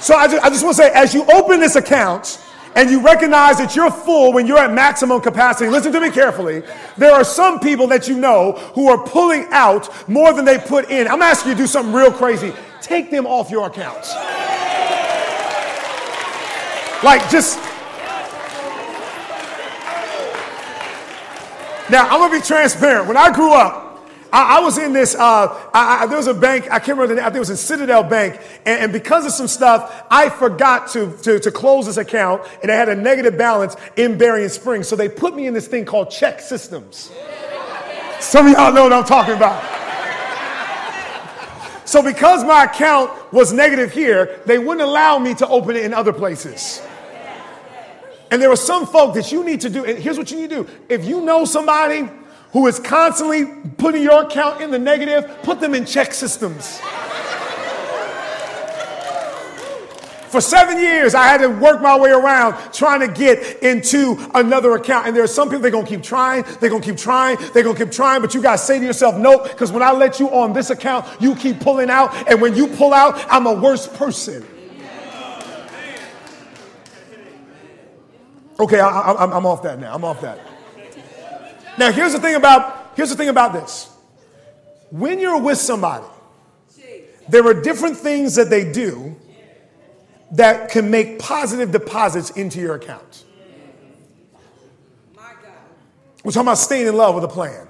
So 0.00 0.14
I 0.14 0.28
just, 0.28 0.42
I 0.42 0.48
just 0.48 0.64
want 0.64 0.76
to 0.76 0.82
say, 0.82 0.90
as 0.94 1.12
you 1.12 1.26
open 1.26 1.60
this 1.60 1.76
account 1.76 2.42
and 2.76 2.90
you 2.90 3.00
recognize 3.00 3.56
that 3.56 3.74
you're 3.74 3.90
full 3.90 4.34
when 4.34 4.46
you're 4.46 4.58
at 4.58 4.70
maximum 4.70 5.20
capacity, 5.22 5.70
listen 5.70 5.90
to 5.92 6.00
me 6.00 6.10
carefully. 6.10 6.62
There 6.98 7.10
are 7.10 7.24
some 7.24 7.58
people 7.58 7.86
that 7.88 8.06
you 8.06 8.18
know 8.18 8.52
who 8.74 8.88
are 8.88 9.02
pulling 9.02 9.46
out 9.50 10.08
more 10.08 10.34
than 10.34 10.44
they 10.44 10.58
put 10.58 10.90
in. 10.90 11.08
I'm 11.08 11.22
asking 11.22 11.52
you 11.52 11.54
to 11.56 11.62
do 11.62 11.66
something 11.66 11.94
real 11.94 12.12
crazy. 12.12 12.52
Take 12.82 13.10
them 13.10 13.26
off 13.26 13.50
your 13.50 13.66
accounts. 13.66 14.14
Like, 17.02 17.28
just. 17.30 17.58
Now, 21.88 22.08
I'm 22.08 22.30
to 22.30 22.38
be 22.38 22.44
transparent. 22.44 23.08
When 23.08 23.16
I 23.16 23.32
grew 23.32 23.54
up, 23.54 23.85
I, 24.32 24.58
I 24.58 24.60
was 24.60 24.78
in 24.78 24.92
this, 24.92 25.14
uh, 25.14 25.48
I, 25.72 26.02
I, 26.02 26.06
there 26.06 26.16
was 26.16 26.26
a 26.26 26.34
bank, 26.34 26.64
I 26.64 26.78
can't 26.78 26.98
remember 26.98 27.08
the 27.08 27.14
name, 27.16 27.24
I 27.24 27.28
think 27.28 27.36
it 27.36 27.40
was 27.40 27.50
in 27.50 27.56
Citadel 27.56 28.02
Bank. 28.02 28.40
And, 28.64 28.84
and 28.84 28.92
because 28.92 29.24
of 29.24 29.32
some 29.32 29.48
stuff, 29.48 30.04
I 30.10 30.28
forgot 30.28 30.88
to, 30.90 31.16
to, 31.22 31.38
to, 31.40 31.50
close 31.50 31.86
this 31.86 31.96
account 31.96 32.42
and 32.62 32.70
I 32.70 32.74
had 32.74 32.88
a 32.88 32.94
negative 32.94 33.38
balance 33.38 33.76
in 33.96 34.18
Berrien 34.18 34.48
Springs. 34.48 34.88
So 34.88 34.96
they 34.96 35.08
put 35.08 35.34
me 35.34 35.46
in 35.46 35.54
this 35.54 35.68
thing 35.68 35.84
called 35.84 36.08
ChexSystems. 36.08 37.12
Some 38.20 38.46
of 38.46 38.52
y'all 38.52 38.72
know 38.72 38.84
what 38.84 38.92
I'm 38.92 39.04
talking 39.04 39.34
about. 39.34 39.62
So 41.86 42.02
because 42.02 42.42
my 42.42 42.64
account 42.64 43.32
was 43.32 43.52
negative 43.52 43.92
here, 43.92 44.40
they 44.44 44.58
wouldn't 44.58 44.80
allow 44.80 45.18
me 45.18 45.34
to 45.36 45.46
open 45.46 45.76
it 45.76 45.84
in 45.84 45.94
other 45.94 46.12
places. 46.12 46.82
And 48.30 48.42
there 48.42 48.50
are 48.50 48.56
some 48.56 48.86
folk 48.86 49.14
that 49.14 49.30
you 49.30 49.44
need 49.44 49.60
to 49.60 49.70
do. 49.70 49.84
And 49.84 49.96
here's 49.96 50.18
what 50.18 50.30
you 50.32 50.38
need 50.40 50.50
to 50.50 50.64
do. 50.64 50.70
If 50.88 51.04
you 51.04 51.20
know 51.20 51.44
somebody 51.44 52.08
who 52.52 52.66
is 52.66 52.78
constantly 52.80 53.46
putting 53.76 54.02
your 54.02 54.24
account 54.24 54.60
in 54.60 54.70
the 54.70 54.78
negative, 54.78 55.42
put 55.42 55.60
them 55.60 55.74
in 55.74 55.84
ChexSystems. 55.84 56.80
For 60.28 60.40
seven 60.40 60.78
years, 60.78 61.14
I 61.14 61.28
had 61.28 61.38
to 61.38 61.48
work 61.48 61.80
my 61.80 61.98
way 61.98 62.10
around 62.10 62.72
trying 62.72 63.00
to 63.00 63.08
get 63.08 63.62
into 63.62 64.18
another 64.34 64.74
account. 64.74 65.06
And 65.06 65.16
there 65.16 65.22
are 65.22 65.28
some 65.28 65.48
people, 65.48 65.60
they're 65.60 65.70
going 65.70 65.86
to 65.86 65.90
keep 65.90 66.02
trying, 66.02 66.44
they're 66.60 66.68
going 66.68 66.82
to 66.82 66.90
keep 66.90 66.98
trying, 66.98 67.38
they're 67.54 67.62
going 67.62 67.76
to 67.76 67.84
keep 67.84 67.92
trying, 67.92 68.20
but 68.20 68.34
you 68.34 68.42
got 68.42 68.52
to 68.52 68.58
say 68.58 68.78
to 68.78 68.84
yourself, 68.84 69.16
no, 69.16 69.42
because 69.42 69.72
when 69.72 69.82
I 69.82 69.92
let 69.92 70.20
you 70.20 70.28
on 70.30 70.52
this 70.52 70.70
account, 70.70 71.06
you 71.22 71.34
keep 71.36 71.60
pulling 71.60 71.88
out. 71.88 72.12
And 72.28 72.42
when 72.42 72.54
you 72.54 72.66
pull 72.66 72.92
out, 72.92 73.24
I'm 73.30 73.46
a 73.46 73.54
worse 73.54 73.86
person. 73.86 74.46
Okay, 78.58 78.80
I, 78.80 79.36
am 79.36 79.46
off 79.46 79.62
that 79.62 79.78
now. 79.78 79.94
I'm 79.94 80.04
off 80.04 80.20
that. 80.22 80.45
Now, 81.78 81.92
here's 81.92 82.12
the 82.12 82.20
thing 82.20 82.34
about 82.34 82.92
here's 82.96 83.10
the 83.10 83.16
thing 83.16 83.28
about 83.28 83.52
this. 83.52 83.90
When 84.90 85.18
you're 85.18 85.40
with 85.40 85.58
somebody, 85.58 86.06
there 87.28 87.46
are 87.46 87.54
different 87.54 87.96
things 87.96 88.36
that 88.36 88.50
they 88.50 88.70
do 88.70 89.16
that 90.32 90.70
can 90.70 90.90
make 90.90 91.18
positive 91.18 91.70
deposits 91.72 92.30
into 92.30 92.60
your 92.60 92.74
account. 92.74 93.24
We're 96.24 96.32
talking 96.32 96.48
about 96.48 96.58
staying 96.58 96.88
in 96.88 96.96
love 96.96 97.14
with 97.14 97.24
a 97.24 97.28
plan. 97.28 97.68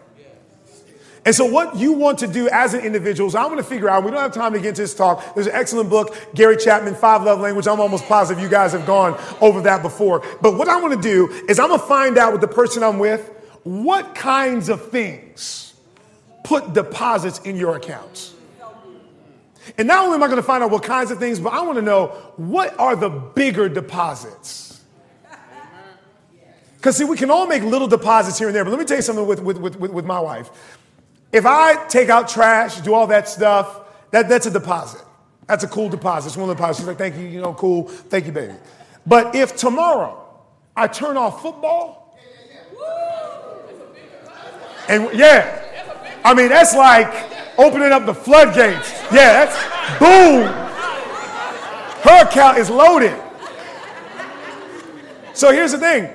And 1.26 1.34
so, 1.34 1.44
what 1.44 1.76
you 1.76 1.92
want 1.92 2.20
to 2.20 2.28
do 2.28 2.48
as 2.50 2.72
an 2.72 2.80
individual 2.80 3.28
is 3.28 3.34
I 3.34 3.44
want 3.46 3.58
to 3.58 3.64
figure 3.64 3.90
out, 3.90 4.04
we 4.04 4.12
don't 4.12 4.20
have 4.20 4.32
time 4.32 4.52
to 4.52 4.60
get 4.60 4.68
into 4.68 4.82
this 4.82 4.94
talk. 4.94 5.34
There's 5.34 5.48
an 5.48 5.54
excellent 5.54 5.90
book, 5.90 6.16
Gary 6.34 6.56
Chapman, 6.56 6.94
Five 6.94 7.24
Love 7.24 7.40
Language. 7.40 7.66
I'm 7.66 7.80
almost 7.80 8.06
positive 8.06 8.40
you 8.40 8.48
guys 8.48 8.72
have 8.72 8.86
gone 8.86 9.20
over 9.40 9.60
that 9.62 9.82
before. 9.82 10.24
But 10.40 10.56
what 10.56 10.68
I 10.68 10.80
want 10.80 10.94
to 10.94 11.00
do 11.00 11.28
is 11.48 11.58
I'm 11.58 11.68
going 11.68 11.80
to 11.80 11.86
find 11.86 12.16
out 12.16 12.30
with 12.30 12.40
the 12.40 12.48
person 12.48 12.84
I'm 12.84 13.00
with 13.00 13.35
what 13.66 14.14
kinds 14.14 14.68
of 14.68 14.90
things 14.90 15.74
put 16.44 16.72
deposits 16.72 17.40
in 17.40 17.56
your 17.56 17.74
accounts. 17.74 18.32
And 19.76 19.88
not 19.88 20.04
only 20.04 20.14
am 20.14 20.22
I 20.22 20.28
going 20.28 20.36
to 20.36 20.42
find 20.44 20.62
out 20.62 20.70
what 20.70 20.84
kinds 20.84 21.10
of 21.10 21.18
things, 21.18 21.40
but 21.40 21.52
I 21.52 21.62
want 21.62 21.74
to 21.74 21.82
know 21.82 22.06
what 22.36 22.78
are 22.78 22.94
the 22.94 23.08
bigger 23.08 23.68
deposits. 23.68 24.84
Because, 26.76 26.96
see, 26.96 27.02
we 27.02 27.16
can 27.16 27.28
all 27.28 27.48
make 27.48 27.64
little 27.64 27.88
deposits 27.88 28.38
here 28.38 28.46
and 28.46 28.54
there, 28.54 28.62
but 28.62 28.70
let 28.70 28.78
me 28.78 28.84
tell 28.84 28.98
you 28.98 29.02
something 29.02 29.26
with, 29.26 29.42
with, 29.42 29.58
with, 29.58 29.74
with 29.74 30.04
my 30.04 30.20
wife. 30.20 30.48
If 31.32 31.44
I 31.44 31.88
take 31.88 32.08
out 32.08 32.28
trash, 32.28 32.80
do 32.82 32.94
all 32.94 33.08
that 33.08 33.28
stuff, 33.28 33.80
that, 34.12 34.28
that's 34.28 34.46
a 34.46 34.50
deposit. 34.52 35.02
That's 35.48 35.64
a 35.64 35.68
cool 35.68 35.88
deposit. 35.88 36.28
It's 36.28 36.36
one 36.36 36.48
of 36.48 36.56
the 36.56 36.62
deposits. 36.62 36.78
She's 36.78 36.86
like, 36.86 36.98
thank 36.98 37.16
you, 37.16 37.26
you 37.26 37.40
know, 37.40 37.52
cool. 37.52 37.88
Thank 37.88 38.26
you, 38.26 38.32
baby. 38.32 38.54
But 39.04 39.34
if 39.34 39.56
tomorrow 39.56 40.24
I 40.76 40.86
turn 40.86 41.16
off 41.16 41.42
football, 41.42 42.05
and 44.88 45.08
yeah, 45.12 45.62
I 46.24 46.34
mean, 46.34 46.48
that's 46.48 46.74
like 46.74 47.08
opening 47.58 47.92
up 47.92 48.06
the 48.06 48.14
floodgates. 48.14 48.92
Yeah, 49.12 49.44
that's 49.44 49.56
boom. 49.98 50.46
Her 52.02 52.26
account 52.26 52.58
is 52.58 52.70
loaded. 52.70 53.20
So 55.32 55.52
here's 55.52 55.72
the 55.72 55.78
thing 55.78 56.10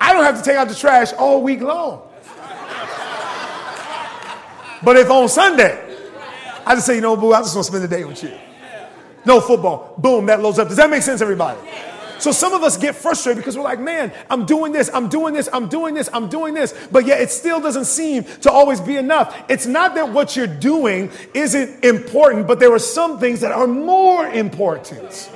I 0.00 0.12
don't 0.12 0.24
have 0.24 0.38
to 0.38 0.42
take 0.42 0.56
out 0.56 0.68
the 0.68 0.74
trash 0.74 1.12
all 1.12 1.42
week 1.42 1.60
long. 1.60 2.02
But 4.82 4.96
if 4.96 5.10
on 5.10 5.28
Sunday, 5.28 5.84
I 6.64 6.74
just 6.74 6.86
say, 6.86 6.94
you 6.96 7.00
know, 7.00 7.16
boo, 7.16 7.32
I 7.32 7.40
just 7.40 7.54
want 7.54 7.66
to 7.66 7.72
spend 7.72 7.84
the 7.84 7.88
day 7.88 8.04
with 8.04 8.22
you. 8.22 8.38
No 9.24 9.40
football. 9.40 9.94
Boom, 9.98 10.26
that 10.26 10.40
loads 10.40 10.58
up. 10.58 10.68
Does 10.68 10.76
that 10.76 10.88
make 10.88 11.02
sense, 11.02 11.20
everybody? 11.20 11.58
So 12.18 12.32
some 12.32 12.52
of 12.52 12.62
us 12.62 12.76
get 12.76 12.96
frustrated 12.96 13.38
because 13.38 13.56
we're 13.56 13.62
like, 13.62 13.80
man, 13.80 14.12
I'm 14.28 14.44
doing 14.44 14.72
this, 14.72 14.90
I'm 14.92 15.08
doing 15.08 15.34
this, 15.34 15.48
I'm 15.52 15.68
doing 15.68 15.94
this, 15.94 16.08
I'm 16.12 16.28
doing 16.28 16.54
this, 16.54 16.74
but 16.90 17.06
yet 17.06 17.20
it 17.20 17.30
still 17.30 17.60
doesn't 17.60 17.84
seem 17.84 18.24
to 18.42 18.50
always 18.50 18.80
be 18.80 18.96
enough. 18.96 19.36
It's 19.48 19.66
not 19.66 19.94
that 19.94 20.12
what 20.12 20.34
you're 20.36 20.46
doing 20.46 21.10
isn't 21.34 21.84
important, 21.84 22.46
but 22.46 22.58
there 22.58 22.72
are 22.72 22.78
some 22.78 23.20
things 23.20 23.40
that 23.40 23.52
are 23.52 23.66
more 23.66 24.26
important. 24.26 25.30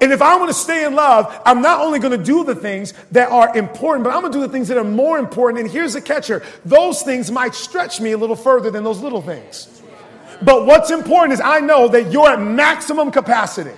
And 0.00 0.12
if 0.12 0.22
I 0.22 0.36
want 0.36 0.48
to 0.48 0.54
stay 0.54 0.86
in 0.86 0.94
love, 0.94 1.42
I'm 1.44 1.60
not 1.60 1.80
only 1.80 1.98
going 1.98 2.16
to 2.16 2.24
do 2.24 2.44
the 2.44 2.54
things 2.54 2.94
that 3.10 3.30
are 3.30 3.56
important, 3.56 4.04
but 4.04 4.14
I'm 4.14 4.20
going 4.20 4.32
to 4.32 4.38
do 4.38 4.46
the 4.46 4.52
things 4.52 4.68
that 4.68 4.78
are 4.78 4.84
more 4.84 5.18
important. 5.18 5.60
And 5.60 5.70
here's 5.70 5.94
the 5.94 6.00
catcher 6.00 6.42
those 6.64 7.02
things 7.02 7.30
might 7.30 7.54
stretch 7.54 8.00
me 8.00 8.12
a 8.12 8.16
little 8.16 8.36
further 8.36 8.70
than 8.70 8.84
those 8.84 9.00
little 9.00 9.20
things. 9.20 9.82
But 10.40 10.66
what's 10.66 10.92
important 10.92 11.32
is 11.32 11.40
I 11.40 11.58
know 11.58 11.88
that 11.88 12.12
you're 12.12 12.30
at 12.30 12.40
maximum 12.40 13.10
capacity 13.10 13.72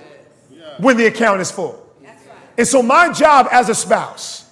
when 0.81 0.97
the 0.97 1.05
account 1.05 1.39
is 1.41 1.51
full. 1.51 1.77
And 2.57 2.67
so 2.67 2.83
my 2.83 3.11
job 3.11 3.47
as 3.51 3.69
a 3.69 3.75
spouse 3.75 4.51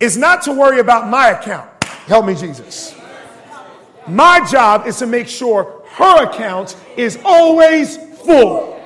is 0.00 0.16
not 0.16 0.42
to 0.42 0.52
worry 0.52 0.80
about 0.80 1.08
my 1.08 1.30
account. 1.30 1.68
Help 2.06 2.26
me, 2.26 2.34
Jesus. 2.34 2.94
My 4.06 4.46
job 4.50 4.86
is 4.86 4.98
to 4.98 5.06
make 5.06 5.28
sure 5.28 5.82
her 5.86 6.28
account 6.28 6.76
is 6.96 7.18
always 7.24 7.96
full. 7.96 8.80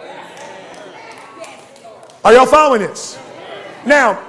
Are 2.25 2.33
y'all 2.33 2.47
following 2.47 2.83
this? 2.83 3.19
Now, 3.87 4.25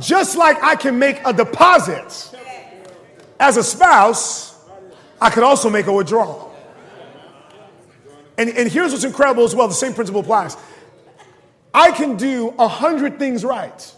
just 0.00 0.36
like 0.36 0.62
I 0.62 0.76
can 0.76 0.98
make 0.98 1.20
a 1.24 1.32
deposit 1.32 2.36
as 3.40 3.56
a 3.56 3.62
spouse, 3.62 4.64
I 5.20 5.30
can 5.30 5.42
also 5.42 5.70
make 5.70 5.86
a 5.86 5.92
withdrawal. 5.92 6.54
And, 8.38 8.50
and 8.50 8.70
here's 8.70 8.92
what's 8.92 9.04
incredible 9.04 9.44
as 9.44 9.54
well 9.54 9.66
the 9.68 9.74
same 9.74 9.94
principle 9.94 10.20
applies. 10.20 10.56
I 11.76 11.90
can 11.90 12.16
do 12.16 12.54
a 12.58 12.66
hundred 12.66 13.18
things 13.18 13.44
right, 13.44 13.94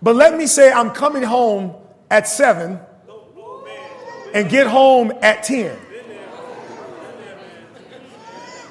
but 0.00 0.14
let 0.14 0.38
me 0.38 0.46
say 0.46 0.70
I'm 0.70 0.90
coming 0.90 1.24
home 1.24 1.74
at 2.12 2.28
seven 2.28 2.78
and 4.32 4.48
get 4.48 4.68
home 4.68 5.12
at 5.20 5.42
10. 5.42 5.76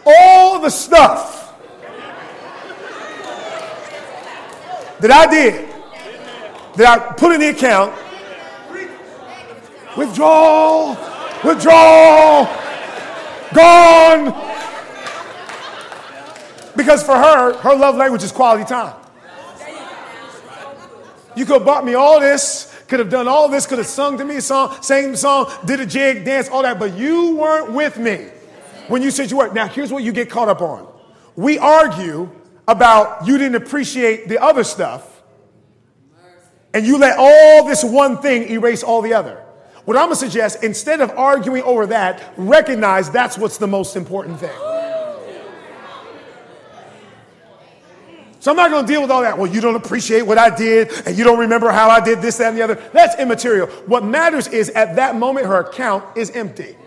All 0.06 0.62
the 0.62 0.70
stuff 0.70 1.54
that 5.02 5.12
I 5.12 5.28
did, 5.30 5.70
that 6.78 6.88
I 6.88 7.14
put 7.16 7.34
in 7.34 7.42
the 7.42 7.50
account, 7.50 7.94
withdrawal, 9.98 10.96
withdrawal, 11.44 12.46
gone. 13.54 14.55
Because 16.86 17.02
for 17.02 17.16
her, 17.16 17.58
her 17.62 17.76
love 17.76 17.96
language 17.96 18.22
is 18.22 18.32
quality 18.32 18.64
time. 18.64 18.94
You 21.36 21.44
could 21.44 21.56
have 21.56 21.66
bought 21.66 21.84
me 21.84 21.96
all 21.96 22.20
this, 22.20 22.72
could 22.88 23.00
have 23.00 23.10
done 23.10 23.28
all 23.28 23.50
this, 23.50 23.66
could 23.66 23.80
have 23.80 23.88
sung 23.88 24.20
to 24.20 24.24
me 24.24 24.36
a 24.36 24.42
song, 24.42 24.78
sang 24.84 25.10
the 25.10 25.18
song, 25.18 25.52
did 25.66 25.80
a 25.80 25.86
jig, 25.88 26.24
dance, 26.24 26.48
all 26.48 26.62
that, 26.62 26.78
but 26.78 26.96
you 26.96 27.38
weren't 27.38 27.72
with 27.72 27.98
me 27.98 28.28
when 28.88 29.02
you 29.02 29.10
said 29.10 29.32
you 29.32 29.38
were. 29.38 29.52
Now, 29.52 29.68
here's 29.68 29.92
what 29.92 30.04
you 30.04 30.12
get 30.12 30.30
caught 30.30 30.48
up 30.48 30.62
on. 30.62 30.88
We 31.36 31.58
argue 31.58 32.30
about 32.68 33.26
you 33.26 33.40
didn't 33.40 33.56
appreciate 33.56 34.30
the 34.30 34.38
other 34.38 34.64
stuff, 34.64 35.24
and 36.72 36.86
you 36.86 37.00
let 37.00 37.18
all 37.18 37.68
this 37.68 37.84
one 37.84 38.22
thing 38.22 38.44
erase 38.52 38.84
all 38.84 39.02
the 39.02 39.16
other. 39.16 39.44
What 39.86 39.98
I'm 39.98 40.06
gonna 40.06 40.18
suggest, 40.18 40.64
instead 40.64 41.02
of 41.02 41.10
arguing 41.18 41.64
over 41.64 41.88
that, 41.88 42.36
recognize 42.38 43.10
that's 43.10 43.40
what's 43.40 43.58
the 43.58 43.68
most 43.68 43.96
important 43.96 44.40
thing. 44.40 44.75
So 48.46 48.52
I'm 48.52 48.58
not 48.58 48.70
going 48.70 48.86
to 48.86 48.94
deal 48.94 49.02
with 49.02 49.10
all 49.10 49.24
that. 49.24 49.40
Well, 49.40 49.52
you 49.52 49.60
don't 49.60 49.74
appreciate 49.74 50.22
what 50.22 50.38
I 50.38 50.56
did 50.56 50.92
and 51.08 51.18
you 51.18 51.24
don't 51.24 51.40
remember 51.40 51.72
how 51.72 51.90
I 51.90 52.00
did 52.00 52.22
this, 52.22 52.38
that, 52.38 52.50
and 52.50 52.56
the 52.60 52.62
other. 52.62 52.76
That's 52.94 53.20
immaterial. 53.20 53.66
What 53.88 54.06
matters 54.06 54.48
is 54.48 54.70
at 54.70 54.98
that 54.98 55.16
moment, 55.16 55.48
her 55.48 55.62
account 55.62 56.16
is 56.16 56.30
empty. 56.30 56.78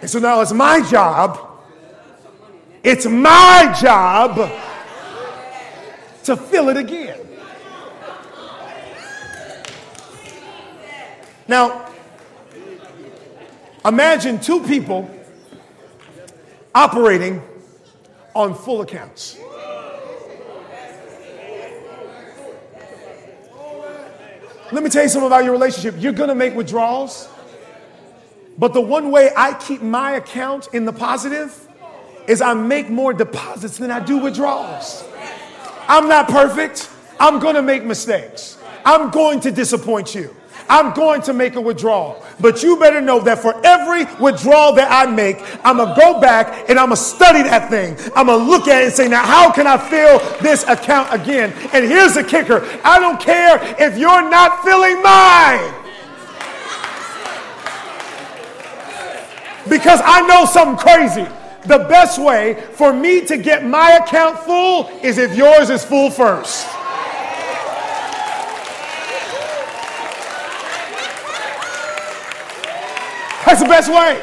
And 0.00 0.10
so 0.10 0.18
now 0.18 0.40
it's 0.40 0.52
my 0.52 0.84
job 0.90 1.38
it's 2.82 3.06
my 3.06 3.72
job 3.80 4.50
to 6.24 6.36
fill 6.36 6.68
it 6.68 6.76
again. 6.76 7.20
Now, 11.46 11.88
imagine 13.84 14.40
two 14.40 14.64
people 14.64 15.08
operating 16.74 17.40
on 18.34 18.54
full 18.54 18.80
accounts. 18.80 19.38
Let 24.72 24.82
me 24.82 24.88
tell 24.88 25.02
you 25.02 25.08
something 25.10 25.26
about 25.26 25.44
your 25.44 25.52
relationship. 25.52 25.96
You're 25.98 26.12
going 26.12 26.30
to 26.30 26.34
make 26.34 26.54
withdrawals. 26.54 27.28
But 28.56 28.72
the 28.72 28.80
one 28.80 29.10
way 29.10 29.30
I 29.36 29.54
keep 29.54 29.82
my 29.82 30.12
account 30.12 30.68
in 30.72 30.86
the 30.86 30.92
positive 30.92 31.68
is 32.26 32.40
I 32.40 32.54
make 32.54 32.88
more 32.88 33.12
deposits 33.12 33.76
than 33.76 33.90
I 33.90 34.00
do 34.00 34.18
withdrawals. 34.18 35.04
I'm 35.88 36.08
not 36.08 36.28
perfect. 36.28 36.88
I'm 37.20 37.38
going 37.38 37.54
to 37.56 37.62
make 37.62 37.84
mistakes. 37.84 38.58
I'm 38.84 39.10
going 39.10 39.40
to 39.40 39.50
disappoint 39.50 40.14
you. 40.14 40.34
I'm 40.72 40.94
going 40.94 41.20
to 41.22 41.34
make 41.34 41.54
a 41.56 41.60
withdrawal. 41.60 42.24
But 42.40 42.62
you 42.62 42.78
better 42.78 43.02
know 43.02 43.20
that 43.20 43.40
for 43.40 43.54
every 43.62 44.06
withdrawal 44.18 44.72
that 44.76 44.90
I 44.90 45.04
make, 45.04 45.36
I'm 45.62 45.76
going 45.76 45.94
to 45.94 46.00
go 46.00 46.18
back 46.18 46.70
and 46.70 46.78
I'm 46.78 46.86
going 46.86 46.96
to 46.96 47.02
study 47.02 47.42
that 47.42 47.68
thing. 47.68 47.94
I'm 48.16 48.28
going 48.28 48.38
to 48.38 48.50
look 48.50 48.68
at 48.68 48.80
it 48.80 48.86
and 48.86 48.92
say, 48.94 49.06
now, 49.06 49.22
how 49.22 49.52
can 49.52 49.66
I 49.66 49.76
fill 49.76 50.18
this 50.40 50.64
account 50.64 51.12
again? 51.12 51.52
And 51.74 51.84
here's 51.84 52.14
the 52.14 52.24
kicker 52.24 52.66
I 52.82 52.98
don't 52.98 53.20
care 53.20 53.58
if 53.78 53.98
you're 53.98 54.30
not 54.30 54.64
filling 54.64 55.02
mine. 55.02 55.74
Because 59.68 60.00
I 60.02 60.26
know 60.26 60.46
something 60.46 60.78
crazy. 60.78 61.28
The 61.66 61.84
best 61.86 62.18
way 62.18 62.54
for 62.72 62.94
me 62.94 63.26
to 63.26 63.36
get 63.36 63.62
my 63.62 64.00
account 64.02 64.38
full 64.38 64.88
is 65.02 65.18
if 65.18 65.36
yours 65.36 65.68
is 65.68 65.84
full 65.84 66.10
first. 66.10 66.66
That's 73.52 73.62
the 73.62 73.68
best 73.68 73.90
way. 73.90 74.18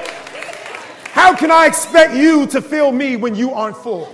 How 1.12 1.36
can 1.36 1.52
I 1.52 1.68
expect 1.68 2.16
you 2.16 2.48
to 2.48 2.64
fill 2.64 2.92
me 2.92 3.16
when 3.16 3.36
you 3.36 3.52
aren't 3.52 3.78
full? 3.78 4.12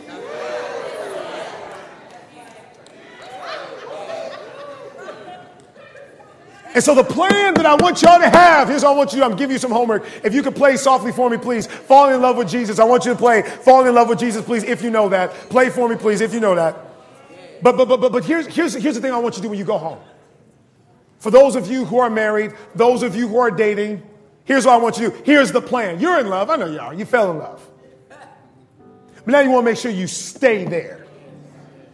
And 6.73 6.83
so 6.83 6.93
the 6.93 7.05
plan 7.05 7.53
that 7.53 7.65
I 7.65 7.75
want 7.75 8.01
y'all 8.01 8.19
to 8.19 8.27
have, 8.27 8.67
here's 8.67 8.83
what 8.83 8.91
I 8.91 8.95
want 8.97 9.13
you 9.13 9.19
to 9.19 9.25
do. 9.25 9.31
I'm 9.31 9.37
giving 9.37 9.53
you 9.53 9.57
some 9.57 9.71
homework. 9.71 10.05
If 10.21 10.33
you 10.33 10.43
could 10.43 10.53
play 10.53 10.75
softly 10.75 11.13
for 11.13 11.29
me, 11.29 11.37
please. 11.37 11.65
Fall 11.65 12.09
in 12.09 12.21
love 12.21 12.35
with 12.35 12.49
Jesus. 12.49 12.77
I 12.77 12.83
want 12.83 13.05
you 13.05 13.13
to 13.13 13.17
play 13.17 13.41
Fall 13.43 13.87
in 13.87 13.95
love 13.95 14.09
with 14.09 14.19
Jesus, 14.19 14.43
please, 14.43 14.65
if 14.65 14.81
you 14.81 14.89
know 14.89 15.07
that. 15.07 15.31
Play 15.49 15.69
for 15.69 15.87
me, 15.87 15.95
please, 15.95 16.19
if 16.19 16.33
you 16.33 16.41
know 16.41 16.55
that. 16.55 16.75
But 17.61 17.77
but 17.77 17.87
but 17.87 18.01
but, 18.01 18.11
but 18.11 18.25
here's, 18.25 18.47
here's, 18.47 18.73
here's 18.73 18.95
the 18.95 19.01
thing 19.01 19.13
I 19.13 19.17
want 19.19 19.35
you 19.35 19.37
to 19.37 19.43
do 19.43 19.49
when 19.49 19.59
you 19.59 19.63
go 19.63 19.77
home. 19.77 19.99
For 21.19 21.31
those 21.31 21.55
of 21.55 21.71
you 21.71 21.85
who 21.85 21.99
are 21.99 22.09
married, 22.09 22.51
those 22.75 23.01
of 23.01 23.15
you 23.15 23.29
who 23.29 23.37
are 23.37 23.49
dating, 23.49 24.03
here's 24.45 24.65
what 24.65 24.73
I 24.73 24.77
want 24.77 24.97
you 24.97 25.11
to 25.11 25.17
do. 25.17 25.23
Here's 25.25 25.51
the 25.51 25.61
plan. 25.61 25.99
You're 25.99 26.19
in 26.19 26.29
love. 26.29 26.49
I 26.49 26.55
know 26.55 26.67
you 26.67 26.79
are. 26.79 26.93
You 26.93 27.05
fell 27.05 27.31
in 27.31 27.37
love. 27.39 27.67
But 28.09 29.27
now 29.27 29.39
you 29.41 29.49
want 29.49 29.65
to 29.65 29.71
make 29.71 29.77
sure 29.77 29.91
you 29.91 30.07
stay 30.07 30.65
there. 30.65 31.05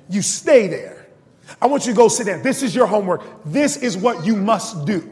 You 0.09 0.21
stay 0.21 0.67
there. 0.67 1.07
I 1.61 1.67
want 1.67 1.85
you 1.85 1.93
to 1.93 1.97
go 1.97 2.07
sit 2.07 2.27
down. 2.27 2.43
This 2.43 2.61
is 2.61 2.75
your 2.75 2.85
homework. 2.85 3.23
This 3.45 3.77
is 3.77 3.97
what 3.97 4.25
you 4.25 4.35
must 4.35 4.85
do. 4.85 5.09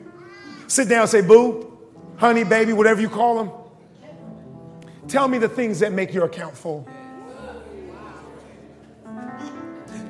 Sit 0.67 0.89
down 0.89 1.01
and 1.01 1.09
say, 1.09 1.21
Boo, 1.21 1.77
honey, 2.17 2.43
baby, 2.43 2.73
whatever 2.73 3.01
you 3.01 3.09
call 3.09 3.37
them. 3.37 3.51
Tell 5.07 5.27
me 5.27 5.37
the 5.39 5.49
things 5.49 5.79
that 5.79 5.91
make 5.91 6.13
your 6.13 6.25
account 6.25 6.55
full. 6.55 6.87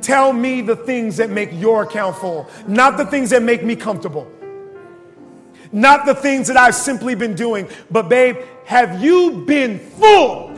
Tell 0.01 0.33
me 0.33 0.61
the 0.61 0.75
things 0.75 1.17
that 1.17 1.29
make 1.29 1.49
your 1.53 1.83
account 1.83 2.17
full, 2.17 2.49
not 2.67 2.97
the 2.97 3.05
things 3.05 3.29
that 3.29 3.43
make 3.43 3.63
me 3.63 3.75
comfortable. 3.75 4.29
Not 5.71 6.05
the 6.05 6.15
things 6.15 6.47
that 6.47 6.57
I've 6.57 6.75
simply 6.75 7.15
been 7.15 7.35
doing, 7.35 7.69
but 7.91 8.09
babe, 8.09 8.37
have 8.65 9.03
you 9.03 9.43
been 9.45 9.79
full? 9.79 10.49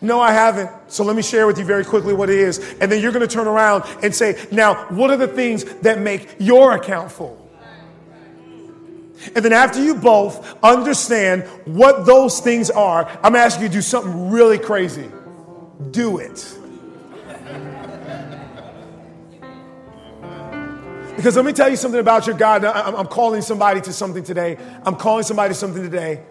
No, 0.00 0.20
I 0.20 0.32
haven't. 0.32 0.70
So 0.88 1.04
let 1.04 1.14
me 1.14 1.22
share 1.22 1.46
with 1.46 1.58
you 1.58 1.64
very 1.64 1.84
quickly 1.84 2.12
what 2.12 2.28
it 2.28 2.38
is. 2.38 2.58
And 2.80 2.90
then 2.90 3.00
you're 3.00 3.12
going 3.12 3.26
to 3.26 3.32
turn 3.32 3.46
around 3.46 3.84
and 4.02 4.12
say, 4.12 4.44
now, 4.50 4.86
what 4.86 5.10
are 5.10 5.16
the 5.16 5.28
things 5.28 5.64
that 5.82 6.00
make 6.00 6.34
your 6.40 6.74
account 6.74 7.12
full? 7.12 7.38
And 9.36 9.44
then 9.44 9.52
after 9.52 9.80
you 9.80 9.94
both 9.94 10.58
understand 10.64 11.44
what 11.64 12.04
those 12.04 12.40
things 12.40 12.70
are, 12.70 13.08
I'm 13.22 13.36
asking 13.36 13.62
you 13.62 13.68
to 13.68 13.74
do 13.74 13.82
something 13.82 14.30
really 14.30 14.58
crazy. 14.58 15.08
Do 15.92 16.18
it. 16.18 16.58
Because 21.16 21.36
let 21.36 21.44
me 21.44 21.52
tell 21.52 21.68
you 21.68 21.76
something 21.76 22.00
about 22.00 22.26
your 22.26 22.36
God. 22.36 22.64
I'm 22.64 23.06
calling 23.06 23.42
somebody 23.42 23.80
to 23.82 23.92
something 23.92 24.24
today. 24.24 24.56
I'm 24.84 24.96
calling 24.96 25.24
somebody 25.24 25.50
to 25.50 25.54
something 25.54 25.82
today. 25.82 26.22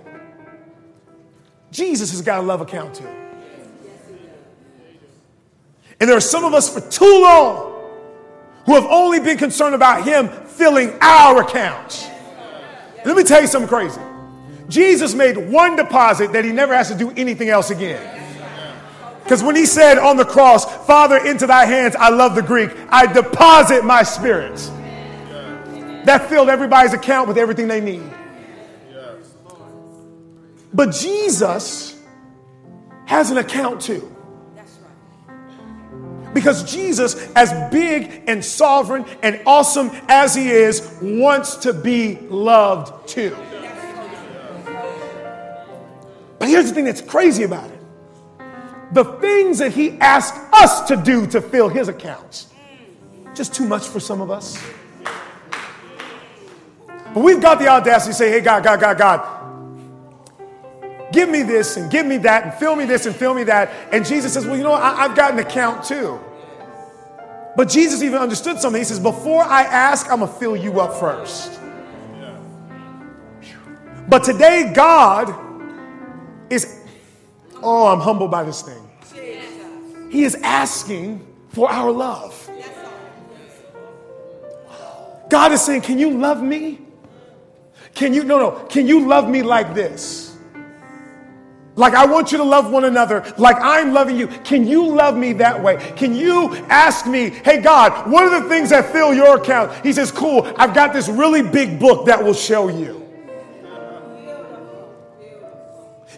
Jesus 1.71 2.11
has 2.11 2.21
got 2.21 2.39
a 2.39 2.41
love 2.41 2.61
account 2.61 2.95
too. 2.95 3.07
And 5.99 6.09
there 6.09 6.17
are 6.17 6.21
some 6.21 6.43
of 6.43 6.53
us 6.53 6.73
for 6.73 6.81
too 6.89 7.21
long 7.21 7.71
who 8.65 8.73
have 8.73 8.85
only 8.85 9.19
been 9.19 9.37
concerned 9.37 9.75
about 9.75 10.03
Him 10.03 10.29
filling 10.29 10.91
our 10.99 11.41
accounts. 11.43 12.07
Let 13.05 13.15
me 13.15 13.23
tell 13.23 13.41
you 13.41 13.47
something 13.47 13.69
crazy. 13.69 14.01
Jesus 14.67 15.13
made 15.13 15.37
one 15.37 15.75
deposit 15.75 16.33
that 16.33 16.43
He 16.43 16.51
never 16.51 16.75
has 16.75 16.89
to 16.89 16.95
do 16.95 17.11
anything 17.11 17.49
else 17.49 17.69
again. 17.69 18.20
Because 19.31 19.45
when 19.45 19.55
He 19.55 19.65
said 19.65 19.97
on 19.97 20.17
the 20.17 20.25
cross, 20.25 20.65
Father, 20.85 21.15
into 21.25 21.47
thy 21.47 21.63
hands, 21.63 21.95
I 21.95 22.09
love 22.09 22.35
the 22.35 22.41
Greek, 22.41 22.69
I 22.89 23.05
deposit 23.05 23.85
my 23.85 24.03
spirit. 24.03 24.57
That 26.03 26.27
filled 26.27 26.49
everybody's 26.49 26.91
account 26.91 27.29
with 27.29 27.37
everything 27.37 27.69
they 27.69 27.79
need. 27.79 28.03
But 30.73 30.91
Jesus 30.91 31.97
has 33.05 33.31
an 33.31 33.37
account 33.37 33.79
too. 33.79 34.13
Because 36.33 36.69
Jesus, 36.69 37.15
as 37.33 37.53
big 37.71 38.23
and 38.27 38.43
sovereign 38.43 39.05
and 39.23 39.41
awesome 39.45 39.91
as 40.09 40.35
he 40.35 40.49
is, 40.49 40.97
wants 41.01 41.55
to 41.55 41.71
be 41.71 42.15
loved 42.27 43.07
too. 43.07 43.33
But 46.37 46.49
here's 46.49 46.67
the 46.67 46.75
thing 46.75 46.83
that's 46.83 46.99
crazy 46.99 47.43
about 47.43 47.69
it 47.71 47.80
the 48.91 49.03
things 49.03 49.59
that 49.59 49.71
he 49.71 49.91
asks 49.99 50.37
us 50.53 50.87
to 50.87 50.95
do 50.95 51.25
to 51.27 51.41
fill 51.41 51.69
his 51.69 51.87
accounts, 51.87 52.51
just 53.33 53.53
too 53.53 53.65
much 53.65 53.87
for 53.87 53.99
some 53.99 54.21
of 54.21 54.29
us. 54.29 54.61
But 57.13 57.23
we've 57.23 57.41
got 57.41 57.59
the 57.59 57.67
audacity 57.67 58.11
to 58.11 58.17
say, 58.17 58.29
hey, 58.29 58.41
God, 58.41 58.63
God, 58.63 58.79
God, 58.79 58.97
God, 58.97 59.41
give 61.11 61.29
me 61.29 61.43
this 61.43 61.77
and 61.77 61.91
give 61.91 62.05
me 62.05 62.17
that 62.17 62.43
and 62.43 62.53
fill 62.53 62.75
me 62.75 62.85
this 62.85 63.05
and 63.05 63.15
fill 63.15 63.33
me 63.33 63.43
that. 63.43 63.71
And 63.91 64.05
Jesus 64.05 64.33
says, 64.33 64.45
Well, 64.45 64.57
you 64.57 64.63
know 64.63 64.71
what? 64.71 64.81
I, 64.81 65.07
have 65.07 65.15
got 65.15 65.33
an 65.33 65.39
account 65.39 65.83
too. 65.83 66.19
But 67.55 67.67
Jesus 67.67 68.01
even 68.01 68.19
understood 68.19 68.59
something. 68.59 68.79
He 68.79 68.85
says, 68.85 68.99
Before 68.99 69.43
I 69.43 69.63
ask, 69.63 70.09
I'm 70.09 70.19
going 70.19 70.31
to 70.31 70.39
fill 70.39 70.55
you 70.55 70.79
up 70.79 70.99
first. 70.99 71.59
But 74.07 74.23
today, 74.23 74.71
God 74.73 75.33
is, 76.49 76.80
oh, 77.63 77.87
I'm 77.87 77.99
humbled 77.99 78.31
by 78.31 78.43
this 78.43 78.61
thing. 78.61 78.89
He 80.11 80.23
is 80.23 80.35
asking 80.35 81.25
for 81.49 81.69
our 81.69 81.91
love. 81.91 82.49
God 85.29 85.53
is 85.53 85.61
saying, 85.61 85.81
Can 85.81 85.97
you 85.97 86.17
love 86.17 86.43
me? 86.43 86.79
Can 87.93 88.13
you, 88.13 88.23
no, 88.23 88.37
no, 88.37 88.51
can 88.65 88.87
you 88.87 89.07
love 89.07 89.29
me 89.29 89.41
like 89.41 89.73
this? 89.73 90.31
Like 91.75 91.93
I 91.93 92.05
want 92.05 92.31
you 92.31 92.37
to 92.37 92.43
love 92.43 92.71
one 92.71 92.83
another 92.83 93.33
like 93.37 93.55
I'm 93.61 93.93
loving 93.93 94.17
you. 94.17 94.27
Can 94.27 94.67
you 94.67 94.93
love 94.93 95.15
me 95.15 95.33
that 95.33 95.61
way? 95.61 95.77
Can 95.95 96.13
you 96.13 96.53
ask 96.69 97.07
me, 97.07 97.29
hey 97.29 97.61
God, 97.61 98.11
what 98.11 98.23
are 98.25 98.41
the 98.41 98.49
things 98.49 98.71
that 98.71 98.91
fill 98.91 99.13
your 99.13 99.37
account? 99.37 99.85
He 99.85 99.93
says, 99.93 100.11
cool, 100.11 100.51
I've 100.57 100.73
got 100.73 100.91
this 100.93 101.07
really 101.07 101.41
big 101.41 101.79
book 101.79 102.05
that 102.07 102.21
will 102.21 102.33
show 102.33 102.67
you. 102.67 103.00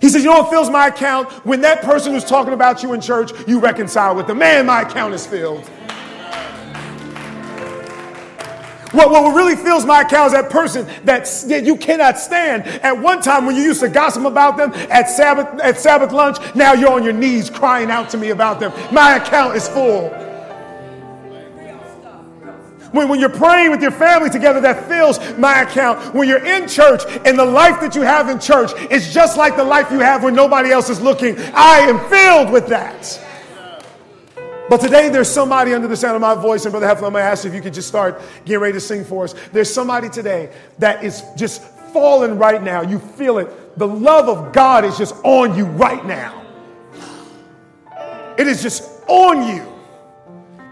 He 0.03 0.09
says, 0.09 0.21
you 0.21 0.29
know 0.29 0.41
what 0.41 0.49
fills 0.49 0.69
my 0.69 0.87
account? 0.87 1.31
When 1.45 1.61
that 1.61 1.81
person 1.81 2.11
who's 2.11 2.25
talking 2.25 2.51
about 2.51 2.83
you 2.83 2.91
in 2.91 2.99
church, 2.99 3.31
you 3.47 3.57
reconcile 3.57 4.13
with 4.13 4.27
them. 4.27 4.39
Man, 4.39 4.65
my 4.65 4.81
account 4.81 5.13
is 5.13 5.25
filled. 5.25 5.63
What, 8.91 9.11
what 9.11 9.33
really 9.33 9.55
fills 9.55 9.85
my 9.85 10.01
account 10.01 10.27
is 10.27 10.33
that 10.33 10.49
person 10.49 10.85
that, 11.05 11.23
that 11.47 11.63
you 11.63 11.77
cannot 11.77 12.19
stand. 12.19 12.63
At 12.83 12.99
one 12.99 13.21
time 13.21 13.45
when 13.45 13.55
you 13.55 13.61
used 13.61 13.79
to 13.79 13.87
gossip 13.87 14.25
about 14.25 14.57
them 14.57 14.73
at 14.91 15.09
Sabbath, 15.09 15.47
at 15.61 15.79
Sabbath 15.79 16.11
lunch, 16.11 16.37
now 16.53 16.73
you're 16.73 16.91
on 16.91 17.05
your 17.05 17.13
knees 17.13 17.49
crying 17.49 17.89
out 17.89 18.09
to 18.09 18.17
me 18.17 18.31
about 18.31 18.59
them. 18.59 18.73
My 18.93 19.15
account 19.15 19.55
is 19.55 19.69
full. 19.69 20.09
When, 22.93 23.09
when 23.09 23.19
you're 23.19 23.29
praying 23.29 23.71
with 23.71 23.81
your 23.81 23.91
family 23.91 24.29
together, 24.29 24.61
that 24.61 24.87
fills 24.87 25.19
my 25.37 25.63
account. 25.63 26.13
When 26.13 26.29
you're 26.29 26.45
in 26.45 26.67
church 26.67 27.01
and 27.25 27.37
the 27.37 27.43
life 27.43 27.81
that 27.81 27.95
you 27.95 28.03
have 28.03 28.29
in 28.29 28.39
church 28.39 28.71
is 28.91 29.11
just 29.11 29.35
like 29.35 29.57
the 29.57 29.63
life 29.63 29.91
you 29.91 29.99
have 29.99 30.23
when 30.23 30.35
nobody 30.35 30.71
else 30.71 30.89
is 30.91 31.01
looking, 31.01 31.35
I 31.55 31.79
am 31.79 31.99
filled 32.07 32.53
with 32.53 32.67
that. 32.67 33.19
But 34.69 34.79
today 34.79 35.09
there's 35.09 35.27
somebody 35.27 35.73
under 35.73 35.87
the 35.87 35.97
sound 35.97 36.15
of 36.15 36.21
my 36.21 36.35
voice, 36.35 36.65
and 36.65 36.71
Brother 36.71 36.85
Heflin, 36.85 37.07
I'm 37.07 37.13
going 37.13 37.13
to 37.15 37.21
ask 37.21 37.43
you 37.43 37.49
if 37.49 37.55
you 37.55 37.61
could 37.61 37.73
just 37.73 37.87
start 37.87 38.21
getting 38.45 38.61
ready 38.61 38.73
to 38.73 38.79
sing 38.79 39.03
for 39.03 39.23
us. 39.23 39.33
There's 39.51 39.73
somebody 39.73 40.07
today 40.07 40.53
that 40.77 41.03
is 41.03 41.23
just 41.35 41.63
falling 41.93 42.37
right 42.37 42.61
now. 42.61 42.83
You 42.83 42.99
feel 42.99 43.39
it. 43.39 43.77
The 43.79 43.87
love 43.87 44.29
of 44.29 44.53
God 44.53 44.85
is 44.85 44.99
just 44.99 45.15
on 45.23 45.57
you 45.57 45.65
right 45.65 46.05
now. 46.05 46.45
It 48.37 48.47
is 48.47 48.61
just 48.61 48.83
on 49.07 49.47
you. 49.47 49.72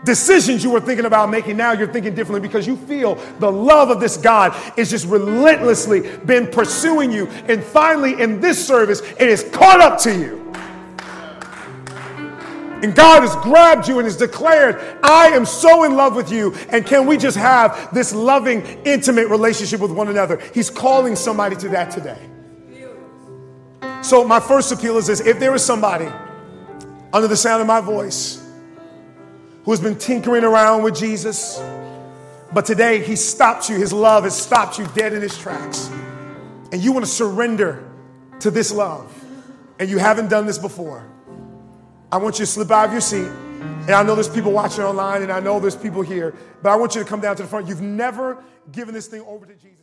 Decisions 0.04 0.64
you 0.64 0.72
were 0.72 0.82
thinking 0.82 1.06
about 1.06 1.30
making 1.30 1.56
now 1.56 1.72
you're 1.74 1.92
thinking 1.92 2.16
differently 2.16 2.46
because 2.46 2.66
you 2.66 2.76
feel 2.76 3.16
the 3.40 3.52
love 3.52 3.90
of 3.90 4.00
this 4.00 4.18
God 4.18 4.56
is 4.78 4.90
just 4.90 5.08
relentlessly 5.08 6.02
been 6.26 6.48
pursuing 6.48 7.12
you 7.12 7.28
and 7.48 7.64
finally 7.64 8.20
in 8.22 8.40
this 8.40 8.66
service 8.66 9.02
it 9.20 9.30
is 9.30 9.44
caught 9.52 9.80
up 9.80 10.00
to 10.00 10.18
you 10.18 10.42
and 12.84 12.96
God 12.96 13.22
has 13.22 13.36
grabbed 13.44 13.88
you 13.88 14.00
and 14.00 14.06
has 14.06 14.18
declared, 14.18 14.82
I 15.04 15.28
am 15.28 15.46
so 15.46 15.84
in 15.84 15.96
love 15.96 16.16
with 16.16 16.32
you. 16.32 16.56
And 16.70 16.86
can 16.86 17.06
we 17.06 17.16
just 17.16 17.38
have 17.38 17.94
this 17.94 18.12
loving, 18.12 18.64
intimate 18.86 19.28
relationship 19.28 19.82
with 19.82 19.92
one 19.92 20.08
another? 20.08 20.42
He's 20.54 20.70
calling 20.70 21.16
somebody 21.16 21.56
to 21.58 21.70
that 21.70 21.92
today. 21.92 22.28
So, 24.02 24.28
my 24.28 24.40
first 24.40 24.72
appeal 24.72 24.98
is 24.98 25.06
this 25.06 25.20
if 25.20 25.40
there 25.40 25.54
is 25.54 25.64
somebody 25.64 26.08
under 27.14 27.28
the 27.28 27.38
sound 27.38 27.62
of 27.62 27.68
my 27.68 27.82
voice 27.82 28.41
who 29.64 29.72
has 29.72 29.80
been 29.80 29.98
tinkering 29.98 30.44
around 30.44 30.84
with 30.84 30.96
Jesus, 30.96 31.62
but 32.54 32.66
today 32.66 33.04
he 33.04 33.16
stopped 33.16 33.70
you, 33.70 33.78
his 33.78 33.94
love 33.94 34.24
has 34.24 34.40
stopped 34.40 34.78
you 34.80 34.88
dead 34.96 35.14
in 35.14 35.22
his 35.22 35.38
tracks, 35.38 35.90
and 36.72 36.82
you 36.82 36.92
want 36.92 37.06
to 37.06 37.12
surrender 37.12 37.88
to 38.40 38.52
this 38.52 38.72
love, 38.72 39.14
and 39.80 39.90
you 39.90 39.98
haven't 39.98 40.30
done 40.30 40.46
this 40.46 40.58
before, 40.58 41.08
I 42.12 42.18
want 42.18 42.40
you 42.40 42.46
to 42.46 42.52
slip 42.52 42.72
out 42.72 42.88
of 42.88 42.92
your 42.92 43.02
seat. 43.02 43.30
And 43.62 43.92
I 43.92 44.04
know 44.04 44.16
there's 44.16 44.30
people 44.30 44.52
watching 44.52 44.84
online, 44.84 45.22
and 45.24 45.32
I 45.32 45.40
know 45.40 45.60
there's 45.60 45.76
people 45.76 46.02
here, 46.02 46.36
but 46.62 46.72
I 46.72 46.76
want 46.76 46.96
you 46.96 47.02
to 47.02 47.08
come 47.08 47.20
down 47.20 47.36
to 47.36 47.44
the 47.44 47.48
front. 47.48 47.68
You've 47.68 47.82
never 47.82 48.44
given 48.72 48.94
this 48.94 49.08
thing 49.08 49.22
over 49.22 49.46
to 49.46 49.54
Jesus. 49.54 49.81